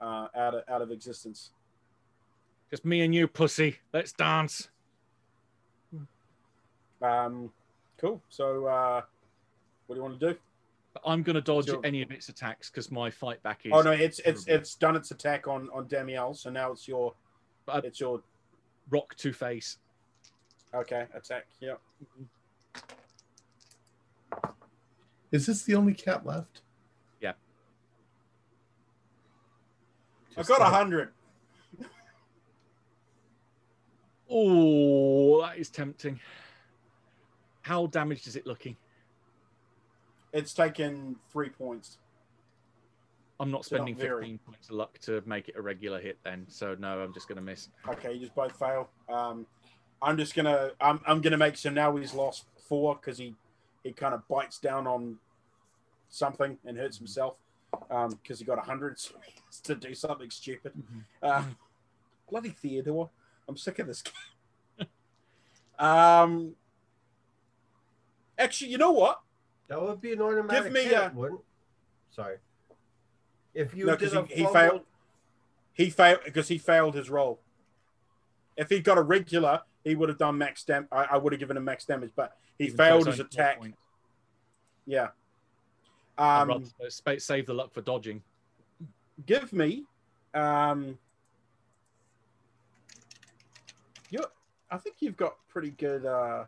[0.00, 1.50] uh, out of out of existence.
[2.70, 3.78] Just me and you, pussy.
[3.92, 4.68] Let's dance.
[7.00, 7.52] Um,
[7.98, 8.22] cool.
[8.28, 9.02] So, uh,
[9.86, 10.38] what do you want to do?
[11.06, 11.80] I'm going to dodge Sure.
[11.84, 13.72] any of its attacks because my fight back is.
[13.74, 16.36] Oh no, it's it's it's done its attack on on Damiel.
[16.36, 17.14] So now it's your
[17.66, 18.22] Uh, it's your
[18.90, 19.78] Rock to face.
[20.74, 21.46] okay attack.
[21.60, 21.80] Yep.
[25.30, 26.60] Is this the only cat left?
[27.20, 27.32] Yeah.
[30.36, 31.12] I've got a gotta- hundred.
[34.30, 36.18] Oh, that is tempting.
[37.62, 38.76] How damaged is it looking?
[40.32, 41.98] It's taken three points.
[43.40, 44.22] I'm not So not spending very.
[44.22, 46.46] 15 points of luck to make it a regular hit then.
[46.48, 47.68] So no, I'm just going to miss.
[47.88, 48.88] Okay, you just both fail.
[49.08, 49.46] Um,
[50.02, 53.36] I'm just gonna I'm, I'm gonna make so now he's lost four because he
[53.84, 55.16] he kind of bites down on
[56.08, 57.36] something and hurts himself
[58.22, 60.72] because he got a hundred so he has to do something stupid.
[61.22, 61.44] Uh,
[62.28, 63.10] bloody Theodore,
[63.48, 64.02] I'm sick of this
[64.78, 64.88] game.
[65.78, 66.56] um,
[68.38, 69.20] actually, you know what?
[69.72, 71.40] That would be an automatic Give me hit, a- wouldn't?
[72.10, 72.36] Sorry.
[73.54, 74.84] If you No, did 'cause a he- he failed.
[75.72, 77.40] He failed because he failed his roll.
[78.54, 80.90] If he'd got a regular, he would have done max damage.
[80.92, 83.60] I, I would have given him max damage, but he Even failed his attack.
[83.60, 83.80] points.
[84.84, 85.08] Yeah.
[86.18, 88.22] I'd Um, rather save the luck for dodging.
[89.24, 89.86] give me.
[90.34, 90.98] Um,
[94.10, 94.22] you,
[94.70, 96.04] I think you've got pretty good.
[96.04, 96.44] Uh,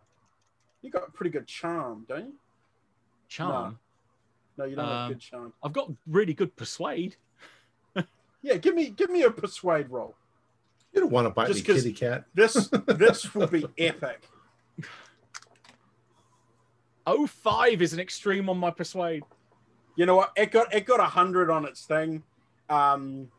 [0.82, 2.34] you got pretty good charm, don't you?
[3.38, 3.78] Charm.
[4.56, 5.52] No, you don't have Um, good charm.
[5.62, 7.16] I've got really good persuade.
[8.42, 10.14] Yeah, give me give me a persuade roll.
[10.92, 12.26] You don't want to bite Just me, 'cause- kitty cat.
[12.34, 14.28] This this will be epic.
[17.06, 19.22] Oh, five is an extreme on my persuade.
[19.96, 20.32] You know what?
[20.36, 22.22] It got it got a hundred on its thing.
[22.68, 23.30] Um,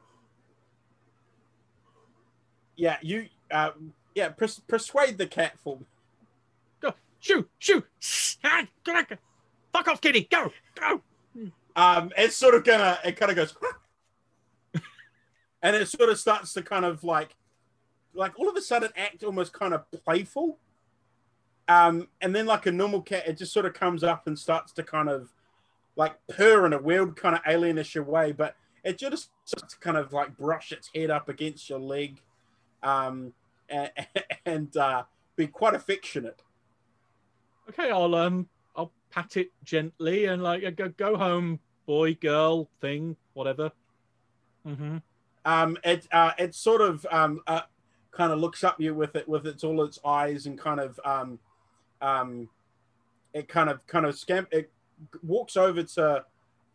[2.75, 3.27] yeah, you.
[3.51, 3.71] Uh,
[4.15, 5.85] yeah, pers- persuade the cat for me.
[6.81, 7.83] Go, shoo, shoo.
[9.75, 9.85] Get out.
[9.85, 10.27] Fuck off, kitty.
[10.29, 11.01] Go, go.
[11.75, 12.99] Um, it's sort of gonna.
[13.03, 13.55] It kind of goes,
[15.61, 17.35] and it sort of starts to kind of like,
[18.13, 20.57] like all of a sudden act almost kind of playful.
[21.67, 24.71] Um, and then like a normal cat, it just sort of comes up and starts
[24.73, 25.33] to kind of
[25.95, 29.97] like purr in a weird kind of alienish way, but it just starts to kind
[29.97, 32.21] of like brush its head up against your leg,
[32.83, 33.33] um,
[33.67, 33.91] and,
[34.45, 35.03] and uh,
[35.35, 36.43] be quite affectionate.
[37.69, 38.54] Okay, I'll um, I'll
[39.15, 43.71] pat it gently and like go go home, boy, girl, thing, whatever.
[44.67, 44.97] Mm-hmm.
[45.45, 47.61] um, it uh, it sort of um, uh,
[48.11, 50.99] kind of looks up you with it with its all its eyes and kind of
[51.05, 51.39] um,
[52.01, 52.49] um,
[53.33, 54.71] it kind of kind of scamp it
[55.23, 56.25] walks over to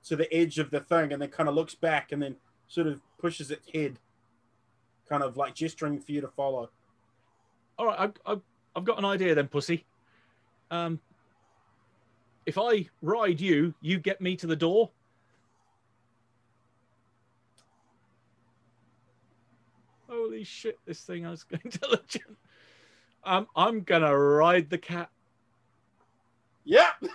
[0.05, 2.37] to the edge of the thing and then kind of looks back and then
[2.69, 3.99] sort of pushes its head,
[5.09, 6.71] kind of like gesturing for you to follow.
[7.79, 8.41] All right, I've, I've,
[8.75, 9.85] I've got an idea then, pussy.
[10.71, 11.01] Um,
[12.47, 14.91] if I ride you, you get me to the door.
[20.09, 22.37] Holy shit, this thing is intelligent.
[23.25, 25.11] Um, I'm gonna ride the cat.
[26.65, 26.91] Yeah.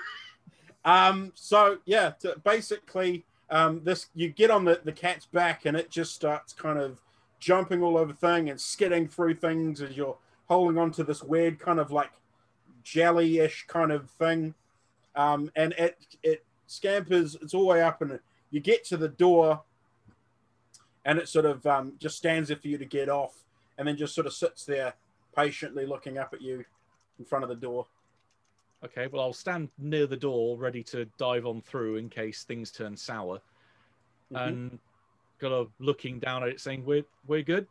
[0.85, 2.11] Um, so yeah,
[2.43, 6.77] basically, um, this you get on the, the cat's back and it just starts kind
[6.77, 7.01] of
[7.39, 11.57] jumping all over thing and skidding through things as you're holding on to this weird
[11.57, 12.11] kind of like
[12.83, 14.53] jelly-ish kind of thing.
[15.15, 18.19] Um, and it it scampers it's all the way up and
[18.51, 19.61] you get to the door
[21.05, 23.43] and it sort of um, just stands there for you to get off
[23.77, 24.93] and then just sort of sits there
[25.35, 26.65] patiently looking up at you
[27.19, 27.85] in front of the door.
[28.83, 32.71] Okay, well, I'll stand near the door, ready to dive on through in case things
[32.71, 33.41] turn sour,
[34.31, 34.35] mm-hmm.
[34.35, 34.79] and
[35.39, 37.67] kind of looking down at it, saying, "We're we're good."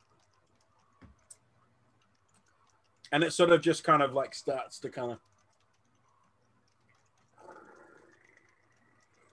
[3.12, 5.18] And it sort of just kind of like starts to kind of.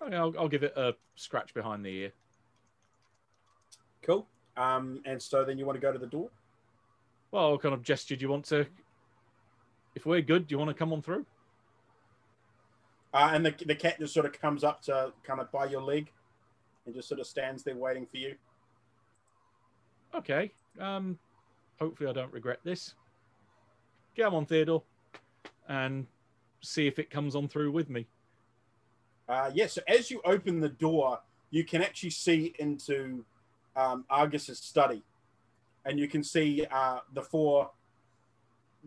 [0.01, 2.11] I'll, I'll give it a scratch behind the ear.
[4.01, 4.27] Cool.
[4.57, 6.29] Um, and so then you want to go to the door?
[7.31, 8.15] Well, what kind of gesture.
[8.15, 8.65] Do you want to?
[9.95, 11.25] If we're good, do you want to come on through?
[13.13, 15.81] Uh, and the, the cat just sort of comes up to kind of by your
[15.81, 16.11] leg
[16.85, 18.35] and just sort of stands there waiting for you.
[20.15, 20.51] Okay.
[20.79, 21.17] Um,
[21.79, 22.95] hopefully, I don't regret this.
[24.17, 24.83] Come on, Theodore,
[25.67, 26.05] and
[26.61, 28.07] see if it comes on through with me.
[29.31, 29.49] Uh.
[29.53, 31.19] Yeah, so as you open the door,
[31.51, 33.23] you can actually see into
[33.77, 35.03] um, Argus's study,
[35.85, 37.71] and you can see uh, the four,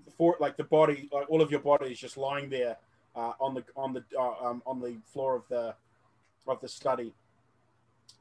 [0.05, 2.77] the four, like the body, like all of your body is just lying there
[3.16, 5.75] uh, on the on the uh, um, on the floor of the
[6.47, 7.15] of the study.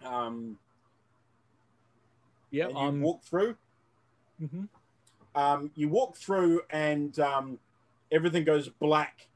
[0.06, 0.58] Um,
[2.52, 3.58] yeah, you um, walk through.
[4.41, 4.64] Mm-hmm.
[5.36, 7.60] Um, you walk through, and um,
[8.12, 9.28] everything goes black,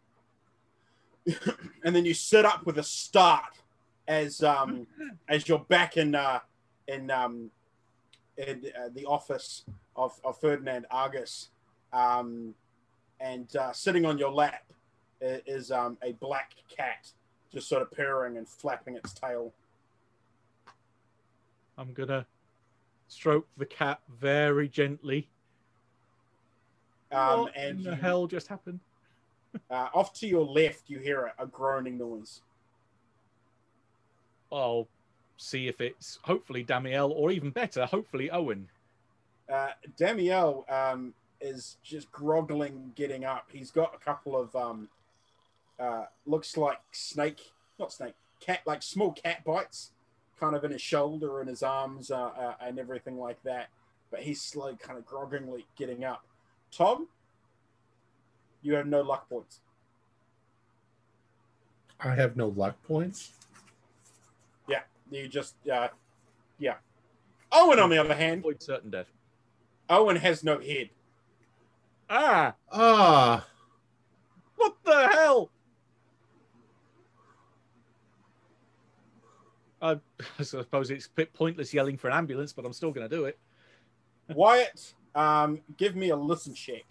[1.83, 3.59] and then you sit up with a start
[4.07, 4.87] as um,
[5.27, 6.39] as you're back in uh,
[6.87, 7.51] in um,
[8.37, 11.49] in uh, the office of, of Ferdinand Argus,
[11.91, 12.53] um,
[13.19, 14.63] and uh, sitting on your lap
[15.19, 17.11] is um, a black cat
[17.51, 19.51] just sort of purring and flapping its tail.
[21.77, 22.25] I'm gonna
[23.07, 25.29] stroke the cat very gently.
[27.11, 28.79] Um, what and in the you, hell just happened?
[29.69, 32.41] Uh, off to your left, you hear a, a groaning noise.
[34.51, 34.88] I'll
[35.38, 38.67] see if it's hopefully Damiel or even better, hopefully Owen.
[39.51, 43.47] Uh, Damiel um, is just groggling getting up.
[43.51, 44.89] He's got a couple of um,
[45.79, 49.91] uh, looks like snake, not snake, cat, like small cat bites,
[50.39, 53.69] kind of in his shoulder and his arms uh, uh, and everything like that.
[54.11, 56.23] But he's slowly, kind of groggingly getting up.
[56.71, 57.07] Tom,
[58.61, 59.61] you have no luck points.
[61.99, 63.31] I have no luck points.
[64.67, 65.88] Yeah, you just, uh,
[66.59, 66.75] yeah.
[67.51, 69.07] Owen, on the other hand, avoid certain death.
[69.89, 70.89] Owen has no head.
[72.09, 73.47] Ah, ah.
[74.55, 75.49] What the hell?
[79.81, 79.99] I,
[80.39, 83.15] I suppose it's a bit pointless yelling for an ambulance, but I'm still going to
[83.15, 83.38] do it.
[84.34, 86.84] Wyatt, um, give me a listen check.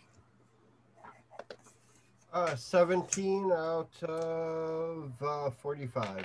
[2.36, 6.22] Uh, 17 out of uh, 45.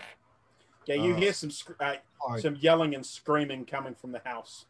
[0.85, 1.93] Yeah, you uh, hear some uh,
[2.37, 4.65] some yelling and screaming coming from the house.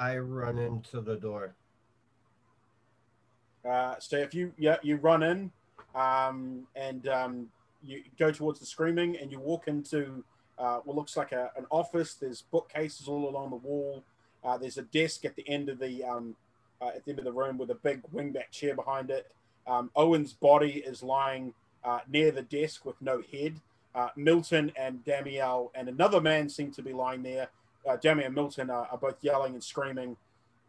[0.00, 1.54] I run into the door.
[3.64, 5.52] Uh, so if you yeah you run in,
[5.94, 7.48] um, and um,
[7.84, 10.24] you go towards the screaming, and you walk into
[10.58, 12.14] uh, what looks like a, an office.
[12.14, 14.02] There's bookcases all along the wall.
[14.42, 16.34] Uh, there's a desk at the end of the um,
[16.82, 19.30] uh, at the end of the room with a big wingback chair behind it.
[19.66, 21.54] Um, Owen's body is lying
[21.84, 23.60] uh, near the desk with no head.
[23.94, 27.48] Uh, Milton and Damiel and another man seem to be lying there.
[27.88, 30.16] Uh, Damiel and Milton are, are both yelling and screaming,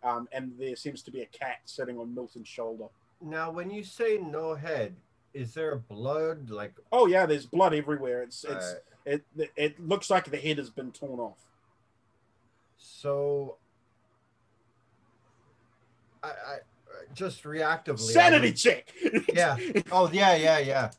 [0.03, 2.85] um, and there seems to be a cat sitting on Milton's shoulder.
[3.21, 4.95] Now, when you say no head,
[5.33, 6.49] is there blood?
[6.49, 8.23] Like, oh yeah, there's blood everywhere.
[8.23, 9.23] It's it's it
[9.55, 11.37] it looks like the head has been torn off.
[12.77, 13.57] So,
[16.23, 16.57] I, I
[17.13, 18.93] just reactively sanity would, check.
[19.33, 19.57] yeah.
[19.91, 20.91] Oh yeah, yeah, yeah.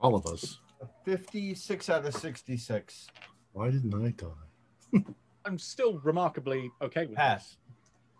[0.00, 0.58] All of us.
[1.04, 3.08] Fifty-six out of sixty-six.
[3.52, 5.04] Why didn't I die?
[5.44, 7.56] I'm still remarkably okay with pass.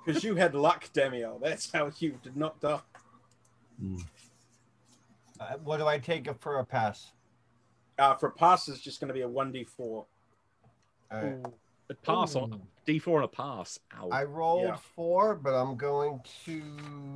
[0.05, 1.41] Because you had luck, Demio.
[1.41, 2.81] That's how you did not die.
[3.83, 4.03] Mm.
[5.39, 7.13] Uh, what do I take for a pass?
[7.99, 10.07] Uh, for pass is just going to be a one d four.
[11.11, 12.41] A pass Ooh.
[12.41, 13.79] on D four and a pass.
[14.01, 14.09] Ow.
[14.09, 14.77] I rolled yeah.
[14.97, 16.63] four, but I'm going to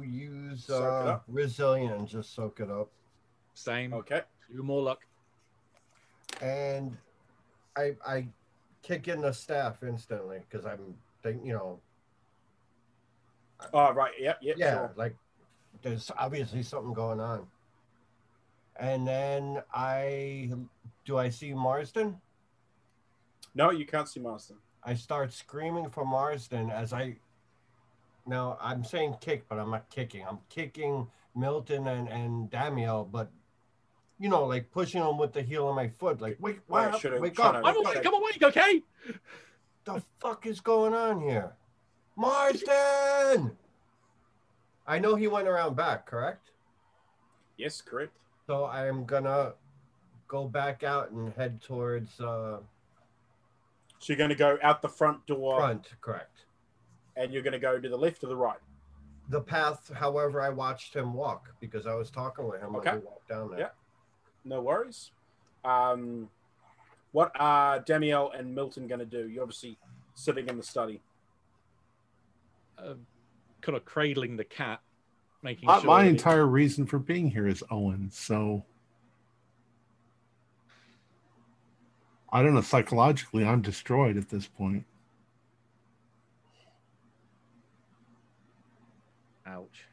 [0.05, 2.91] use uh, resilient just soak it up.
[3.55, 3.95] Same.
[3.95, 4.21] Okay.
[4.51, 5.01] Two more luck.
[6.43, 6.95] And
[7.75, 8.29] I I
[8.83, 11.81] kick in the staff instantly because I'm think you know.
[13.73, 14.13] Oh right.
[14.21, 14.41] Yep.
[14.43, 14.57] Yep.
[14.59, 14.75] Yeah.
[14.75, 14.93] Sure.
[14.95, 15.17] Like
[15.81, 17.47] there's obviously something going on.
[18.77, 20.51] And then I
[21.07, 22.21] do I see Marsden?
[23.55, 24.59] No, you can't see Marsden.
[24.85, 27.17] I start screaming for Marsden as I
[28.27, 30.25] now I'm saying kick, but I'm not kicking.
[30.29, 33.31] I'm kicking Milton and, and Damiel, but
[34.19, 37.21] you know, like pushing them with the heel of my foot, like wake, wake, up,
[37.21, 37.61] wake up.
[37.65, 38.83] I'm awake, I'm awake, okay?
[39.85, 41.55] The fuck is going on here?
[42.15, 43.57] Marsden!
[44.87, 46.51] I know he went around back, correct?
[47.57, 48.13] Yes, correct.
[48.47, 49.55] So I am gonna
[50.29, 52.59] go back out and head towards uh
[54.03, 56.45] So you're gonna go out the front door front, correct.
[57.17, 58.59] And you're gonna go to the left or the right?
[59.29, 62.91] The path, however, I watched him walk because I was talking with him okay.
[62.91, 63.61] when he walked down there.
[63.61, 63.69] Yeah.
[64.45, 65.13] No worries.
[65.65, 66.29] Um
[67.13, 69.29] what are Damiel and Milton gonna do?
[69.29, 69.79] You're obviously
[70.15, 71.01] sitting in the study.
[72.77, 72.95] Uh,
[73.61, 74.81] kind of cradling the cat,
[75.43, 75.87] making uh, sure.
[75.87, 78.65] My entire reason for being here is Owen, so
[82.33, 82.63] I don't know.
[82.63, 84.87] Psychologically, I'm destroyed at this point.
[89.47, 89.85] Ouch.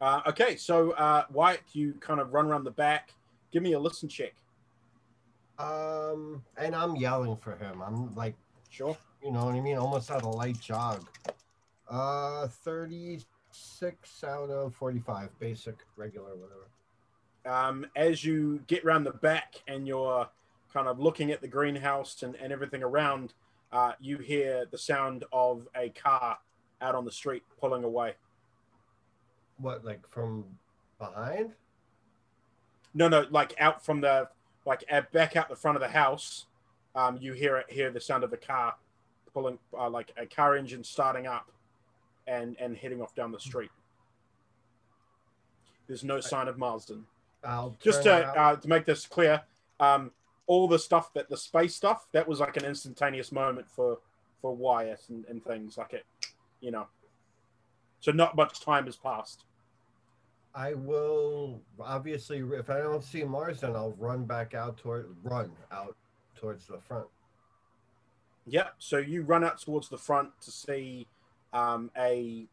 [0.00, 3.12] Uh, okay, so uh, Wyatt, you kind of run around the back.
[3.52, 4.32] Give me a listen check.
[5.58, 7.82] Um, and I'm yelling for him.
[7.82, 8.34] I'm like,
[8.70, 9.76] sure, you know what I mean.
[9.76, 11.06] Almost at a light jog.
[11.86, 16.70] Uh, thirty-six out of forty-five, basic, regular, whatever.
[17.46, 20.28] Um, as you get around the back and you're
[20.72, 23.34] kind of looking at the greenhouse and, and everything around,
[23.72, 26.38] uh, you hear the sound of a car
[26.80, 28.14] out on the street pulling away.
[29.58, 30.44] What, like from
[30.98, 31.52] behind?
[32.94, 34.28] No, no, like out from the
[34.66, 36.46] like at, back out the front of the house.
[36.94, 38.74] Um, you hear it, hear the sound of a car
[39.32, 41.50] pulling, uh, like a car engine starting up,
[42.26, 43.70] and and heading off down the street.
[45.86, 47.06] There's no sign of Marsden.
[47.44, 49.42] I'll Just to uh, to make this clear,
[49.78, 50.10] um,
[50.46, 53.98] all the stuff that the space stuff that was like an instantaneous moment for
[54.40, 56.04] for Wyatt and, and things like it,
[56.60, 56.86] you know.
[58.00, 59.44] So not much time has passed.
[60.54, 65.52] I will obviously if I don't see Mars, then I'll run back out toward run
[65.70, 65.96] out
[66.34, 67.06] towards the front.
[68.46, 71.06] Yeah, so you run out towards the front to see
[71.52, 72.46] um, a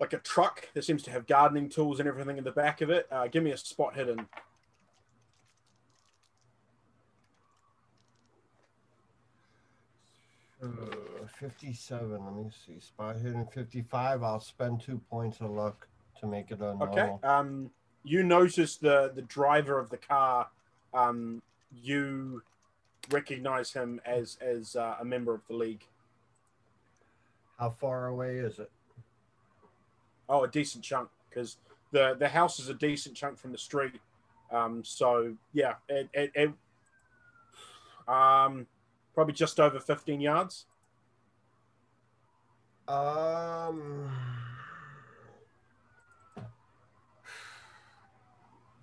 [0.00, 2.88] like a truck that seems to have gardening tools and everything in the back of
[2.88, 3.06] it.
[3.12, 4.26] Uh, give me a spot hidden.
[10.62, 12.10] Uh, 57.
[12.10, 12.80] Let me see.
[12.80, 14.22] Spot hidden 55.
[14.22, 15.86] I'll spend two points of luck
[16.20, 16.88] to make it a normal.
[16.88, 17.12] Okay.
[17.22, 17.70] Um,
[18.02, 20.48] you notice the the driver of the car.
[20.94, 22.42] Um, you
[23.10, 25.84] recognize him as as uh, a member of the league.
[27.58, 28.70] How far away is it?
[30.32, 31.56] Oh, a decent chunk because
[31.90, 34.00] the the house is a decent chunk from the street.
[34.52, 36.52] Um, so yeah, it, it, it
[38.06, 38.66] um
[39.12, 40.66] probably just over fifteen yards.
[42.86, 44.10] Um.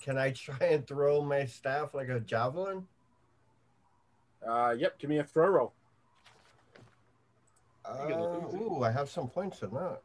[0.01, 2.87] Can I try and throw my staff like a javelin?
[4.45, 4.97] Uh, yep.
[4.99, 5.73] Give me a throw roll.
[7.83, 8.07] Uh,
[8.55, 10.01] ooh, I have some points in that.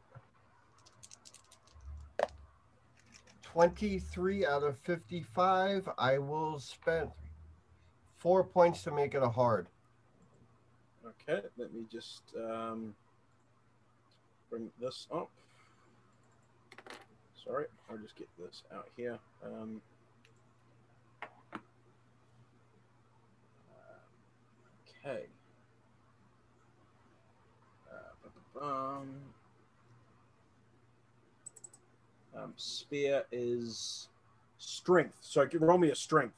[3.53, 5.87] 23 out of 55.
[5.99, 7.11] I will spend
[8.17, 9.67] four points to make it a hard.
[11.05, 12.95] Okay, let me just um,
[14.49, 15.29] bring this up.
[17.45, 19.19] Sorry, I'll just get this out here.
[19.45, 19.83] Um,
[25.05, 25.27] okay.
[28.59, 29.11] Um,
[32.37, 34.09] um, spear is
[34.59, 35.19] strength.
[35.21, 36.35] So roll me a strength.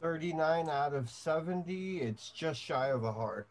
[0.00, 1.98] 39 out of 70.
[1.98, 3.46] It's just shy of a hard.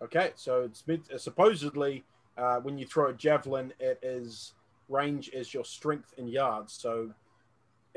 [0.00, 2.04] Okay, so it's mid, uh, supposedly
[2.36, 4.52] uh, when you throw a javelin, it is
[4.88, 6.72] range is your strength in yards.
[6.72, 7.10] So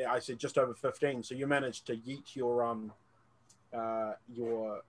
[0.09, 1.23] I said just over 15.
[1.23, 2.91] So you managed to yeet your um
[3.73, 4.81] uh, your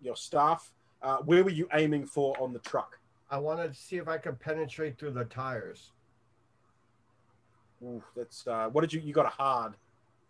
[0.00, 0.70] your staff.
[1.02, 2.98] Uh, where were you aiming for on the truck?
[3.30, 5.92] I wanted to see if I could penetrate through the tires.
[7.82, 9.00] Ooh, that's uh, what did you?
[9.00, 9.74] You got a hard.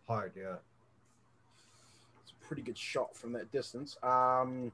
[0.09, 0.57] Hard, yeah.
[2.23, 3.97] It's a pretty good shot from that distance.
[4.03, 4.73] Um,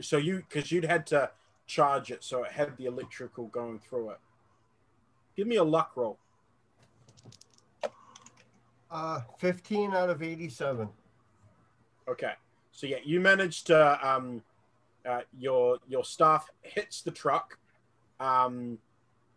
[0.00, 1.30] so you because you'd had to
[1.66, 4.18] charge it, so it had the electrical going through it.
[5.36, 6.18] Give me a luck roll.
[8.90, 10.86] Uh, 15 out of 87.
[12.06, 12.32] Okay.
[12.72, 14.42] So yeah, you managed to um,
[15.08, 17.58] uh, your your staff hits the truck,
[18.18, 18.78] um,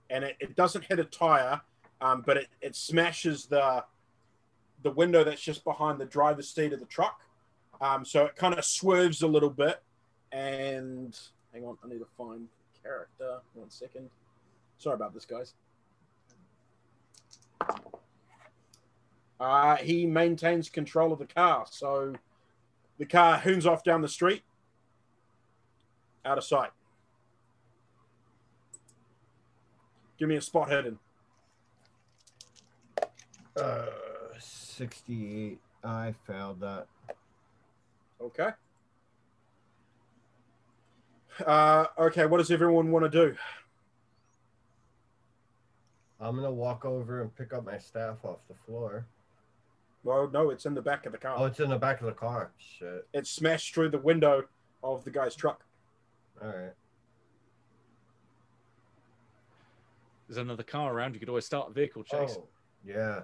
[0.09, 1.61] and it, it doesn't hit a tire,
[2.01, 3.83] um, but it, it smashes the
[4.83, 7.21] the window that's just behind the driver's seat of the truck.
[7.81, 9.81] Um, so it kind of swerves a little bit,
[10.31, 11.17] and
[11.53, 12.47] hang on, I need to find
[12.81, 13.39] character.
[13.53, 14.09] One second.
[14.77, 15.53] Sorry about this, guys.
[19.39, 22.13] Uh, he maintains control of the car, so
[22.97, 24.43] the car hoons off down the street,
[26.23, 26.71] out of sight.
[30.17, 30.97] Give me a spot hidden.
[33.59, 33.85] Uh,
[34.39, 35.59] 68.
[35.83, 36.87] I failed that.
[38.21, 38.49] Okay.
[41.45, 43.35] Uh, okay, what does everyone want to do?
[46.19, 49.05] I'm gonna walk over and pick up my staff off the floor.
[50.05, 51.33] Well, no, it's in the back of the car.
[51.35, 52.51] Oh, it's in the back of the car.
[52.59, 53.07] Shit.
[53.11, 54.43] It smashed through the window
[54.83, 55.65] of the guy's truck.
[56.39, 56.73] All right.
[60.27, 61.15] There's another car around.
[61.15, 62.35] You could always start a vehicle chase.
[62.37, 62.47] Oh,
[62.85, 63.21] yeah.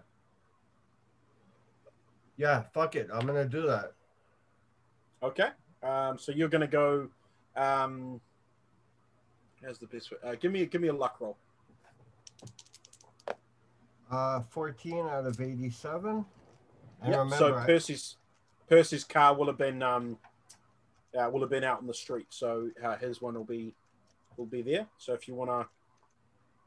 [2.35, 3.09] Yeah, fuck it.
[3.13, 3.93] I'm gonna do that.
[5.21, 5.49] Okay.
[5.83, 7.09] Um, so you're gonna go.
[7.55, 8.19] Um,
[9.63, 10.17] how's the best way?
[10.23, 11.37] Uh, give me give me a luck roll.
[14.09, 16.25] Uh, 14 out of 87.
[17.01, 18.17] And Yep, remember, So Percy's
[18.69, 20.17] Percy's car will have been um,
[21.17, 22.27] uh, will have been out in the street.
[22.29, 23.73] So uh, his one will be
[24.37, 24.87] will be there.
[24.97, 25.67] So if you want to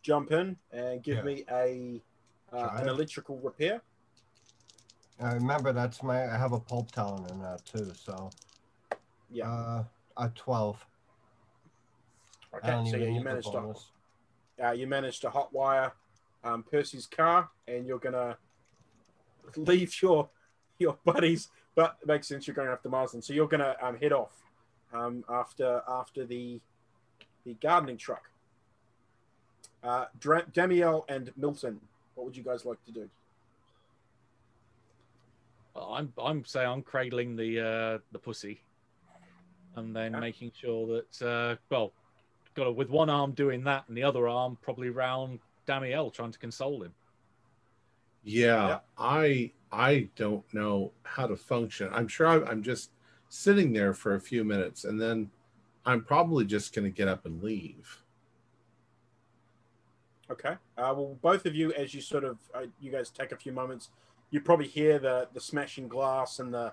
[0.02, 1.22] jump in and give Yeah.
[1.22, 2.02] me a
[2.52, 3.82] uh, an electrical repair.
[5.20, 6.24] I remember that's my.
[6.24, 7.92] I have a pulp talent in that too.
[7.94, 8.30] So,
[9.30, 9.48] Yeah.
[9.48, 9.84] uh,
[10.16, 10.84] a 12.
[12.56, 12.90] Okay.
[12.90, 13.74] So yeah, you managed to
[14.62, 15.92] uh, you managed to hotwire
[16.42, 18.36] um, Percy's car, and you're gonna
[19.56, 20.28] leave your
[20.78, 21.48] your buddies.
[21.74, 24.32] But it makes sense you're going after Marsden, so you're gonna um, head off
[24.92, 26.60] um, after after the
[27.44, 28.30] the gardening truck.
[29.82, 31.78] Uh, Dra- Damiel and Milton,
[32.14, 33.08] what would you guys like to do?
[35.74, 38.60] Well, I'm I'm saying I'm cradling the uh, the pussy,
[39.76, 40.20] and then Okay.
[40.20, 41.92] making sure that uh, well,
[42.54, 46.30] got to, with one arm doing that and the other arm probably round Damiel trying
[46.32, 46.94] to console him.
[48.24, 48.78] Yeah, Yeah.
[48.98, 51.88] I I don't know how to function.
[51.92, 52.90] I'm sure I, I'm just
[53.28, 55.30] sitting there for a few minutes, and then
[55.84, 58.02] I'm probably just going to get up and leave.
[60.30, 60.52] Okay.
[60.78, 63.52] Uh, well, both of you, as you sort of, uh, you guys take a few
[63.52, 63.90] moments,
[64.30, 66.72] you probably hear the the smashing glass and the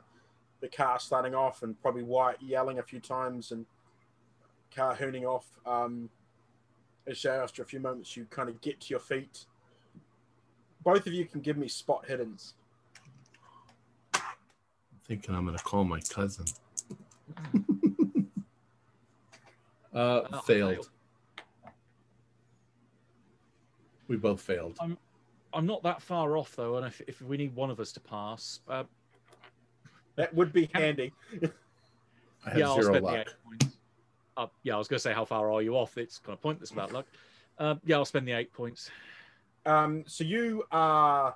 [0.62, 3.66] the car starting off, and probably Wyatt yelling a few times and
[4.74, 5.48] car hooning off.
[5.66, 6.10] Um,
[7.08, 9.46] as you say, after a few moments, you kind of get to your feet.
[10.84, 12.54] Both of you can give me spot hiddens.
[14.16, 14.22] I'm
[15.06, 16.46] thinking I'm going to call my cousin.
[19.94, 20.74] uh, Oh, failed.
[20.76, 20.90] failed.
[24.08, 24.78] We both failed.
[25.54, 28.00] I'm not that far off though, and if, if we need one of us to
[28.00, 28.84] pass, uh,
[30.16, 31.14] That would be handy.
[32.46, 33.28] I have yeah, I'll zero spend the luck.
[33.28, 33.78] eight points.
[34.38, 35.98] Uh, yeah, I was going to say how far are you off?
[35.98, 37.06] It's kind of pointless about luck.
[37.60, 38.90] Uh, yeah, I'll spend the eight points.
[39.66, 41.36] Um, so you are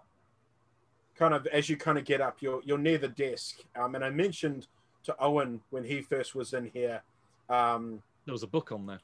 [1.15, 3.60] kind of as you kind of get up, you're you're near the desk.
[3.76, 4.68] Um, and I mentioned
[5.03, 7.02] to Owen when he first was in here,
[7.49, 9.02] um, There was a book on there.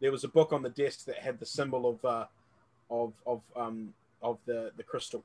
[0.00, 2.26] there was a book on the desk that had the symbol of uh,
[2.90, 5.24] of of um, of the the crystal,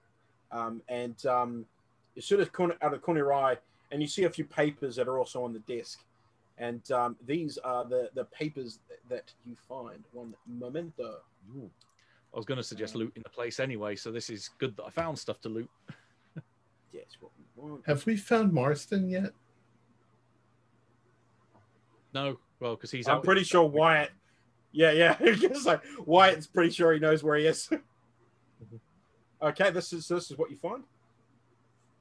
[0.52, 1.66] um, and um,
[2.16, 3.57] you sort of corner, out of the corner of your eye,
[3.91, 5.99] and you see a few papers that are also on the desk,
[6.57, 8.80] and um, these are the the papers
[9.10, 10.03] that you find.
[10.14, 11.18] One memento.
[11.57, 11.70] Ooh.
[12.36, 14.90] I was going to suggest looting the place anyway, so this is good that I
[14.90, 15.70] found stuff to loot.
[16.91, 17.82] Yes, what we want.
[17.88, 19.32] Have we found Marsden yet?
[22.14, 24.12] No, well, because he's I'm pretty sure Wyatt.
[24.72, 25.18] Yeah, yeah.
[25.20, 27.70] it's like Wyatt's pretty sure he knows where he is.
[29.41, 30.86] okay, this is this is what you find.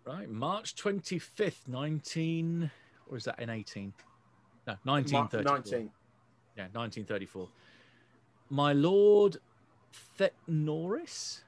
[0.06, 2.70] Right, March 25th, 19.
[3.10, 3.92] Or is that in 18?
[4.68, 5.42] No, Ma- 1934.
[5.42, 5.90] 19.
[6.56, 7.48] Yeah, 1934.
[8.50, 9.38] My lord
[10.18, 11.42] Thecnoris,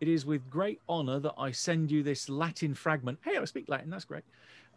[0.00, 3.18] it is with great honor that I send you this Latin fragment.
[3.22, 4.24] Hey, I speak Latin, that's great.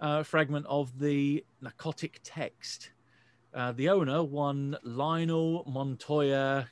[0.01, 2.91] Uh, fragment of the Pnakotic text.
[3.53, 6.67] Uh, the owner, one Lionel Montoya.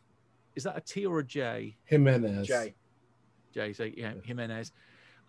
[0.56, 1.78] Is that a T or a J?
[1.86, 2.48] Jimenez.
[2.48, 2.74] J.
[3.54, 4.72] J, so yeah, Jimenez,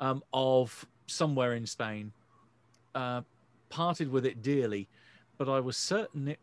[0.01, 2.13] um, of somewhere in Spain.
[2.95, 3.23] Uh,
[3.69, 4.89] parted with it dearly,
[5.39, 6.41] but I was certain it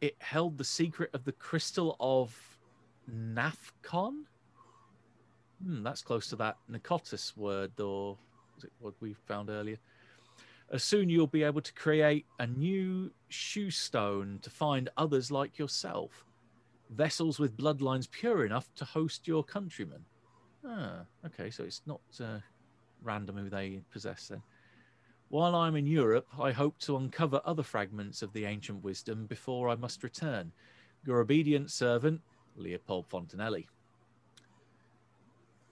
[0.00, 2.49] it held the secret of the crystal of
[3.10, 4.24] Nafcon.
[5.62, 8.16] Hmm, that's close to that Nicotus word, or
[8.54, 9.78] was it what we found earlier?
[10.72, 15.58] As soon you'll be able to create a new shoe stone to find others like
[15.58, 16.24] yourself,
[16.90, 20.04] vessels with bloodlines pure enough to host your countrymen.
[20.64, 22.38] Ah, okay, so it's not uh,
[23.02, 24.42] random who they possess then.
[25.28, 29.68] While I'm in Europe, I hope to uncover other fragments of the ancient wisdom before
[29.68, 30.52] I must return.
[31.06, 32.20] Your obedient servant,
[32.60, 33.66] Leopold Fontanelli.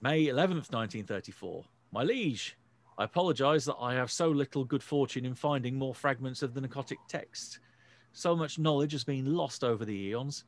[0.01, 1.63] May 11th, 1934.
[1.91, 2.57] My liege,
[2.97, 6.61] I apologize that I have so little good fortune in finding more fragments of the
[6.61, 7.59] Pnakotic text.
[8.11, 10.43] So much knowledge has been lost over the eons.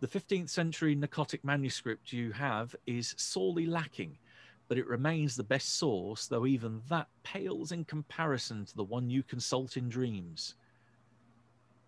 [0.00, 4.18] The 15th century Pnakotic manuscript you have is sorely lacking,
[4.68, 9.10] but it remains the best source, though even that pales in comparison to the one
[9.10, 10.54] you consult in dreams.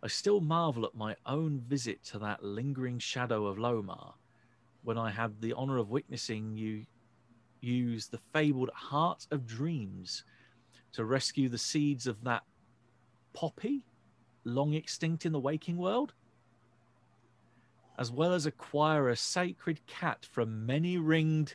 [0.04, 4.12] I still marvel at my own visit to that lingering shadow of Lomar
[4.82, 6.84] when I had the honor of witnessing you
[7.62, 10.24] use the fabled Heart of Dreams
[10.92, 12.42] to rescue the seeds of that
[13.32, 13.86] poppy
[14.44, 16.12] long extinct in the waking world,
[17.98, 21.54] as well as acquire a sacred cat from many ringed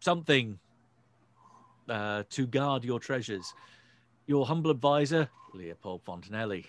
[0.00, 0.58] something
[1.88, 3.54] uh, to guard your treasures.
[4.26, 6.66] Your humble advisor, Leopold Fontanelli.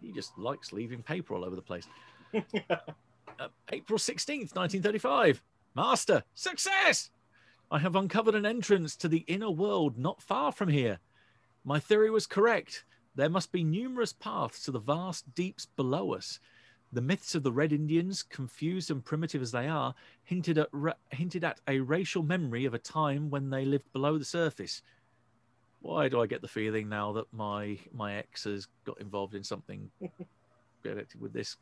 [0.00, 1.86] He just likes leaving paper all over the place.
[2.34, 5.42] uh, April 16th, 1935.
[5.74, 7.10] Master, success!
[7.70, 10.98] I have uncovered an entrance to the inner world not far from here.
[11.64, 12.84] My theory was correct.
[13.14, 16.40] There must be numerous paths to the vast deeps below us.
[16.92, 19.94] The myths of the Red Indians, confused and primitive as they are,
[20.24, 20.68] hinted at,
[21.10, 24.80] hinted at a racial memory of a time when they lived below the surface.
[25.80, 29.44] Why do I get the feeling now that my my ex has got involved in
[29.44, 29.90] something
[30.82, 31.56] connected with this?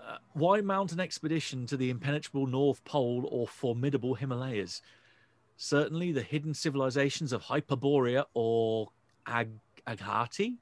[0.00, 4.80] Uh, why mount an expedition to the impenetrable North Pole or formidable Himalayas?
[5.56, 8.88] Certainly, the hidden civilizations of Hyperborea or
[9.26, 10.58] Ag- Aghati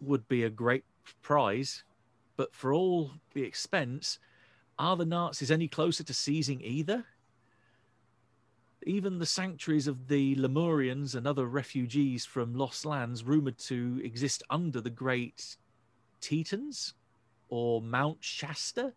[0.00, 0.84] would be a great
[1.22, 1.84] prize,
[2.36, 4.18] but for all the expense,
[4.78, 7.04] are the Nazis any closer to seizing either?
[8.86, 14.42] Even the sanctuaries of the Lemurians and other refugees from lost lands rumored to exist
[14.50, 15.56] under the great
[16.20, 16.92] Tetons
[17.48, 18.92] or Mount Shasta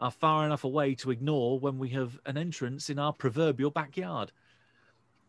[0.00, 4.32] are far enough away to ignore when we have an entrance in our proverbial backyard.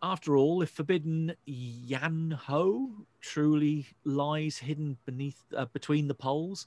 [0.01, 2.89] After all, if forbidden Yan Ho
[3.21, 6.65] truly lies hidden beneath uh, between the poles,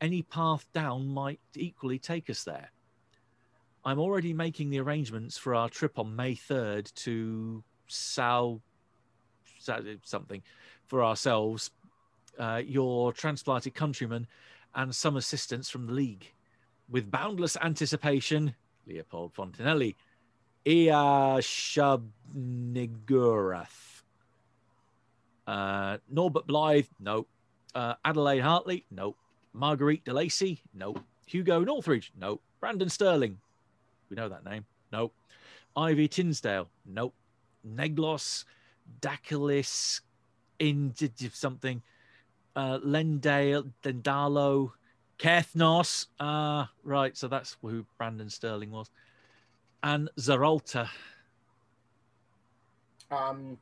[0.00, 2.70] any path down might equally take us there.
[3.86, 8.60] I'm already making the arrangements for our trip on May 3rd to Sal
[10.02, 10.42] something
[10.86, 11.70] for ourselves,
[12.38, 14.26] uh, your transplanted countrymen,
[14.74, 16.32] and some assistance from the League.
[16.90, 18.56] With boundless anticipation,
[18.88, 19.94] Leopold Fontanelli,
[20.64, 24.02] Ea Shub-Niggurath.
[25.46, 27.28] Uh, Norbert Blythe, no.
[27.72, 29.14] Uh, Adelaide Hartley, no.
[29.52, 30.96] Marguerite de Lacy, no.
[31.26, 32.40] Hugo Northridge, no.
[32.60, 33.38] Brandon Sterling,
[34.08, 34.64] we know that name.
[34.92, 35.14] Nope.
[35.76, 36.68] Ivy Tinsdale.
[36.84, 37.14] Nope.
[37.66, 38.44] Neglos,
[39.00, 40.00] Dakilis,
[40.58, 40.94] in
[41.32, 41.82] something.
[42.54, 44.72] Uh, Lendale, Dendalo,
[45.18, 46.06] Kethnos.
[46.18, 48.90] Uh, right, so that's who Brandon Sterling was.
[49.82, 50.88] And Zaralta.
[53.10, 53.58] Um,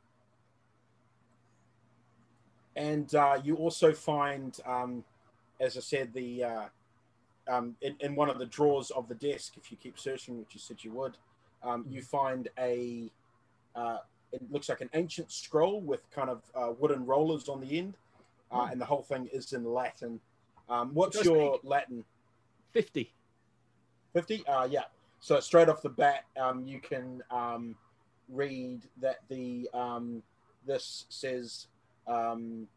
[2.75, 5.03] and uh, you also find, um,
[5.59, 6.65] as I said, the uh,
[7.47, 10.53] um, in, in, one of the drawers of the desk, if you keep searching, which
[10.53, 11.17] you said you would,
[11.63, 12.07] um, you mm-hmm.
[12.07, 13.11] find a,
[13.75, 13.97] uh,
[14.31, 17.95] it looks like an ancient scroll with kind of uh, wooden rollers on the end,
[18.51, 18.71] uh, hmm.
[18.71, 20.19] and the whole thing is in Latin.
[20.69, 22.03] Um, what's your Latin?
[22.73, 23.11] 50.
[24.13, 24.47] 50?
[24.47, 24.83] Uh, yeah.
[25.19, 27.75] So straight off the bat, um, you can um,
[28.29, 30.21] read that the um,
[30.65, 31.67] this says
[32.07, 32.67] um,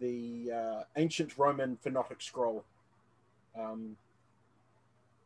[0.00, 2.64] the uh, ancient Roman phonetic scroll.
[3.58, 3.96] Um,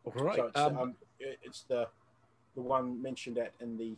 [0.05, 0.37] All right.
[0.37, 1.89] So it's, um, um, it's the
[2.55, 3.95] the one mentioned at in the.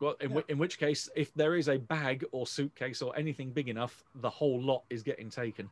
[0.00, 0.34] Well, in, yeah.
[0.36, 4.04] w- in which case, if there is a bag or suitcase or anything big enough,
[4.16, 5.70] the whole lot is getting taken.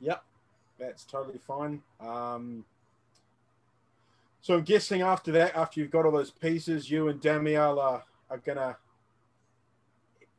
[0.00, 0.22] Yep,
[0.78, 1.82] that's totally fine.
[2.00, 2.64] Um,
[4.40, 8.04] so I'm guessing after that, after you've got all those pieces, you and Damiel are,
[8.30, 8.76] are gonna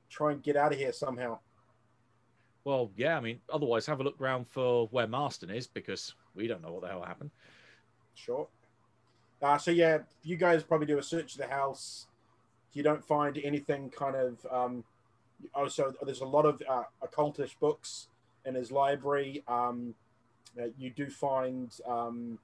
[0.10, 1.40] try and get out of here somehow.
[2.70, 6.46] Well, yeah, I mean, otherwise, have a look around for where Marsden is because we
[6.46, 7.32] don't know what the hell happened.
[8.14, 8.48] Sure.
[9.42, 12.06] Uh, so, yeah, you guys probably do a search of the house.
[12.74, 14.46] You don't find anything kind of.
[14.52, 14.84] Um,
[15.56, 15.68] oh,
[16.04, 18.10] there's a lot of uh, occultish books
[18.46, 19.44] in his library.
[19.48, 19.96] Um,
[20.56, 22.38] uh, you do find um,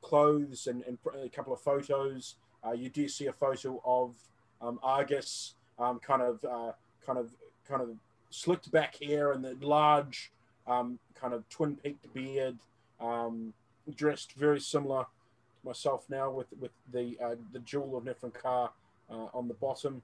[0.00, 2.34] clothes and, and, a couple of photos
[2.66, 4.16] Uh, you do see a photo of
[4.60, 6.72] um, Argus, um, kind of, uh,
[7.06, 7.30] kind of,
[7.68, 7.90] kind of
[8.32, 10.32] slicked back hair and the large,
[10.66, 12.56] um, kind of twin peaked beard,
[13.00, 13.52] um,
[13.94, 18.70] dressed very similar to myself now with with the uh, the jewel of Nephren-Ka
[19.10, 20.02] uh, on the bottom,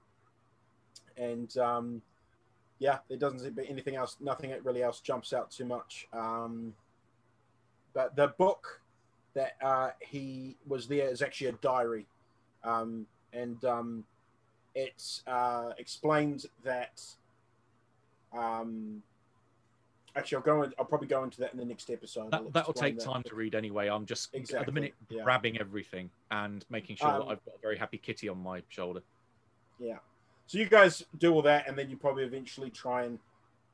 [1.17, 2.01] and um,
[2.79, 4.17] yeah, there doesn't seem to be anything else.
[4.19, 6.07] Nothing really else jumps out too much.
[6.13, 6.73] Um,
[7.93, 8.81] but the book
[9.33, 12.05] that uh, he was there is actually a diary,
[12.63, 14.03] um, and um,
[14.75, 17.01] it uh, explains that.
[18.37, 19.01] Um,
[20.15, 20.63] actually, I'll go.
[20.63, 22.31] In, I'll probably go into that in the next episode.
[22.31, 23.05] That, that'll take that.
[23.05, 23.87] time to read anyway.
[23.89, 24.59] I'm just exactly.
[24.59, 25.23] at the minute yeah.
[25.23, 28.61] grabbing everything and making sure that um, I've got a very happy kitty on my
[28.69, 29.01] shoulder.
[29.79, 29.97] Yeah.
[30.47, 33.19] So you guys do all that, and then you probably eventually try and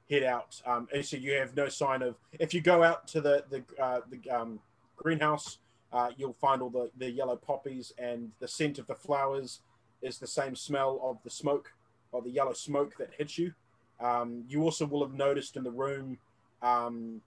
[0.10, 0.62] head out.
[0.66, 2.16] Um, and so you have no sign of.
[2.34, 4.60] If you go out to the the uh, the um,
[4.96, 5.60] greenhouse,
[5.94, 9.62] uh, you'll find all the the yellow poppies, and the scent of the flowers
[10.02, 11.74] is the same smell of the smoke,
[12.12, 13.54] or the yellow smoke that hits you.
[14.00, 16.18] Um, you also will have noticed in the room
[16.62, 17.22] um,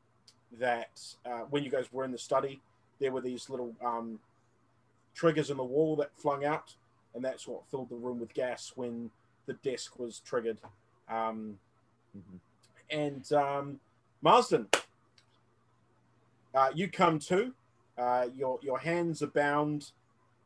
[0.58, 2.60] that uh, when you guys were in the study,
[3.00, 4.18] there were these little um,
[5.14, 6.74] triggers in the wall that flung out,
[7.14, 9.10] and that's what filled the room with gas when
[9.46, 10.58] the desk was triggered.
[11.08, 11.58] Um,
[12.16, 12.36] mm-hmm.
[12.90, 13.80] And um,
[14.22, 14.68] Marsden,
[16.54, 17.52] uh, you come to.
[17.96, 19.90] Uh, your your hands are bound,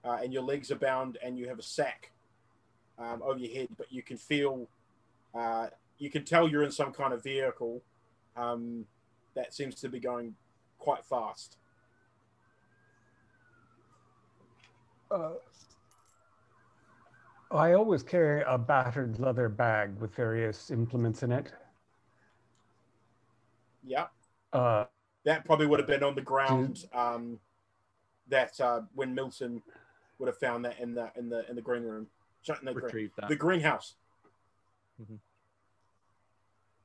[0.05, 2.11] uh, and your legs are bound, and you have a sack
[2.99, 3.69] um, over your head.
[3.77, 4.67] But you can feel,
[5.35, 5.67] uh,
[6.03, 7.81] you can tell you're in some kind of vehicle
[8.37, 8.85] um,
[9.37, 10.35] that seems to be going
[10.79, 11.59] quite fast.
[15.13, 15.35] Uh,
[17.53, 21.53] I always carry a battered leather bag with various implements in it.
[23.85, 24.07] Yeah.
[24.53, 24.87] Uh,
[25.25, 26.85] that probably would have been on the ground.
[26.93, 27.39] Um,
[28.27, 29.63] that uh, when Milton
[30.19, 32.09] would have found that in the in the in the green room,
[32.49, 33.29] in the, green, that.
[33.29, 33.95] the greenhouse.
[35.01, 35.15] Mm-hmm.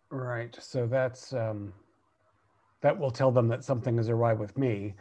[0.09, 0.55] Right.
[0.59, 1.73] So that's um,
[2.81, 4.93] that will tell them that something is awry with me.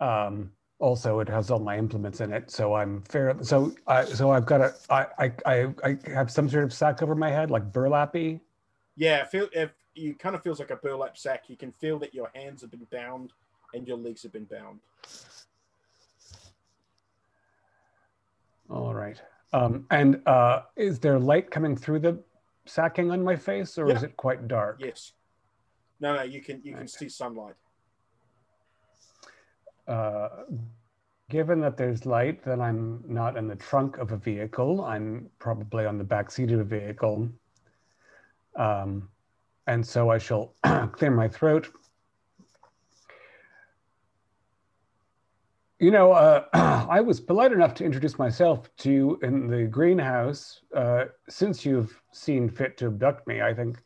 [0.00, 0.52] Um,
[0.82, 4.44] also it has all my implements in it so i'm fair so i so i've
[4.44, 8.40] got a i i i have some sort of sack over my head like burlappy
[8.96, 12.12] yeah feel if you kind of feels like a burlap sack you can feel that
[12.12, 13.32] your hands have been bound
[13.74, 14.80] and your legs have been bound
[18.68, 19.22] all right
[19.52, 22.18] um and uh is there light coming through the
[22.64, 23.96] sacking on my face or yeah.
[23.96, 25.12] is it quite dark yes
[26.00, 27.54] no no you can you can see sunlight
[29.88, 30.28] uh,
[31.32, 34.84] given that there's light, then I'm not in the trunk of a vehicle.
[34.84, 37.28] I'm probably on the back seat of a vehicle.
[38.54, 39.08] Um,
[39.66, 40.52] and so I shall
[40.92, 41.70] clear my throat.
[45.82, 46.44] You know, uh,
[46.88, 50.60] I was polite enough to introduce myself to you in the greenhouse.
[50.72, 53.82] Uh, since you've seen fit to abduct me, I think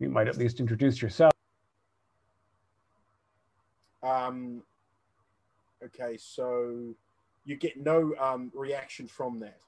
[0.00, 1.32] you might at least introduce yourself.
[4.02, 4.64] Um,
[5.82, 6.92] Okay, so
[7.44, 9.60] you get no um, reaction from that.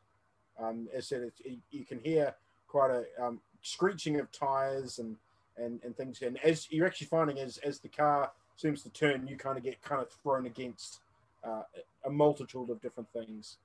[0.60, 2.34] Um, as I said, it, you can hear
[2.66, 5.16] quite a um, screeching of tires and,
[5.56, 6.20] and, and things.
[6.22, 9.62] And as you're actually finding, as, as the car seems to turn, you kind of
[9.62, 10.98] get kind of thrown against
[11.44, 11.62] uh,
[12.04, 13.58] a multitude of different things.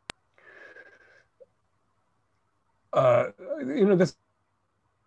[2.93, 3.27] Uh,
[3.59, 4.15] you know, this,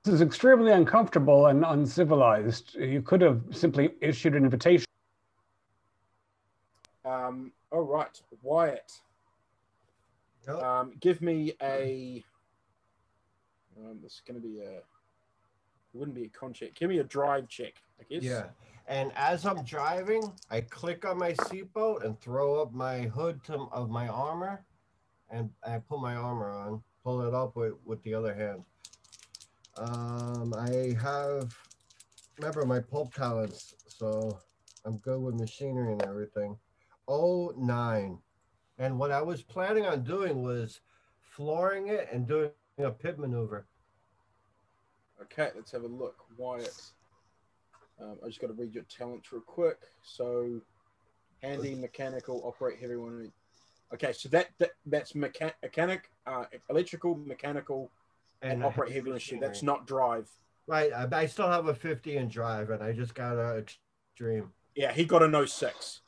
[0.04, 2.74] this is extremely uncomfortable and uncivilized.
[2.76, 4.86] You could have simply issued an invitation.
[7.04, 8.92] Um, all right, Wyatt.
[10.46, 10.62] Yep.
[10.62, 12.22] Um, give me a.
[13.78, 14.78] Um, this is going to be a.
[14.78, 14.84] It
[15.94, 16.74] wouldn't be a con check.
[16.74, 17.74] Give me a drive check,
[18.08, 18.22] Guess.
[18.22, 18.46] Yeah.
[18.86, 23.68] And as I'm driving, I click on my seatbelt and throw up my hood to,
[23.72, 24.64] of my armor,
[25.30, 28.64] and I put my armor on, pull it up with, with the other hand.
[29.76, 31.56] Um, I have,
[32.38, 34.40] remember my pulp talents, so
[34.84, 36.56] I'm good with machinery and everything.
[37.06, 38.18] Oh nine,
[38.78, 40.80] And what I was planning on doing was
[41.20, 43.66] flooring it and doing a pit maneuver.
[45.22, 46.16] Okay, let's have a look.
[46.36, 46.74] Wyatt.
[48.00, 49.78] Um, I just got to read your talents real quick.
[50.02, 50.60] So,
[51.42, 53.32] handy, mechanical, operate heavy one.
[53.92, 57.90] Okay, so that, that that's mecha- mechanic, uh, electrical, mechanical,
[58.42, 59.40] and, and operate heavy machine.
[59.40, 60.28] That's not drive.
[60.66, 60.92] Right.
[60.92, 64.52] I, I, still have a 50 in drive, and I just got a extreme.
[64.76, 66.02] Yeah, he got a no 06.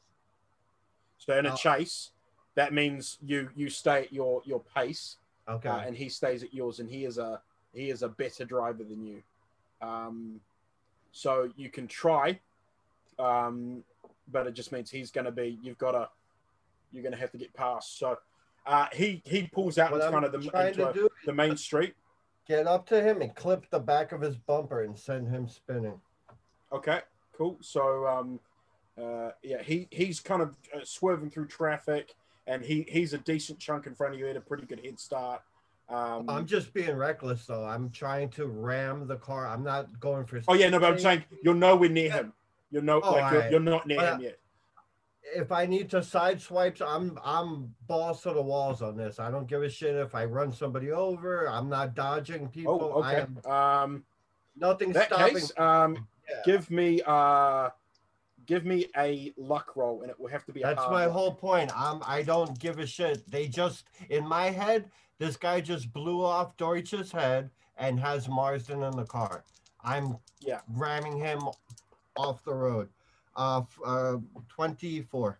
[1.19, 1.57] So in a oh.
[1.57, 2.11] chase,
[2.55, 5.17] that means you you stay at your your pace,
[5.49, 7.41] okay, uh, and he stays at yours, and he is a
[7.73, 9.23] he is a better driver than you.
[9.81, 10.41] Um,
[11.13, 12.41] so you can try,
[13.19, 13.85] um,
[14.33, 16.09] but it just means he's going to be you've got to
[16.93, 17.99] you're going to have to get past.
[17.99, 18.19] So
[18.67, 21.57] Uh, he he pulls out What in I'm front of the, into do the main
[21.57, 21.95] street.
[22.47, 26.01] get up to him and clip the back of his bumper and send him spinning.
[26.73, 27.01] Okay,
[27.37, 27.59] cool.
[27.61, 28.41] So, um,
[28.97, 32.15] uh, yeah, he he's kind of uh, swerving through traffic,
[32.47, 34.99] and he he's a decent chunk in front of you at a pretty good head
[35.01, 35.43] start.
[35.93, 37.65] Um, I'm just being reckless though.
[37.65, 39.47] I'm trying to ram the car.
[39.47, 40.41] I'm not going for.
[40.49, 42.33] oh yeah, no, but I'm saying you're nowhere near him.
[42.71, 44.39] You're no Oh, like you're, you're not near Well, him yet.
[45.37, 49.19] if I need to side swipes, I'm I'm balls to the walls on this.
[49.21, 51.47] I don't give a shit if I run somebody over.
[51.49, 52.93] I'm not dodging people.
[52.95, 53.27] Oh, I okay.
[53.47, 54.05] am Um,
[54.57, 55.35] nothing that stopping.
[55.35, 56.37] case, um, Yeah.
[56.47, 57.69] give me uh,
[58.47, 60.63] give me a luck roll, and it will have to be.
[60.63, 61.71] That's my whole point.
[61.77, 63.31] I'm I don't give a shit.
[63.31, 64.91] They just in my head,
[65.23, 69.45] this guy just blew off Deutsch's head and has Marsden in the car.
[69.85, 70.63] I'm Yeah.
[70.69, 71.41] ramming him
[72.17, 72.89] off the road.
[73.37, 74.17] Uh, uh
[74.49, 75.39] 24.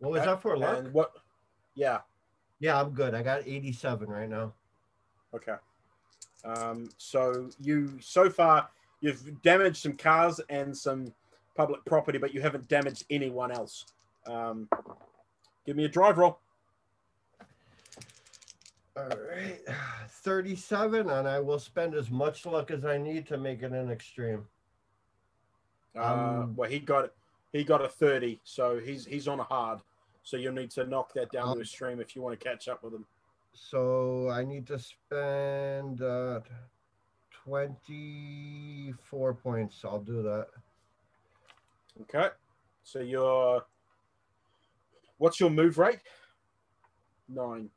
[0.00, 0.86] What was Okay, that for luck?
[0.90, 1.12] What?
[1.74, 2.00] Yeah.
[2.58, 3.14] Yeah, I'm good.
[3.14, 4.52] I got 87 right now.
[5.32, 5.54] Okay.
[6.44, 8.68] Um, so you so far
[9.00, 11.14] you've damaged some cars and some
[11.54, 13.86] public property, but you haven't damaged anyone else.
[14.26, 14.68] Um,
[15.64, 16.40] give me a drive roll.
[19.00, 19.60] All right.
[20.08, 23.90] 37 and I will spend as much luck as I need to make it an
[23.90, 24.46] extreme.
[25.96, 27.10] Uh, Um, well, he got
[27.52, 29.80] he got a thirty, so he's he's on a hard.
[30.22, 32.44] So you'll need to knock that down to Um, a stream if you want to
[32.48, 33.06] catch up with him.
[33.54, 36.40] So I need to spend uh,
[37.30, 39.84] 24 points.
[39.84, 40.46] I'll do that.
[42.02, 42.28] Okay.
[42.84, 43.64] So your
[45.18, 45.98] what's your move rate?
[47.28, 47.70] Nine.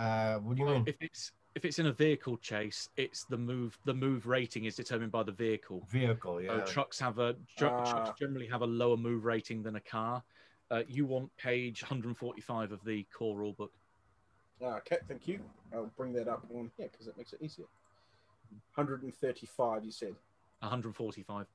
[0.00, 0.84] Uh, what do you mean?
[0.86, 3.76] If it's if it's in a vehicle chase, it's the move.
[3.84, 5.82] The move rating is determined by the vehicle.
[5.90, 6.60] Vehicle, So yeah.
[6.64, 7.84] trucks have a tru- Ah.
[7.84, 10.22] trucks generally have a lower move rating than a car.
[10.70, 13.70] Uh, you want page 145 of the core rulebook.
[14.62, 15.40] Ah, Okay, thank you.
[15.74, 17.66] I'll bring that up on here because it makes it easier.
[18.76, 20.14] 135, you said.
[20.60, 21.46] 145.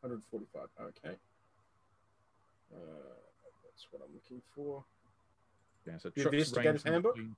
[0.00, 0.68] 145.
[0.80, 1.16] Okay.
[2.74, 2.76] Uh,
[3.64, 4.84] that's what I'm looking for.
[5.86, 5.98] Yeah.
[5.98, 7.14] So The trucks investigator's range handbook?
[7.14, 7.36] between-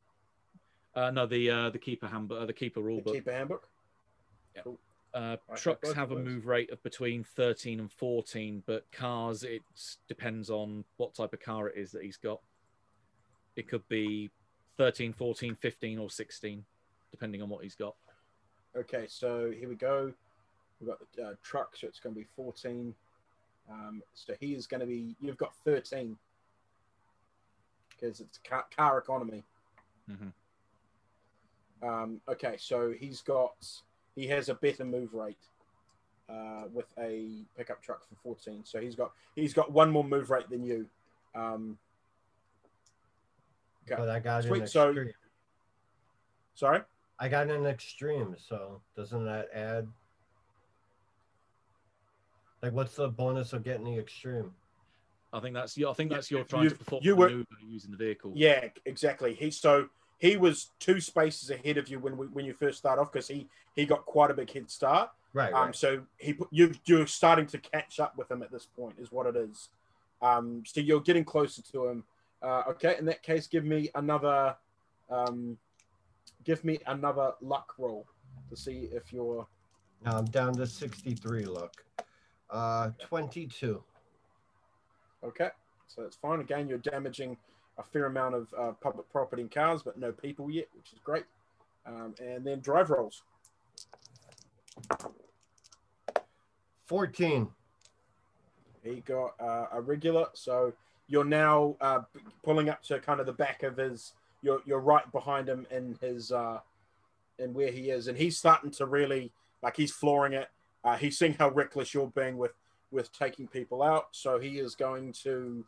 [0.94, 3.12] Uh, no, the uh, the keeper handbook, uh, the keeper The rulebook.
[3.12, 3.68] keeper handbook.
[5.12, 9.62] Uh, have trucks have a move rate of between 13 and 14, but cars, it
[10.08, 12.40] depends on what type of car it is that he's got.
[13.54, 14.30] It could be
[14.76, 16.64] 13, 14, 15, or 16,
[17.12, 17.94] depending on what he's got.
[18.76, 20.12] Okay, so here we go.
[20.80, 22.92] We've got the uh, truck, so it's going to be 14.
[23.70, 26.16] Um, so he is going to be, you've got 13
[27.90, 29.44] because it's car, car economy.
[30.10, 30.32] Mhm.
[31.82, 33.54] Um, okay, so he's got,
[34.14, 35.36] he has a better move rate
[36.28, 38.62] uh, with a pickup truck for 14.
[38.64, 40.86] So he's got, he's got one more move rate than you.
[41.34, 41.76] Um,
[43.86, 44.00] okay.
[44.00, 44.94] But I got Sweet, an so-
[46.54, 46.80] Sorry?
[47.18, 49.86] I got an extreme, so doesn't that add?
[52.62, 54.52] Like, what's the bonus of getting the extreme?
[55.32, 57.46] I think that's you, I think that's your trying to you've- perform you were- maneuver
[57.68, 58.32] using the vehicle.
[58.34, 59.34] Yeah, exactly.
[59.34, 59.88] He so
[60.18, 63.28] he was two spaces ahead of you when we, when you first start off because
[63.28, 65.10] he he got quite a big head start.
[65.32, 65.76] Right, Um, right.
[65.76, 69.26] so he you you're starting to catch up with him at this point is what
[69.26, 69.68] it is.
[70.22, 72.04] Um, so you're getting closer to him.
[72.40, 74.54] Uh, okay, in that case, give me another
[75.10, 75.58] um,
[76.44, 78.06] give me another luck roll
[78.50, 79.46] to see if you're
[80.04, 81.82] Now I'm down to 63 luck.
[82.50, 83.82] Uh, 22.
[85.24, 85.48] okay.
[85.86, 86.40] So it's fine.
[86.40, 87.36] Again, you're damaging
[87.78, 90.98] a fair amount of uh, public property and cars, but no people yet, which is
[91.02, 91.24] great.
[91.86, 93.22] Um, and then drive rolls.
[96.86, 97.48] 14.
[98.82, 100.72] He got uh, a regular, so
[101.08, 102.00] you're now uh,
[102.42, 104.12] pulling up to kind of the back of his.
[104.42, 106.60] You're you're right behind him in his uh,
[107.38, 109.32] in where he is, and he's starting to really
[109.62, 110.48] like he's flooring it.
[110.84, 112.52] Uh, he's seeing how reckless you're being with
[112.90, 115.64] with taking people out, so he is going to.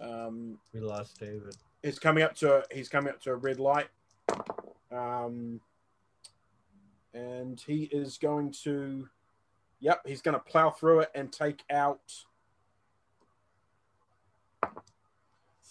[0.00, 1.56] Um, We lost David.
[1.82, 3.88] he's coming up to a, he's coming up to a red light,
[4.92, 5.60] um,
[7.14, 9.08] and he is going to.
[9.80, 12.00] Yep, he's going to plow through it and take out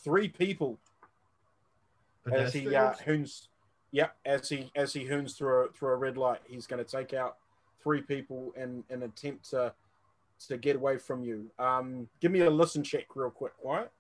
[0.03, 0.77] three people
[2.31, 3.49] as he uh, hoons.
[3.91, 6.89] Yep, as he as he hoons through a, through a red light, he's going to
[6.89, 7.37] take out
[7.81, 9.73] three people in an attempt to
[10.47, 11.49] to get away from you.
[11.57, 13.91] Um, give me a listen check real quick, quiet.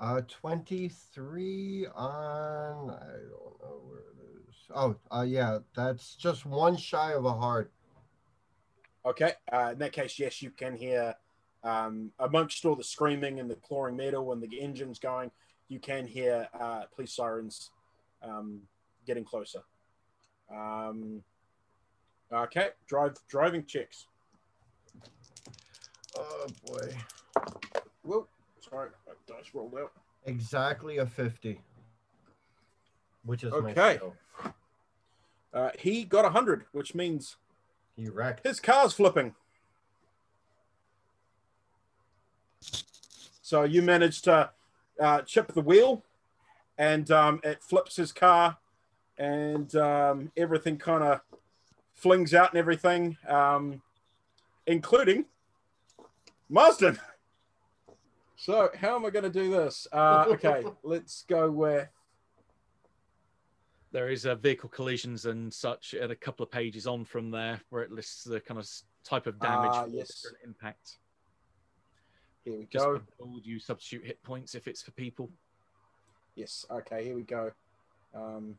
[0.00, 4.54] Uh, 23 on, I don't know where it is.
[4.74, 7.70] Oh, uh, yeah, that's just one shy of a hard.
[9.04, 9.32] Okay.
[9.52, 11.14] Uh, in that case, yes, you can hear
[11.62, 15.30] um, amongst all the screaming and the clawing metal and the engines going,
[15.68, 17.70] you can hear uh, police sirens
[18.22, 18.60] um,
[19.06, 19.60] getting closer.
[20.50, 21.22] Um,
[22.32, 24.06] okay, drive driving checks.
[26.16, 26.96] Oh boy.
[28.02, 28.26] Whoa,
[28.68, 28.90] sorry,
[29.30, 29.92] dice rolled out.
[30.26, 31.60] Exactly a 50.
[33.24, 33.96] Which is my Okay.
[33.96, 34.16] skill.
[35.52, 37.36] Uh, he got 100, which means
[37.96, 38.46] He wrecked.
[38.46, 39.34] his car's flipping.
[43.42, 44.50] So you managed to
[45.00, 46.04] uh, chip the wheel,
[46.78, 48.58] and um, it flips his car,
[49.18, 51.20] and um, everything kind of
[51.94, 53.82] flings out and everything, um,
[54.66, 55.24] including
[56.48, 56.98] Marsden.
[58.40, 59.86] So how am I going to do this?
[59.92, 61.86] Uh, okay, let's go with
[63.92, 67.60] There is uh, vehicle collisions and such, and a couple of pages on from there
[67.68, 68.66] where it lists the kind of
[69.04, 70.22] type of damage, Ah, yes.
[70.22, 70.96] different impact.
[72.46, 73.02] here we Just go.
[73.18, 75.28] for you substitute hit points if it's for people.
[76.34, 76.64] Yes.
[76.70, 77.04] Okay.
[77.04, 77.50] Here we go.
[78.14, 78.56] Um,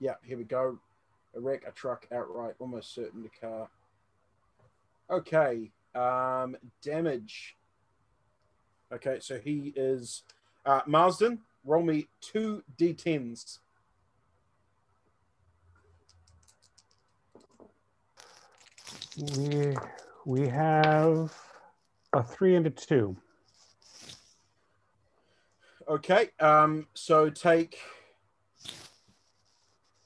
[0.00, 0.14] yeah.
[0.22, 0.78] Here we go.
[1.36, 3.68] A wreck, a truck outright, almost certain the car.
[5.10, 5.70] Okay.
[5.94, 7.56] Um, damage.
[8.92, 9.18] Okay.
[9.20, 10.22] So he is
[10.64, 11.40] uh, Marsden.
[11.64, 13.58] Roll me two d10s.
[19.36, 19.76] We
[20.26, 21.32] we have
[22.12, 23.16] a three and a two.
[25.88, 26.30] Okay.
[26.40, 27.78] Um, so take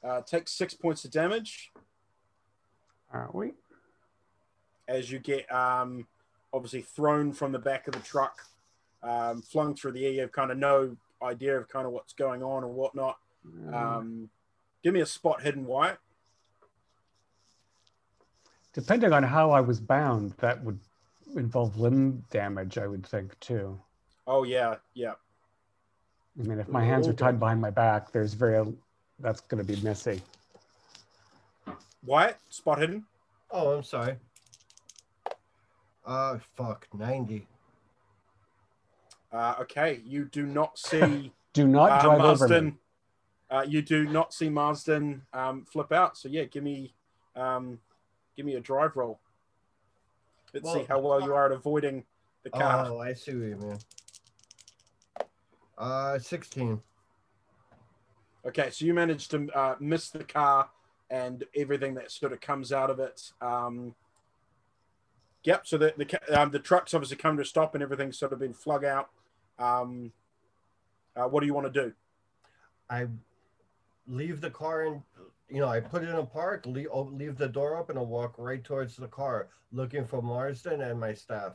[0.05, 1.71] uh, take six points of damage.
[3.11, 3.53] Are we?
[4.89, 6.07] As you get um,
[6.53, 8.41] obviously thrown from the back of the truck,
[9.03, 10.13] um, flung through the air.
[10.13, 13.19] You have kind of no idea of kind of what's going on or whatnot.
[13.47, 13.75] Mm.
[13.75, 14.31] Um,
[14.83, 15.99] give me a spot hidden Wyatt.
[18.73, 20.79] Depending on how I was bound, that would
[21.37, 23.79] involve limb damage, I would think too.
[24.27, 25.15] Oh yeah, yeah.
[26.39, 28.73] I mean, if my hands are tied behind my back, there's very
[29.19, 30.23] that's going to be messy.
[32.05, 33.05] Wyatt, spot hidden.
[33.51, 34.17] Oh, I'm sorry.
[36.09, 37.47] Uh, fuck, 90.
[39.31, 42.75] Uh, okay, you do not see Do not uh, drive over me.
[43.51, 46.17] Uh, you do not see Marsden um, flip out.
[46.17, 46.95] So yeah, give me
[47.35, 47.79] um,
[48.37, 49.19] give me a drive roll.
[50.55, 52.05] Let's see how well you are at avoiding
[52.43, 52.87] the car.
[52.89, 53.79] Oh, I see what you mean.
[55.77, 56.81] Uh, 16.
[58.47, 60.71] Okay, so you managed to uh, miss the car
[61.11, 63.33] and everything that sort of comes out of it.
[63.41, 63.95] Um,
[65.45, 65.67] yep.
[65.67, 68.39] So the the um, the trucks obviously come to a stop and everything's sort of
[68.39, 69.11] been flung out.
[69.59, 70.13] Um,
[71.17, 71.93] uh, what do you want to do?
[72.89, 73.07] I
[74.07, 75.03] leave the car and
[75.49, 78.35] you know, I put it in a park, leave, leave the door open, and walk
[78.37, 81.55] right towards the car, looking for Marsden and my staff.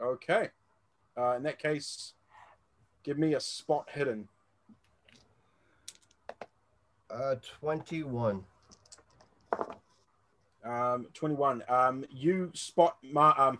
[0.00, 0.48] Okay.
[1.16, 2.14] Uh, in that case,
[3.02, 4.28] give me a spot hidden.
[7.10, 8.44] Uh, 21.
[10.64, 11.64] Um, Twenty-one.
[11.68, 13.58] Um, you spot Mar- um,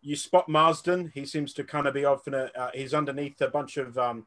[0.00, 1.12] you spot Marsden.
[1.14, 2.50] He seems to kind of be off in a.
[2.56, 4.26] Uh, he's underneath a bunch of um,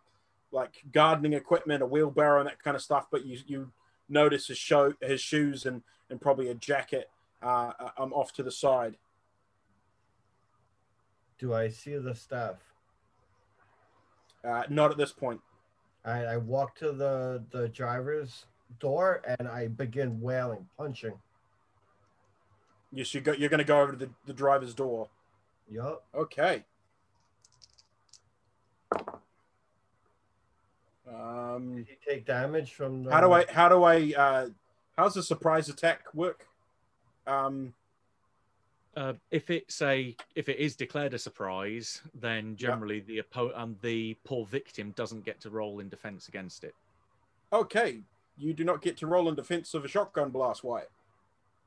[0.52, 3.07] like gardening equipment, a wheelbarrow, and that kind of stuff.
[3.11, 3.72] But you you
[4.07, 7.10] notice his show his shoes and and probably a jacket.
[7.41, 8.98] Uh, um, off to the side.
[11.38, 12.56] Do I see the staff?
[14.44, 15.41] Uh, not at this point.
[16.06, 18.45] I, I walk to the, the driver's
[18.80, 21.14] door and I begin wailing, punching.
[22.96, 23.34] Yes, you go.
[23.34, 25.10] You're going to go over to the, the driver's door.
[25.70, 26.04] Yup.
[26.16, 26.64] Okay.
[31.14, 33.12] Um, Did he take damage from the.
[33.12, 33.46] how do I?
[33.50, 34.14] How do I?
[34.18, 34.48] Uh,
[34.98, 36.48] how's the surprise attack work?
[37.28, 37.74] Um,
[38.96, 43.76] Uh, if it's a if it is declared a surprise, then generally the oppo- um,
[43.82, 46.74] the poor victim doesn't get to roll in defense against it.
[47.52, 48.00] okay,
[48.38, 50.64] you do not get to roll in defense of a shotgun blast.
[50.64, 50.84] Why?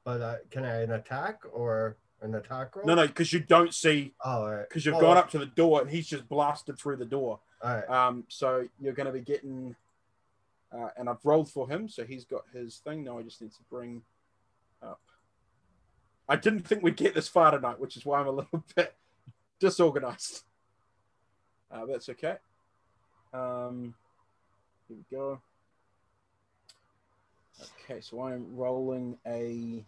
[0.09, 2.87] But uh, can I an attack or an attack roll?
[2.87, 4.67] No, no, because you don't see Oh, all right.
[4.67, 7.41] because you've Oh, gone up to the door and he's just blasted through the door.
[7.63, 7.91] All right.
[7.91, 9.77] Um, so you're going to be getting,
[10.73, 13.05] uh, and I've rolled for him, so he's got his thing.
[13.05, 14.01] Now I just need to bring
[14.83, 14.99] up.
[16.27, 18.95] I didn't think we'd get this far tonight, which is why I'm a little bit
[19.61, 20.43] disorganized.
[21.71, 22.37] Uh, that's okay.
[23.35, 23.93] Um,
[24.89, 25.39] here we go.
[27.85, 29.85] Okay, so I'm rolling a.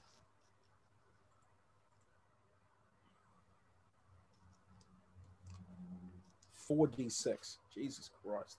[6.71, 7.59] Four d six.
[7.75, 8.59] Jesus Christ.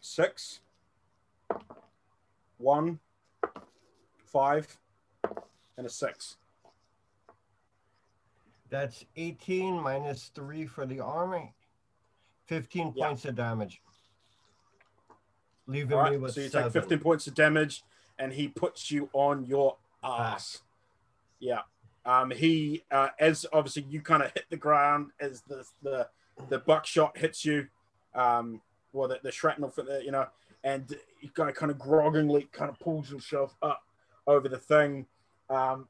[0.00, 0.60] Six.
[2.56, 3.00] one,
[4.24, 4.78] five,
[5.76, 6.36] and a six.
[8.70, 11.52] That's 18 minus three for the army.
[12.46, 13.08] 15 Yeah.
[13.08, 13.82] points of damage.
[15.66, 16.72] Leaving All me with so you seven.
[16.72, 17.82] take 15 points of damage,
[18.18, 20.62] and he puts you on your ass.
[21.40, 21.62] Yeah.
[22.06, 26.08] Um, he, uh, as obviously you kind of hit the ground as the the
[26.48, 27.68] the buckshot hits you,
[28.14, 28.60] um,
[28.92, 30.26] well the, the shrapnel for the you know,
[30.64, 33.82] and he kind of kind of groggingly kind of pulls himself up
[34.26, 35.06] over the thing.
[35.50, 35.88] Um,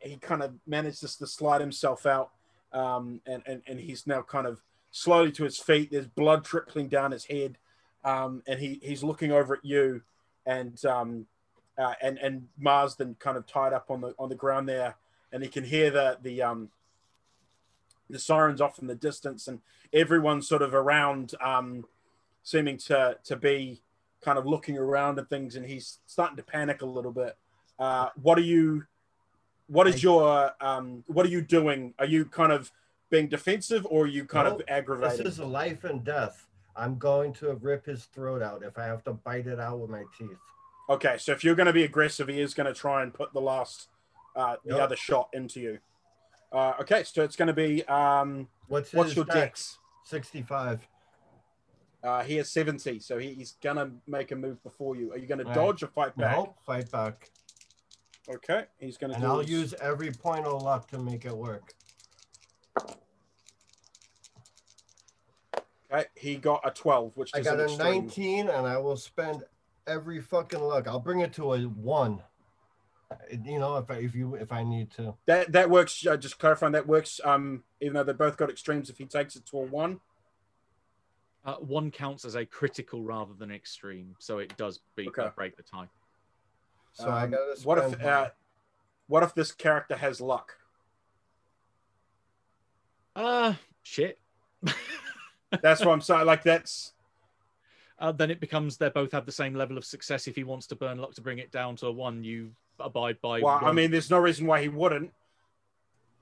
[0.00, 2.30] he kind of manages to slide himself out,
[2.72, 4.60] um, and, and and he's now kind of
[4.90, 5.90] slowly to his feet.
[5.90, 7.58] There's blood trickling down his head,
[8.04, 10.02] um, and he he's looking over at you,
[10.46, 11.26] and um,
[11.78, 14.96] uh, and and Marsden kind of tied up on the on the ground there,
[15.32, 16.70] and he can hear the the um
[18.14, 19.60] the sirens off in the distance, and
[19.92, 21.84] everyone sort of around, um,
[22.42, 23.82] seeming to to be
[24.22, 27.36] kind of looking around and things, and he's starting to panic a little bit.
[27.78, 28.86] Uh, what are you?
[29.66, 31.04] What is your um?
[31.08, 31.92] What are you doing?
[31.98, 32.70] Are you kind of
[33.10, 35.26] being defensive, or are you kind of aggravated?
[35.26, 36.46] This is life and death.
[36.76, 39.90] I'm going to rip his throat out if I have to bite it out with
[39.90, 40.38] my teeth.
[40.88, 43.32] Okay, so if you're going to be aggressive, he is going to try and put
[43.32, 43.88] the last,
[44.36, 44.82] uh, the Yep.
[44.82, 45.78] other shot into you.
[46.54, 49.78] Uh, okay, so it's going to be um, What's what's your dex?
[50.04, 50.86] 65.
[52.04, 55.10] Uh, he has 70, so he, he's going to make a move before you.
[55.12, 55.54] Are you going to Right.
[55.54, 56.36] dodge or fight back?
[56.36, 57.30] No, fight back.
[58.28, 59.28] Okay, he's going to And do.
[59.30, 61.72] I'll his- use every point of luck to make it work.
[65.92, 68.04] Okay, he got a 12, which I got a extreme.
[68.06, 69.42] 19 and I will spend
[69.86, 70.86] every fucking luck.
[70.86, 72.22] I'll bring it to a one.
[73.30, 75.14] You know, if I, if you if I need to.
[75.26, 76.06] That that works.
[76.06, 77.20] Uh, just clarifying, that works.
[77.24, 80.00] Um, even though they both got extremes, if he takes it to a one,
[81.44, 85.28] Uh, one counts as a critical rather than extreme, so it does beat Okay.
[85.36, 85.88] break the tie.
[86.92, 88.30] So I um, gotta what if spend uh,
[89.08, 90.56] what if this character has luck?
[93.14, 94.18] Uh shit.
[95.62, 96.24] That's what I'm saying.
[96.26, 96.94] Like that's
[97.98, 100.26] uh, then it becomes they both have the same level of success.
[100.26, 103.20] If he wants to burn luck to bring it down to a one, you abide
[103.20, 103.40] by.
[103.40, 103.60] well.
[103.62, 105.12] I mean, there's no reason why he wouldn't.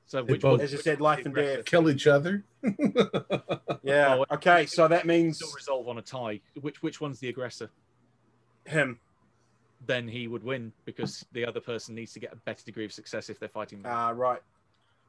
[0.06, 1.64] so which both- As you said, life and death.
[1.64, 2.44] Kill each other.
[3.82, 4.16] Yeah.
[4.20, 4.66] Oh, Okay.
[4.66, 6.40] So that means Still resolve on a tie.
[6.60, 7.70] Which which one's the aggressor?
[8.64, 9.00] him.
[9.84, 12.92] Then he would win because the other person needs to get a better degree of
[12.92, 13.84] success if they're fighting.
[13.84, 14.40] Uh, right.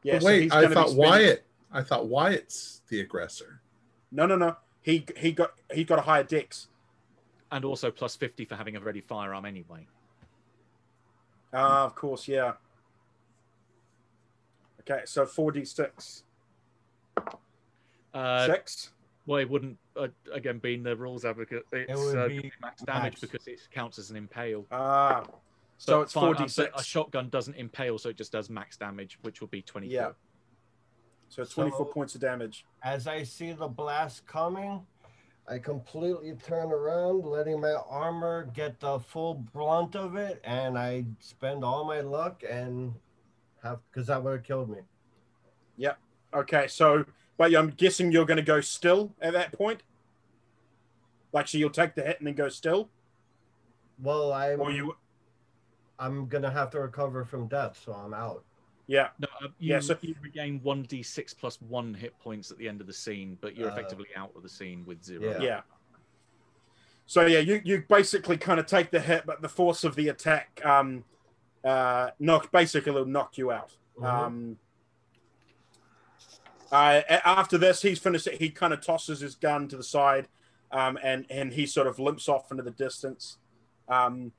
[0.02, 0.14] Yeah.
[0.14, 1.46] But so wait, he's I thought Wyatt.
[1.72, 3.62] I thought Wyatt's the aggressor.
[4.12, 4.56] No, no, no.
[4.82, 6.68] He he got he got a higher dex.
[7.52, 9.86] and also plus fifty for having a ready firearm anyway.
[11.54, 12.28] Ah, of course.
[12.28, 12.54] Yeah.
[14.82, 15.02] Okay.
[15.06, 16.24] So four d six.
[18.14, 18.92] Uh, Six.
[19.26, 21.66] well, it wouldn't uh, again being the rules advocate.
[21.72, 23.22] It's would uh, be max damage max.
[23.22, 24.66] because it counts as an impale.
[24.72, 25.24] Ah.
[25.80, 26.72] So But it's fire- four uh, d but six.
[26.82, 29.88] A shotgun doesn't impale, so it just does max damage, which will be twenty.
[29.88, 30.12] Yeah.
[31.30, 32.66] So twenty four So- points of damage.
[32.84, 34.86] As I see the blast coming,
[35.48, 41.06] I completely turn around, letting my armor get the full brunt of it, and I
[41.20, 42.94] spend all my luck and
[43.62, 44.80] have because that would have killed me.
[45.78, 45.98] Yep.
[46.34, 46.68] Okay.
[46.68, 47.06] So,
[47.38, 49.84] but I'm guessing you're going to go still at that point.
[51.34, 52.90] Like, so you'll take the hit and then go still,
[54.02, 54.96] Well, I'm or you?
[56.00, 58.44] I'm gonna have to recover from death, so I'm out.
[58.88, 59.10] Yeah.
[59.20, 62.58] No, uh, you, Yeah, so- you regain one d six plus one hit points at
[62.58, 65.32] the end of the scene, but you're Uh, effectively out of the scene with zero.
[65.32, 65.42] Yeah.
[65.42, 65.62] Yeah.
[67.06, 70.10] So yeah, you you basically kind of take the hit, but the force of the
[70.10, 71.04] attack um
[71.64, 73.72] uh knock basically will knock you out.
[73.98, 74.06] Mhm.
[74.06, 74.60] Um
[76.72, 78.40] uh, after this, he's finished it.
[78.42, 80.28] He kind of tosses his gun to the side,
[80.72, 83.38] um, and and he sort of limps off into the distance.
[83.88, 84.32] Um,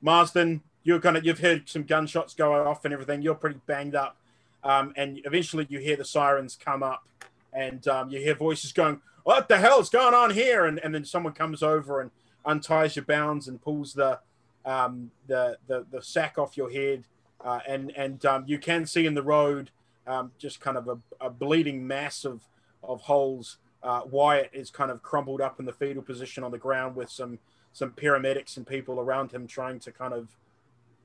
[0.00, 3.22] Marsden, you're gonna you've heard some gunshots go off and everything.
[3.22, 4.16] You're pretty banged up,
[4.64, 7.06] um, and eventually you hear the sirens come up,
[7.52, 10.94] and um, you hear voices going, "What the hell is going on here?" And and
[10.94, 12.10] then someone comes over and
[12.44, 14.18] unties your bounds and pulls the
[14.64, 17.04] um, the, the the sack off your head,
[17.44, 19.70] uh, and and um, you can see in the road
[20.06, 22.42] um, just kind of a, a bleeding mass of
[22.82, 23.58] of holes.
[23.82, 27.10] Uh, Wyatt is kind of crumpled up in the fetal position on the ground with
[27.10, 27.38] some
[27.72, 30.28] some paramedics and people around him trying to kind of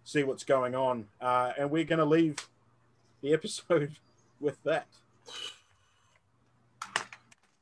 [0.05, 1.05] see what's going on.
[1.19, 2.35] Uh, and we're going to leave
[3.21, 3.91] the episode
[4.39, 4.87] with that.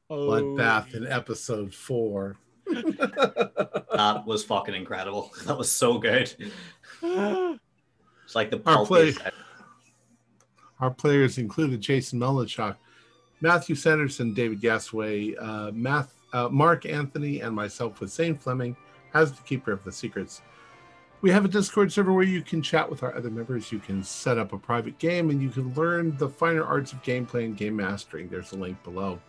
[0.10, 2.36] Oh, Bloodbath in episode four.
[3.94, 5.32] That was fucking incredible.
[5.46, 6.34] That was so good.
[7.04, 9.14] It's like the Our play-
[10.80, 12.76] Our players included Jason Melanchok,
[13.42, 18.76] Matthew Sanderson, David Gasway, uh, Math, uh, Mark Anthony, and myself with Zane Fleming
[19.14, 20.42] as the Keeper of the Secrets.
[21.24, 23.72] We have a Discord server where you can chat with our other members.
[23.72, 27.02] You can set up a private game and you can learn the finer arts of
[27.02, 28.28] gameplay and game mastering.
[28.28, 29.22] There's a link below.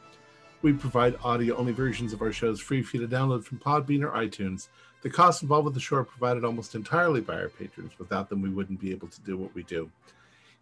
[0.63, 4.03] We provide audio only versions of our shows free for you to download from Podbean
[4.03, 4.71] or iTunes.
[5.03, 7.97] The costs involved with the show are provided almost entirely by our patrons.
[7.97, 9.89] Without them, we wouldn't be able to do what we do.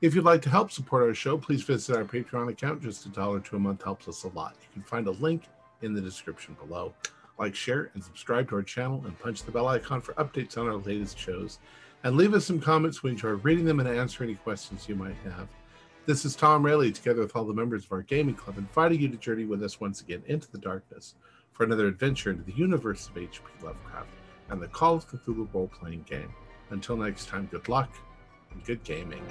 [0.03, 2.83] If you'd like to help support our show, please visit our Patreon account.
[2.83, 4.55] Just a dollar to a month helps us a lot.
[4.61, 5.45] You can find a link
[5.81, 6.93] in the description below.
[7.39, 10.67] Like, share, and subscribe to our channel, and punch the bell icon for updates on
[10.67, 11.59] our latest shows.
[12.05, 13.03] And leave us some comments.
[13.03, 15.49] We enjoy reading them and answer any questions you might have.
[16.05, 19.09] This is Tom Rayleigh, together with all the members of our gaming club, inviting you
[19.09, 21.15] to journey with us once again into the darkness
[21.53, 23.65] for another adventure into the universe of H.P.
[23.65, 24.09] Lovecraft
[24.51, 26.33] and the Call of Cthulhu role playing game.
[26.71, 27.91] Until next time, good luck
[28.51, 29.23] and good gaming.